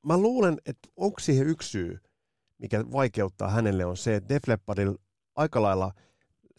mä 0.06 0.18
luulen, 0.18 0.58
että 0.66 0.88
onko 0.96 1.20
siihen 1.20 1.46
yksi 1.46 1.70
syy, 1.70 1.98
mikä 2.58 2.84
vaikeuttaa 2.92 3.50
hänelle, 3.50 3.84
on 3.84 3.96
se, 3.96 4.16
että 4.16 4.34
Def 4.34 4.48
Leppardilla 4.48 4.98
aika 5.36 5.62
lailla 5.62 5.92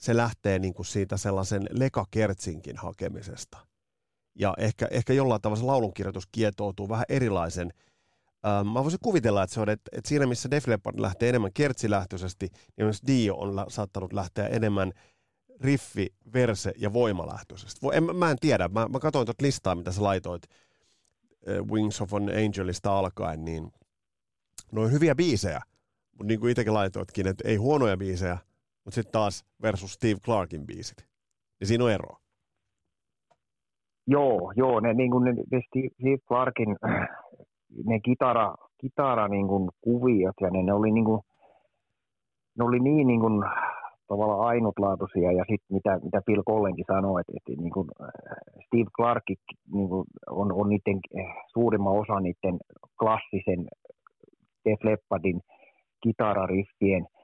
se 0.02 0.18
lähtee 0.18 0.60
niin 0.60 0.74
kuin 0.74 0.86
siitä 0.86 1.18
sellaisen 1.18 1.68
lekakertsinkin 1.72 2.78
hakemisesta. 2.78 3.58
Ja 4.36 4.54
ehkä, 4.58 4.88
ehkä 4.92 5.14
jollain 5.14 5.42
tavalla 5.42 5.60
se 5.60 5.66
laulunkirjoitus 5.66 6.28
kietoutuu 6.32 6.90
vähän 6.90 7.06
erilaisen. 7.10 7.74
Ähm, 8.46 8.68
mä 8.68 8.84
voisin 8.84 9.00
kuvitella, 9.04 9.44
että 9.44 9.54
se 9.54 9.62
on, 9.62 9.70
että, 9.70 9.92
että 9.98 10.10
siinä 10.10 10.26
missä 10.26 10.52
Def 10.52 10.68
Leppard 10.68 11.00
lähtee 11.00 11.30
enemmän 11.30 11.54
kertsilähtöisesti, 11.54 12.48
niin 12.78 12.86
myös 12.86 13.02
Dio 13.08 13.36
on 13.36 13.56
la, 13.56 13.66
saattanut 13.70 14.14
lähteä 14.14 14.48
enemmän 14.48 14.92
riffi, 15.62 16.08
verse 16.34 16.74
ja 16.78 16.94
voimalähtöisesti. 16.94 17.80
En, 17.94 18.16
mä 18.16 18.32
en 18.32 18.38
tiedä, 18.42 18.68
mä, 18.68 18.88
mä 18.88 19.00
katsoin 19.00 19.26
tuota 19.26 19.44
listaa, 19.44 19.76
mitä 19.76 19.92
sä 19.92 20.04
laitoit 20.04 20.44
uh, 20.46 21.72
Wings 21.72 22.02
of 22.02 22.14
an 22.14 22.30
Angelista 22.46 22.98
alkaen, 22.98 23.46
niin 23.46 23.72
ne 24.72 24.82
on 24.82 24.92
hyviä 24.92 25.16
biisejä, 25.16 25.62
mutta 26.12 26.28
niin 26.28 26.40
kuin 26.40 26.52
itsekin 26.52 26.74
laitoitkin, 26.74 27.28
että 27.28 27.48
ei 27.48 27.56
huonoja 27.56 27.98
biisejä, 27.98 28.38
mutta 28.86 28.96
sitten 28.96 29.12
taas 29.12 29.46
versus 29.62 29.94
Steve 29.94 30.20
Clarkin 30.26 30.66
biisit. 30.66 30.98
Niin 31.60 31.68
siinä 31.68 31.84
on 31.84 31.92
ero. 31.92 32.16
Joo, 34.08 34.54
joo, 34.56 34.80
ne, 34.80 34.94
niin 34.94 35.12
kuin 35.12 35.24
ne, 35.24 35.34
ne 35.52 35.62
Steve 35.68 36.18
Clarkin 36.28 36.76
ne 37.90 38.00
kitara, 38.00 38.56
kitara 38.82 39.28
niin 39.28 39.48
kuin 39.48 39.70
kuviot 39.82 40.36
ja 40.42 40.50
ne, 40.50 40.64
ne 40.64 40.74
oli 40.74 40.92
niin 40.92 41.06
kuin, 41.06 41.22
ne 42.58 42.66
oli 42.66 42.80
niin, 42.80 43.08
niin 43.08 43.20
kuin 43.20 43.44
tavallaan 44.08 44.48
ainutlaatuisia 44.48 45.32
ja 45.32 45.44
sitten 45.50 45.76
mitä, 45.76 46.00
mitä 46.04 46.22
Bill 46.26 46.44
Collenkin 46.44 46.86
sanoi, 46.88 47.22
että, 47.22 47.34
että 47.38 47.62
niin 47.62 47.74
kuin 47.74 47.88
äh, 48.02 48.10
Steve 48.66 48.90
Clark 48.98 49.24
niin 49.74 49.90
kuin 49.90 50.06
on, 50.30 50.52
on 50.52 50.70
niiden 50.70 51.00
eh, 51.18 51.36
suurimman 51.54 51.94
osa 51.94 52.20
niiden 52.20 52.60
klassisen 53.00 53.68
Def 54.66 54.84
Leppardin 54.84 55.42
kitarariffien 56.04 57.04
äh, 57.04 57.21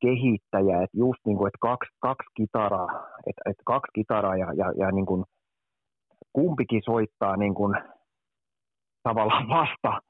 kehittäjä, 0.00 0.82
että 0.82 0.98
just 0.98 1.20
niin 1.26 1.36
kuin, 1.36 1.48
että 1.48 1.58
kaksi, 1.60 1.90
kaksi 2.00 2.28
kitaraa, 2.34 3.06
että, 3.26 3.42
että 3.50 3.62
kaksi 3.66 3.90
kitaraa 3.94 4.36
ja, 4.36 4.52
ja, 4.52 4.72
ja 4.78 4.90
niin 4.90 5.06
kuin 5.06 5.24
kumpikin 6.32 6.82
soittaa 6.84 7.36
niin 7.36 7.54
kuin 7.54 7.74
tavallaan 9.02 9.48
vasta, 9.48 10.00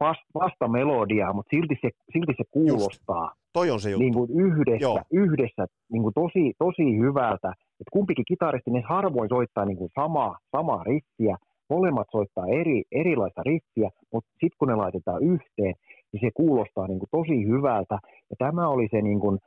vasta, 0.00 0.24
vasta 0.34 0.68
melodiaa, 0.68 1.32
mutta 1.32 1.56
silti 1.56 1.74
se, 1.82 1.90
silti 2.12 2.32
se 2.36 2.44
kuulostaa 2.50 3.24
Just. 3.24 3.44
Toi 3.52 3.70
on 3.70 3.80
se 3.80 3.90
juttu. 3.90 4.02
Niin 4.02 4.14
kuin 4.14 4.30
yhdessä, 4.30 4.84
Joo. 4.84 5.00
yhdessä 5.12 5.66
niin 5.92 6.02
kuin 6.02 6.14
tosi, 6.14 6.52
tosi 6.58 6.98
hyvältä. 6.98 7.48
Et 7.80 7.86
kumpikin 7.92 8.24
kitaristi, 8.28 8.70
ne 8.70 8.82
harvoin 8.88 9.28
soittaa 9.28 9.64
niin 9.64 9.78
kuin 9.78 9.90
samaa, 9.94 10.38
samaa 10.56 10.82
riffiä. 10.82 11.36
Molemmat 11.70 12.06
soittaa 12.12 12.46
eri, 12.46 12.82
erilaista 12.92 13.42
riffiä, 13.42 13.90
mutta 14.12 14.30
sitten 14.30 14.58
kun 14.58 14.68
ne 14.68 14.74
laitetaan 14.74 15.22
yhteen, 15.22 15.74
niin 16.14 16.20
se 16.20 16.30
kuulostaa 16.34 16.86
niin 16.86 16.98
kuin 16.98 17.08
tosi 17.10 17.46
hyvältä. 17.46 17.98
Ja 18.30 18.36
tämä 18.38 18.68
oli 18.68 18.88
se 18.90 19.02
niin 19.02 19.20
kuin 19.20 19.38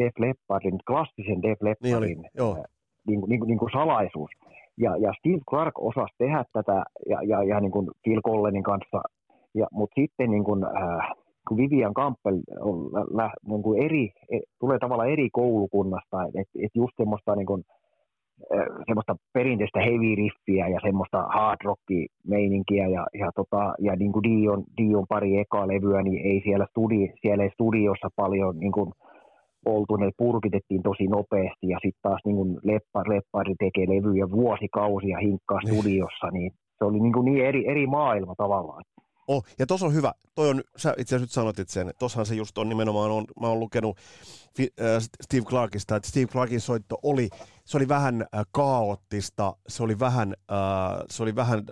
Def 0.00 0.14
Leppardin, 0.18 0.78
klassisen 0.86 1.42
Def 1.42 1.62
Leppardin 1.62 2.22
niin. 2.22 2.30
Äh, 2.40 2.64
niin, 3.06 3.20
kuin, 3.20 3.28
niin, 3.28 3.40
kuin, 3.40 3.48
niin 3.48 3.58
kuin 3.58 3.70
salaisuus. 3.72 4.30
Ja, 4.78 4.96
ja 4.96 5.12
Steve 5.18 5.40
Clark 5.50 5.74
osasi 5.78 6.14
tehdä 6.18 6.44
tätä 6.52 6.84
ja, 7.08 7.22
ja, 7.22 7.42
ja 7.42 7.60
niin 7.60 7.72
kuin 7.72 7.90
Phil 8.02 8.22
Collenin 8.22 8.62
kanssa, 8.62 9.02
ja, 9.54 9.66
mutta 9.72 10.00
sitten 10.00 10.30
niin 10.30 10.44
kuin, 10.44 10.64
äh, 10.64 11.10
kun 11.48 11.56
Vivian 11.56 11.94
Campbell 11.94 12.38
on 12.60 12.92
lä, 12.92 13.30
niin 13.48 13.62
kuin 13.62 13.84
eri, 13.84 14.12
e, 14.32 14.38
tulee 14.60 14.78
tavallaan 14.78 15.10
eri 15.10 15.28
koulukunnasta, 15.32 16.24
että 16.24 16.58
et 16.64 16.74
just 16.74 16.92
semmoista, 16.96 17.36
niin 17.36 17.46
kuin, 17.46 17.64
semmoista 18.86 19.16
perinteistä 19.32 19.80
heavy 19.80 20.14
riffiä 20.14 20.68
ja 20.68 20.80
semmoista 20.82 21.22
hard 21.22 21.56
rocki 21.64 22.06
meininkiä 22.26 22.88
ja, 22.88 23.06
ja, 23.14 23.30
tota, 23.34 23.74
ja 23.78 23.96
niin 23.96 24.12
kuin 24.12 24.22
Dion, 24.22 24.64
Dion 24.78 25.06
pari 25.08 25.38
ekaa 25.38 25.68
levyä, 25.68 26.02
niin 26.02 26.26
ei 26.26 26.40
siellä, 26.44 26.66
studi, 26.70 27.12
siellä 27.20 27.44
ei 27.44 27.50
studiossa 27.50 28.08
paljon 28.16 28.58
niin 28.58 28.72
kuin, 28.72 28.92
oltu, 29.66 29.96
ne 29.96 30.10
purkitettiin 30.16 30.82
tosi 30.82 31.06
nopeasti 31.06 31.68
ja 31.68 31.78
sitten 31.82 32.02
taas 32.02 32.20
niin 32.24 32.36
kuin 32.36 32.58
Leppari, 32.62 33.16
Leppari 33.16 33.54
tekee 33.58 33.86
levyjä 33.88 34.30
vuosikausia 34.30 35.18
hinkkaa 35.18 35.60
niin. 35.64 35.74
studiossa, 35.74 36.26
niin 36.32 36.52
se 36.78 36.84
oli 36.84 37.00
niin, 37.00 37.12
kuin 37.12 37.24
niin 37.24 37.46
eri, 37.46 37.68
eri 37.68 37.86
maailma 37.86 38.34
tavallaan. 38.36 38.82
Oh, 39.28 39.44
ja 39.58 39.66
tuossa 39.66 39.86
on 39.86 39.94
hyvä, 39.94 40.12
toi 40.34 40.48
on, 40.48 40.62
sä 40.76 40.94
itse 40.98 41.16
asiassa 41.16 41.34
sanoit 41.34 41.56
sen, 41.66 41.90
tossahan 41.98 42.26
se 42.26 42.34
just 42.34 42.58
on 42.58 42.68
nimenomaan, 42.68 43.10
on, 43.10 43.24
mä 43.40 43.48
oon 43.48 43.60
lukenut 43.60 43.98
äh, 44.60 44.66
Steve 45.22 45.44
Clarkista, 45.44 45.96
että 45.96 46.08
Steve 46.08 46.26
Clarkin 46.26 46.60
soitto 46.60 46.98
oli, 47.02 47.28
se 47.66 47.76
oli 47.76 47.88
vähän 47.88 48.22
äh, 48.22 48.46
kaoottista, 48.50 49.56
se 49.68 49.82
oli 49.82 49.98
vähän, 49.98 50.34
äh, 50.52 51.04
se 51.10 51.22
oli 51.22 51.36
vähän, 51.36 51.64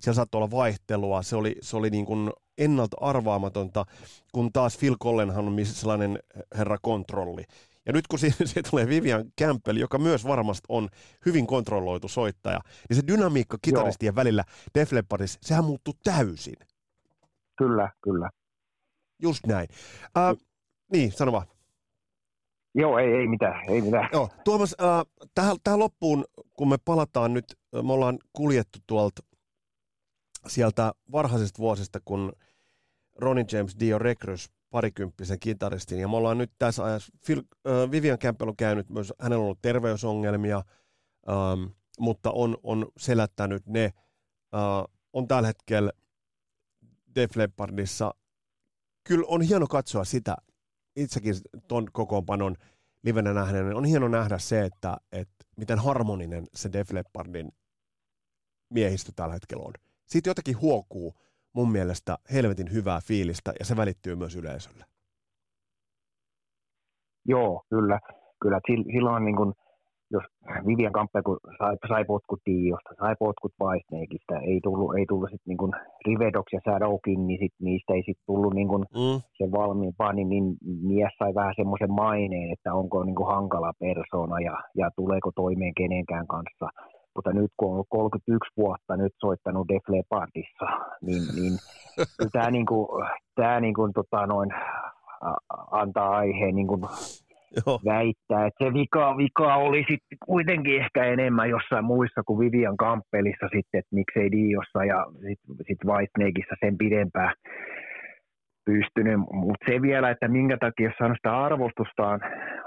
siellä 0.00 0.16
saattoi 0.16 0.38
olla 0.38 0.50
vaihtelua, 0.50 1.22
se 1.22 1.36
oli, 1.36 1.56
se 1.60 1.76
oli 1.76 1.90
niin 1.90 2.06
kuin 2.06 2.30
ennalta 2.58 2.96
arvaamatonta, 3.00 3.84
kun 4.32 4.52
taas 4.52 4.78
Phil 4.78 4.96
Collenhan 5.02 5.46
on 5.46 5.66
sellainen 5.66 6.18
herra 6.54 6.78
kontrolli. 6.82 7.44
Ja 7.86 7.92
nyt 7.92 8.06
kun 8.06 8.18
siitä 8.44 8.70
tulee 8.70 8.88
Vivian 8.88 9.24
Campbell, 9.40 9.76
joka 9.76 9.98
myös 9.98 10.26
varmasti 10.26 10.66
on 10.68 10.88
hyvin 11.26 11.46
kontrolloitu 11.46 12.08
soittaja, 12.08 12.60
niin 12.88 12.96
se 12.96 13.02
dynamiikka 13.06 13.58
kitaristien 13.62 14.10
Joo. 14.10 14.16
välillä 14.16 14.44
Def 14.74 14.92
Leppardissa, 14.92 15.38
sehän 15.42 15.64
muuttuu 15.64 15.94
täysin. 16.04 16.56
Kyllä, 17.58 17.90
kyllä. 18.02 18.30
Just 19.22 19.46
näin. 19.46 19.68
Äh, 20.04 20.36
niin, 20.92 21.12
sano 21.12 21.32
vaan. 21.32 21.46
Joo, 22.74 22.98
ei, 22.98 23.12
ei 23.12 23.28
mitään, 23.28 23.70
ei 23.70 23.80
mitään. 23.80 24.08
Joo, 24.12 24.28
Tuomas, 24.44 24.76
äh, 24.82 25.28
tähän, 25.34 25.56
tähän 25.64 25.78
loppuun, 25.78 26.24
kun 26.56 26.68
me 26.68 26.76
palataan 26.84 27.34
nyt, 27.34 27.44
me 27.82 27.92
ollaan 27.92 28.18
kuljettu 28.32 28.78
tuolta 28.86 29.22
sieltä 30.46 30.92
varhaisista 31.12 31.58
vuosista, 31.58 32.00
kun 32.04 32.32
Ronnie 33.16 33.44
James 33.52 33.76
Dio 33.80 33.98
Recruz 33.98 34.46
parikymppisen 34.70 35.38
kitaristin, 35.40 36.00
ja 36.00 36.08
me 36.08 36.16
ollaan 36.16 36.38
nyt 36.38 36.52
tässä 36.58 36.84
ajassa, 36.84 37.12
Phil, 37.26 37.42
äh, 37.66 37.90
Vivian 37.90 38.18
Campbell 38.18 38.48
on 38.48 38.56
käynyt 38.56 38.90
myös, 38.90 39.12
hänellä 39.20 39.40
on 39.40 39.44
ollut 39.44 39.62
terveysongelmia, 39.62 40.62
ähm, 41.28 41.64
mutta 41.98 42.30
on, 42.30 42.56
on 42.62 42.86
selättänyt 42.96 43.66
ne, 43.66 43.84
äh, 43.84 44.94
on 45.12 45.28
tällä 45.28 45.46
hetkellä 45.46 45.92
Def 47.14 47.36
Leppardissa. 47.36 48.14
Kyllä 49.04 49.24
on 49.28 49.42
hieno 49.42 49.66
katsoa 49.66 50.04
sitä, 50.04 50.36
itsekin 50.98 51.34
ton 51.68 51.86
kokoonpanon 51.92 52.56
livenä 53.02 53.32
nähneen, 53.32 53.76
on 53.76 53.84
hieno 53.84 54.08
nähdä 54.08 54.38
se, 54.38 54.64
että, 54.64 54.96
että 55.12 55.44
miten 55.56 55.78
harmoninen 55.78 56.46
se 56.54 56.72
Def 56.72 56.92
Leppardin 56.92 57.52
miehistö 58.70 59.12
tällä 59.16 59.34
hetkellä 59.34 59.64
on. 59.64 59.72
Siitä 60.06 60.30
jotenkin 60.30 60.60
huokuu 60.60 61.14
mun 61.52 61.72
mielestä 61.72 62.18
helvetin 62.32 62.72
hyvää 62.72 63.00
fiilistä 63.00 63.52
ja 63.58 63.64
se 63.64 63.76
välittyy 63.76 64.16
myös 64.16 64.36
yleisölle. 64.36 64.84
Joo, 67.24 67.62
kyllä. 67.70 68.00
kyllä. 68.42 68.60
Silloin 68.66 69.24
niin 69.24 69.36
kuin, 69.36 69.54
jos 70.10 70.24
Vivian 70.66 70.92
Kampe, 70.92 71.22
kun 71.22 71.38
sai, 71.58 71.76
sai 71.88 72.04
potkut 72.04 72.40
Tiosta, 72.44 72.90
sai 72.98 73.14
potkut 73.18 73.52
Whitesnakeista, 73.60 74.34
ei 74.50 74.60
tullut, 74.62 74.96
ei 74.98 75.06
tullut 75.08 75.30
sitten 75.30 75.56
niin 75.56 75.72
Rivedox 76.06 76.46
ja 76.52 76.60
Shadowkin, 76.60 77.26
niin 77.26 77.38
sit 77.42 77.54
niistä 77.60 77.92
ei 77.94 78.02
sitten 78.06 78.26
tullut 78.26 78.54
niin 78.54 78.68
kuin 78.68 78.84
mm. 78.94 79.20
sen 79.38 79.52
valmiimpaa, 79.52 80.12
niin, 80.12 80.28
niin 80.28 80.44
mies 80.82 81.12
sai 81.18 81.34
vähän 81.34 81.54
semmoisen 81.56 81.92
maineen, 81.92 82.52
että 82.52 82.74
onko 82.74 83.04
niin 83.04 83.14
kuin 83.14 83.34
hankala 83.34 83.72
persona 83.78 84.40
ja, 84.40 84.56
ja 84.76 84.90
tuleeko 84.96 85.30
toimeen 85.34 85.74
kenenkään 85.74 86.26
kanssa. 86.26 86.66
mutta 87.14 87.32
nyt 87.32 87.52
kun 87.56 87.68
on 87.68 87.72
ollut 87.72 87.86
31 87.90 88.50
vuotta 88.56 88.96
nyt 88.96 89.14
soittanut 89.20 89.68
Def 89.68 89.88
Leppardissa, 89.88 90.66
niin, 91.06 91.22
niin 91.36 91.54
tämä 92.32 92.50
tää 93.36 93.60
niinku, 93.60 93.88
tota, 93.94 94.26
noin, 94.26 94.50
antaa 95.70 96.10
aiheen 96.16 96.54
niinku, 96.54 96.78
Joo. 97.66 97.80
väittää, 97.84 98.46
että 98.46 98.64
se 98.64 98.74
vika, 98.74 99.16
vika 99.16 99.54
oli 99.56 99.84
sitten 99.88 100.18
kuitenkin 100.26 100.80
ehkä 100.82 101.04
enemmän 101.04 101.50
jossain 101.50 101.84
muissa 101.84 102.22
kuin 102.26 102.38
Vivian 102.38 102.76
Kampelissa 102.76 103.46
sitten, 103.56 103.78
että 103.78 103.94
miksei 103.94 104.32
Diossa 104.32 104.84
ja 104.84 105.06
sitten 105.26 105.56
sit 105.66 105.78
Whitesnakeissa 105.84 106.54
sen 106.60 106.78
pidempään 106.78 107.34
pystynyt, 108.64 109.18
mutta 109.32 109.64
se 109.68 109.82
vielä, 109.82 110.10
että 110.10 110.28
minkä 110.28 110.56
takia 110.60 110.90
jos 111.00 111.16
sitä 111.16 111.38
arvostustaan, 111.38 112.20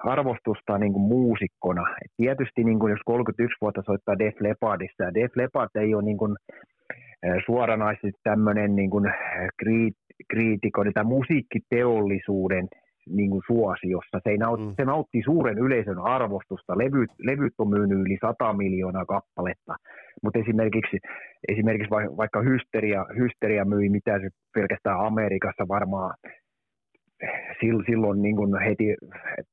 arvostustaan 0.03 0.82
niin 0.82 0.93
kuin 0.93 1.07
muusikkona. 1.07 1.82
Et 2.05 2.11
tietysti 2.17 2.63
niin 2.63 2.79
kuin 2.79 2.91
jos 2.91 3.01
31 3.05 3.57
vuotta 3.61 3.82
soittaa 3.86 4.19
Def 4.19 4.36
Leppardissa, 4.41 5.03
ja 5.03 5.13
Def 5.13 5.32
Leppard 5.36 5.69
ei 5.75 5.95
ole 5.95 6.03
niin 6.03 6.17
kuin, 6.17 6.36
suoranaisesti 7.45 8.19
tämmöinen 8.23 8.75
niin 8.75 8.89
kuin 8.89 9.05
kriitikon 10.29 10.93
tai 10.93 11.03
musiikkiteollisuuden 11.03 12.67
niin 13.10 13.30
kuin 13.30 13.41
suosiossa. 13.47 14.20
Se, 14.24 14.30
ei 14.30 14.38
nautti, 14.38 14.66
mm. 14.66 14.74
se 14.76 14.86
nautti 14.86 15.22
suuren 15.26 15.58
yleisön 15.58 15.99
arvostusta. 15.99 16.78
Levyt, 16.78 17.12
levyt 17.20 17.54
on 17.58 17.70
myynyt 17.70 17.99
yli 17.99 18.18
100 18.22 18.54
miljoonaa 18.54 19.06
kappaletta. 19.06 19.76
Mutta 20.24 20.39
esimerkiksi, 20.39 20.97
esimerkiksi 21.47 21.91
vaikka 21.91 22.41
hysteria, 22.41 23.06
hysteria 23.18 23.66
myi 23.66 23.89
mitä 23.89 24.20
se 24.20 24.30
pelkästään 24.54 24.99
Amerikassa 24.99 25.68
varmaan 25.68 26.14
silloin 27.86 28.22
niin 28.22 28.36
kuin 28.36 28.60
heti 28.60 28.95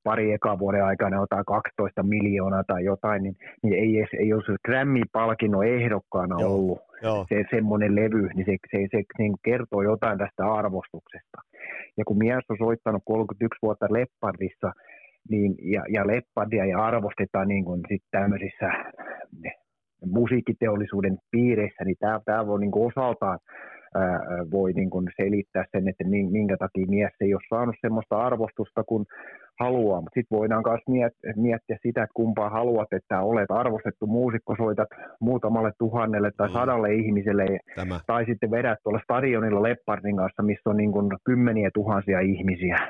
pari 0.05 0.33
eka 0.33 0.59
vuoden 0.59 0.85
aikana 0.85 1.17
jotain 1.17 1.45
12 1.45 2.03
miljoonaa 2.03 2.65
tai 2.67 2.85
jotain, 2.85 3.23
niin, 3.23 3.37
niin 3.63 3.75
ei, 3.75 3.99
edes, 3.99 4.11
ei 4.19 4.33
olisi 4.33 4.53
Grammy-palkinnon 4.69 5.67
ehdokkaana 5.67 6.37
Joo. 6.41 6.55
ollut 6.55 6.79
Joo. 7.03 7.27
se 7.29 7.45
semmoinen 7.51 7.95
levy, 7.95 8.29
niin 8.35 8.47
se, 8.47 8.57
se, 8.71 8.79
se, 8.79 8.89
se 8.91 9.03
niin 9.19 9.35
kertoo 9.45 9.83
jotain 9.83 10.19
tästä 10.19 10.53
arvostuksesta. 10.53 11.39
Ja 11.97 12.05
kun 12.05 12.19
mies 12.19 12.45
on 12.49 12.57
soittanut 12.59 13.03
31 13.05 13.59
vuotta 13.63 13.87
Leppardissa, 13.91 14.73
niin, 15.31 15.55
ja, 15.63 15.83
ja 15.89 16.07
Leppardia 16.07 16.67
ja 16.67 16.85
arvostetaan 16.85 17.49
niin 17.49 17.65
kuin 17.65 17.81
sit 17.89 18.03
tämmöisissä 18.11 18.69
musiikkiteollisuuden 20.07 21.19
piireissä, 21.31 21.85
niin 21.85 21.97
tämä, 22.01 22.21
tämä 22.25 22.47
voi 22.47 22.61
niin 22.61 22.73
osaltaan 22.75 23.39
ää, 23.95 24.21
voi 24.51 24.73
niin 24.73 24.91
kuin 24.91 25.09
selittää 25.17 25.65
sen, 25.73 25.89
että 25.89 26.05
minkä 26.31 26.57
takia 26.57 26.87
mies 26.89 27.13
ei 27.21 27.35
ole 27.35 27.43
saanut 27.49 27.77
sellaista 27.81 28.17
arvostusta 28.17 28.85
kuin 28.85 29.07
haluaa. 29.61 30.01
Mutta 30.01 30.21
sitten 30.21 30.39
voidaan 30.39 30.63
myös 30.67 30.81
miettiä, 30.89 31.33
miettiä 31.37 31.79
sitä, 31.83 32.03
että 32.03 32.15
kumpaa 32.15 32.51
haluat, 32.51 32.93
että 32.93 33.21
olet 33.21 33.51
arvostettu 33.51 34.07
muusikko, 34.07 34.55
soitat 34.57 34.89
muutamalle 35.21 35.73
tuhannelle 35.79 36.31
tai 36.37 36.49
mm. 36.49 36.53
sadalle 36.53 36.95
ihmiselle, 36.95 37.45
Tämä. 37.75 38.01
tai 38.07 38.25
sitten 38.27 38.51
vedät 38.51 38.79
tuolla 38.83 39.01
stadionilla 39.05 39.63
Leppardin 39.63 40.17
kanssa, 40.17 40.43
missä 40.43 40.71
on 40.71 40.77
niin 40.77 40.93
kuin 40.93 41.09
kymmeniä 41.25 41.71
tuhansia 41.75 42.21
ihmisiä 42.21 42.89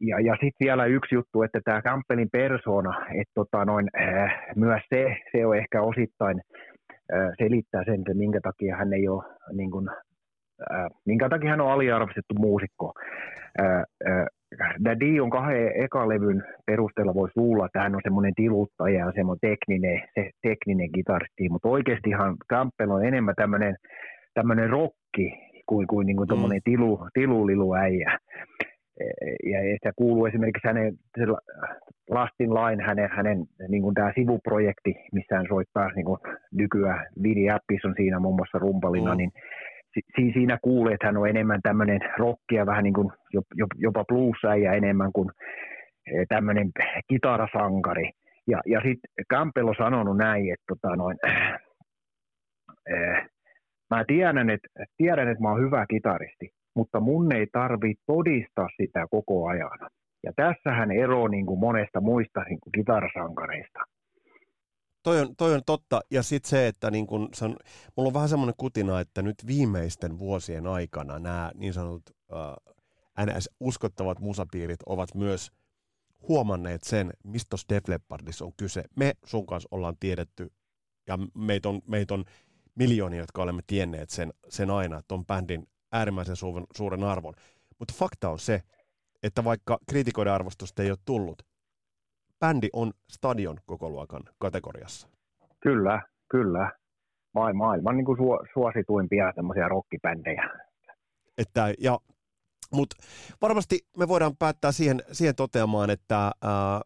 ja, 0.00 0.20
ja 0.20 0.32
sitten 0.32 0.64
vielä 0.64 0.86
yksi 0.86 1.14
juttu, 1.14 1.42
että 1.42 1.60
tämä 1.64 1.82
Campbellin 1.82 2.30
persona, 2.32 3.06
että 3.08 3.32
tota 3.34 3.64
noin, 3.64 3.88
äh, 4.00 4.42
myös 4.56 4.82
se, 4.88 5.16
se 5.32 5.46
on 5.46 5.56
ehkä 5.56 5.82
osittain 5.82 6.40
äh, 7.14 7.30
selittää 7.38 7.84
sen, 7.84 8.00
että 8.00 8.14
minkä 8.14 8.40
takia 8.42 8.76
hän 8.76 8.92
ei 8.92 9.08
ole, 9.08 9.24
niin 9.52 9.70
kuin, 9.70 9.88
äh, 10.70 10.86
minkä 11.06 11.28
takia 11.28 11.50
hän 11.50 11.60
on 11.60 11.72
aliarvostettu 11.72 12.34
muusikko. 12.34 12.92
Äh, 13.60 13.82
äh, 14.08 14.26
Dion 15.00 15.30
kahden 15.30 15.72
ekalevyn 15.84 16.44
perusteella 16.66 17.14
voisi 17.14 17.32
luulla, 17.36 17.66
että 17.66 17.80
hän 17.80 17.94
on 17.94 18.00
semmoinen 18.04 18.34
tiluttaja 18.34 18.98
ja 18.98 19.12
semmoinen 19.14 19.50
tekninen, 19.50 20.02
se, 20.14 20.30
tekninen 20.42 20.92
kitaristi, 20.92 21.48
mutta 21.48 21.68
oikeastihan 21.68 22.36
Campbell 22.52 22.90
on 22.90 23.04
enemmän 23.04 23.34
tämmöinen, 23.34 23.76
tämmöinen 24.34 24.70
rokki 24.70 25.32
kuin, 25.66 25.86
kuin, 25.86 26.06
niin 26.06 26.16
kuin 26.16 26.28
mm. 26.28 26.60
tilu, 26.64 27.08
tilulilu 27.14 27.74
äijä 27.74 28.18
ja, 29.44 29.68
ja 29.70 29.78
se 29.82 29.90
kuuluu 29.96 30.26
esimerkiksi 30.26 30.68
hänen 30.68 30.94
Lastin 32.10 32.54
Line, 32.54 32.84
hänen, 32.84 33.10
hänen 33.12 33.46
niin 33.68 33.82
kuin 33.82 33.94
tämä 33.94 34.12
sivuprojekti, 34.14 34.94
missä 35.12 35.36
hän 35.36 35.46
soittaa 35.48 35.90
niin 35.94 36.04
kuin 36.04 36.18
nykyään, 36.52 37.06
Vidi 37.22 37.50
Appis 37.50 37.84
on 37.84 37.94
siinä 37.96 38.18
muun 38.18 38.36
muassa 38.36 38.58
rumpalina, 38.58 39.10
mm. 39.10 39.16
niin 39.16 39.32
si, 39.94 40.32
siinä 40.32 40.58
kuulee, 40.62 40.94
että 40.94 41.06
hän 41.06 41.16
on 41.16 41.28
enemmän 41.28 41.62
tämmöinen 41.62 42.00
rockia, 42.18 42.66
vähän 42.66 42.84
niin 42.84 42.94
kuin 42.94 43.08
jopa 43.76 44.04
bluesäijä 44.04 44.72
enemmän 44.72 45.12
kuin 45.12 45.30
e, 46.06 46.24
tämmöinen 46.28 46.70
kitarasankari. 47.08 48.10
Ja, 48.46 48.60
ja 48.66 48.80
sitten 48.80 49.10
Campbell 49.32 49.68
on 49.68 49.74
sanonut 49.78 50.16
näin, 50.16 50.52
että 50.52 50.64
tota 50.68 50.96
noin, 50.96 51.16
äh, 51.26 51.60
mä 53.90 54.04
tiedän, 54.06 54.50
että, 54.50 54.68
tiedän, 54.96 55.28
että 55.28 55.42
mä 55.42 55.50
oon 55.50 55.60
hyvä 55.60 55.86
kitaristi, 55.90 56.50
mutta 56.74 57.00
mun 57.00 57.32
ei 57.32 57.46
tarvitse 57.52 58.02
todistaa 58.06 58.68
sitä 58.76 59.06
koko 59.10 59.46
ajan. 59.46 59.90
Ja 60.22 60.32
tässähän 60.36 60.90
ero 60.90 61.28
niin 61.28 61.46
kuin 61.46 61.60
monesta 61.60 62.00
muista 62.00 62.40
niin 62.40 62.60
kuin 62.60 62.72
kitarasankareista. 62.72 63.78
Toi 65.02 65.20
on, 65.20 65.36
toi 65.36 65.54
on 65.54 65.62
totta, 65.66 66.00
ja 66.10 66.22
sitten 66.22 66.50
se, 66.50 66.66
että 66.66 66.90
niin 66.90 67.06
kun, 67.06 67.28
se 67.34 67.44
on, 67.44 67.56
mulla 67.96 68.08
on 68.08 68.14
vähän 68.14 68.28
semmoinen 68.28 68.54
kutina, 68.56 69.00
että 69.00 69.22
nyt 69.22 69.36
viimeisten 69.46 70.18
vuosien 70.18 70.66
aikana 70.66 71.18
nämä 71.18 71.50
niin 71.54 71.72
sanotut 71.72 72.16
äh, 72.32 73.26
NS-uskottavat 73.26 74.20
musapiirit 74.20 74.82
ovat 74.86 75.14
myös 75.14 75.50
huomanneet 76.28 76.82
sen, 76.82 77.10
mistä 77.24 77.56
Def 77.68 77.88
Leppardissa 77.88 78.44
on 78.44 78.52
kyse. 78.56 78.84
Me 78.96 79.12
sun 79.24 79.46
kanssa 79.46 79.68
ollaan 79.70 79.96
tiedetty, 80.00 80.52
ja 81.06 81.18
meitä 81.34 81.68
on, 81.68 81.80
meit 81.86 82.10
on 82.10 82.24
miljoonia, 82.74 83.20
jotka 83.20 83.42
olemme 83.42 83.62
tienneet 83.66 84.10
sen, 84.10 84.32
sen 84.48 84.70
aina, 84.70 84.98
että 84.98 85.14
on 85.14 85.26
bändin 85.26 85.66
äärimmäisen 85.92 86.36
suuren, 86.36 86.64
suuren 86.76 87.04
arvon. 87.04 87.34
Mutta 87.78 87.94
fakta 87.96 88.30
on 88.30 88.38
se, 88.38 88.62
että 89.22 89.44
vaikka 89.44 89.78
kriitikoiden 89.90 90.32
arvostusta 90.32 90.82
ei 90.82 90.90
ole 90.90 90.98
tullut, 91.04 91.42
bändi 92.40 92.68
on 92.72 92.92
stadion 93.10 93.58
koko 93.66 93.90
luokan 93.90 94.22
kategoriassa. 94.38 95.08
Kyllä, 95.62 96.02
kyllä. 96.30 96.72
Maailman 97.34 97.96
niin 97.96 98.04
kuin 98.04 98.18
suosituimpia 98.54 99.32
tämmöisiä 99.32 99.68
rockibändejä. 99.68 100.50
Että, 101.38 101.74
ja, 101.78 101.98
mutta 102.72 102.96
varmasti 103.42 103.78
me 103.96 104.08
voidaan 104.08 104.36
päättää 104.36 104.72
siihen, 104.72 105.02
siihen 105.12 105.34
toteamaan, 105.34 105.90
että 105.90 106.32
ää, 106.42 106.80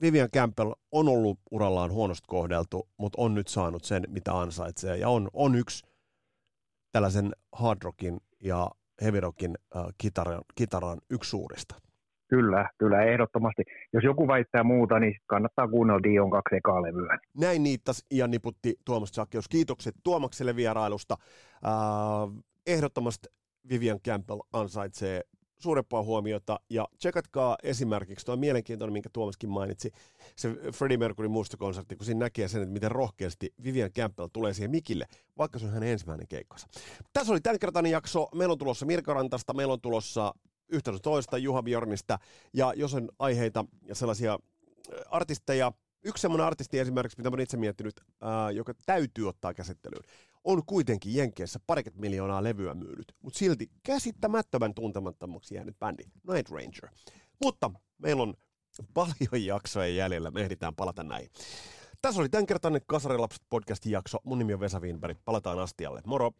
Vivian 0.00 0.28
Campbell 0.30 0.72
on 0.92 1.08
ollut 1.08 1.38
urallaan 1.50 1.92
huonosti 1.92 2.24
kohdeltu, 2.28 2.88
mutta 2.96 3.22
on 3.22 3.34
nyt 3.34 3.48
saanut 3.48 3.84
sen, 3.84 4.04
mitä 4.08 4.38
ansaitsee, 4.38 4.96
ja 4.96 5.08
on, 5.08 5.30
on 5.32 5.54
yksi 5.54 5.86
tällaisen 6.94 7.32
hard 7.52 7.78
rockin 7.82 8.20
ja 8.40 8.70
heavy 9.02 9.20
rockin 9.20 9.54
äh, 9.76 9.84
kitaran, 9.98 10.40
kitaran 10.54 10.98
yksi 11.10 11.30
suurista. 11.30 11.74
Kyllä, 12.28 12.70
kyllä, 12.78 13.02
ehdottomasti. 13.02 13.62
Jos 13.92 14.04
joku 14.04 14.28
väittää 14.28 14.62
muuta, 14.64 14.98
niin 14.98 15.16
kannattaa 15.26 15.68
kuunnella 15.68 16.02
Dion 16.02 16.30
kaksi 16.30 16.56
ekaa 16.56 16.82
levyä. 16.82 17.18
Näin 17.40 17.62
niittas 17.62 18.04
ja 18.10 18.26
niputti 18.28 18.74
Tuomas 18.84 19.08
Sakkeus. 19.08 19.48
Kiitokset 19.48 19.94
Tuomakselle 20.04 20.56
vierailusta. 20.56 21.16
Äh, 21.66 22.44
ehdottomasti 22.66 23.28
Vivian 23.70 24.00
Campbell 24.00 24.40
ansaitsee 24.52 25.20
suurempaa 25.64 26.02
huomiota 26.02 26.60
ja 26.70 26.88
tsekatkaa 26.98 27.56
esimerkiksi 27.62 28.26
tuo 28.26 28.36
mielenkiintoinen, 28.36 28.92
minkä 28.92 29.08
Tuomaskin 29.12 29.50
mainitsi, 29.50 29.92
se 30.36 30.48
Freddie 30.72 30.96
Mercury 30.96 31.28
muistokonsertti, 31.28 31.96
kun 31.96 32.06
siinä 32.06 32.18
näkee 32.18 32.48
sen, 32.48 32.62
että 32.62 32.72
miten 32.72 32.90
rohkeasti 32.90 33.54
Vivian 33.64 33.92
Campbell 33.92 34.28
tulee 34.32 34.54
siihen 34.54 34.70
mikille, 34.70 35.06
vaikka 35.38 35.58
se 35.58 35.66
on 35.66 35.72
hänen 35.72 35.88
ensimmäinen 35.88 36.28
keikkansa. 36.28 36.66
Tässä 37.12 37.32
oli 37.32 37.40
tämänkertainen 37.40 37.92
jakso. 37.92 38.28
Meillä 38.34 38.52
on 38.52 38.58
tulossa 38.58 38.86
Mirko 38.86 39.14
Rantasta, 39.14 39.54
meillä 39.54 39.72
on 39.72 39.80
tulossa 39.80 40.34
yhtä 40.68 40.92
toista 41.02 41.38
Juha 41.38 41.62
Bjornista 41.62 42.18
ja 42.52 42.72
jos 42.76 42.94
on 42.94 43.08
aiheita 43.18 43.64
ja 43.86 43.94
sellaisia 43.94 44.38
artisteja, 45.10 45.72
Yksi 46.06 46.22
semmoinen 46.22 46.46
artisti 46.46 46.78
esimerkiksi, 46.78 47.18
mitä 47.18 47.28
olen 47.28 47.40
itse 47.40 47.56
miettinyt, 47.56 47.94
ää, 48.20 48.50
joka 48.50 48.74
täytyy 48.86 49.28
ottaa 49.28 49.54
käsittelyyn, 49.54 50.04
on 50.44 50.62
kuitenkin 50.66 51.14
Jenkeissä 51.14 51.60
parikymmentä 51.66 52.00
miljoonaa 52.00 52.42
levyä 52.42 52.74
myynyt, 52.74 53.14
mutta 53.22 53.38
silti 53.38 53.70
käsittämättömän 53.82 54.74
tuntemattomaksi 54.74 55.54
jäänyt 55.54 55.78
bändi 55.78 56.02
Night 56.32 56.50
Ranger. 56.50 56.88
Mutta 57.42 57.70
meillä 57.98 58.22
on 58.22 58.34
paljon 58.94 59.44
jaksoja 59.44 59.88
jäljellä, 59.88 60.30
me 60.30 60.40
ehditään 60.40 60.74
palata 60.74 61.02
näihin. 61.02 61.30
Tässä 62.02 62.20
oli 62.20 62.28
tämänkertainen 62.28 62.80
Kasarilapset 62.86 63.42
podcastin 63.50 63.92
jakso. 63.92 64.18
Mun 64.24 64.38
nimi 64.38 64.54
on 64.54 64.60
Vesa 64.60 64.80
Wienberg. 64.80 65.18
Palataan 65.24 65.58
astialle. 65.58 66.02
Moro! 66.06 66.30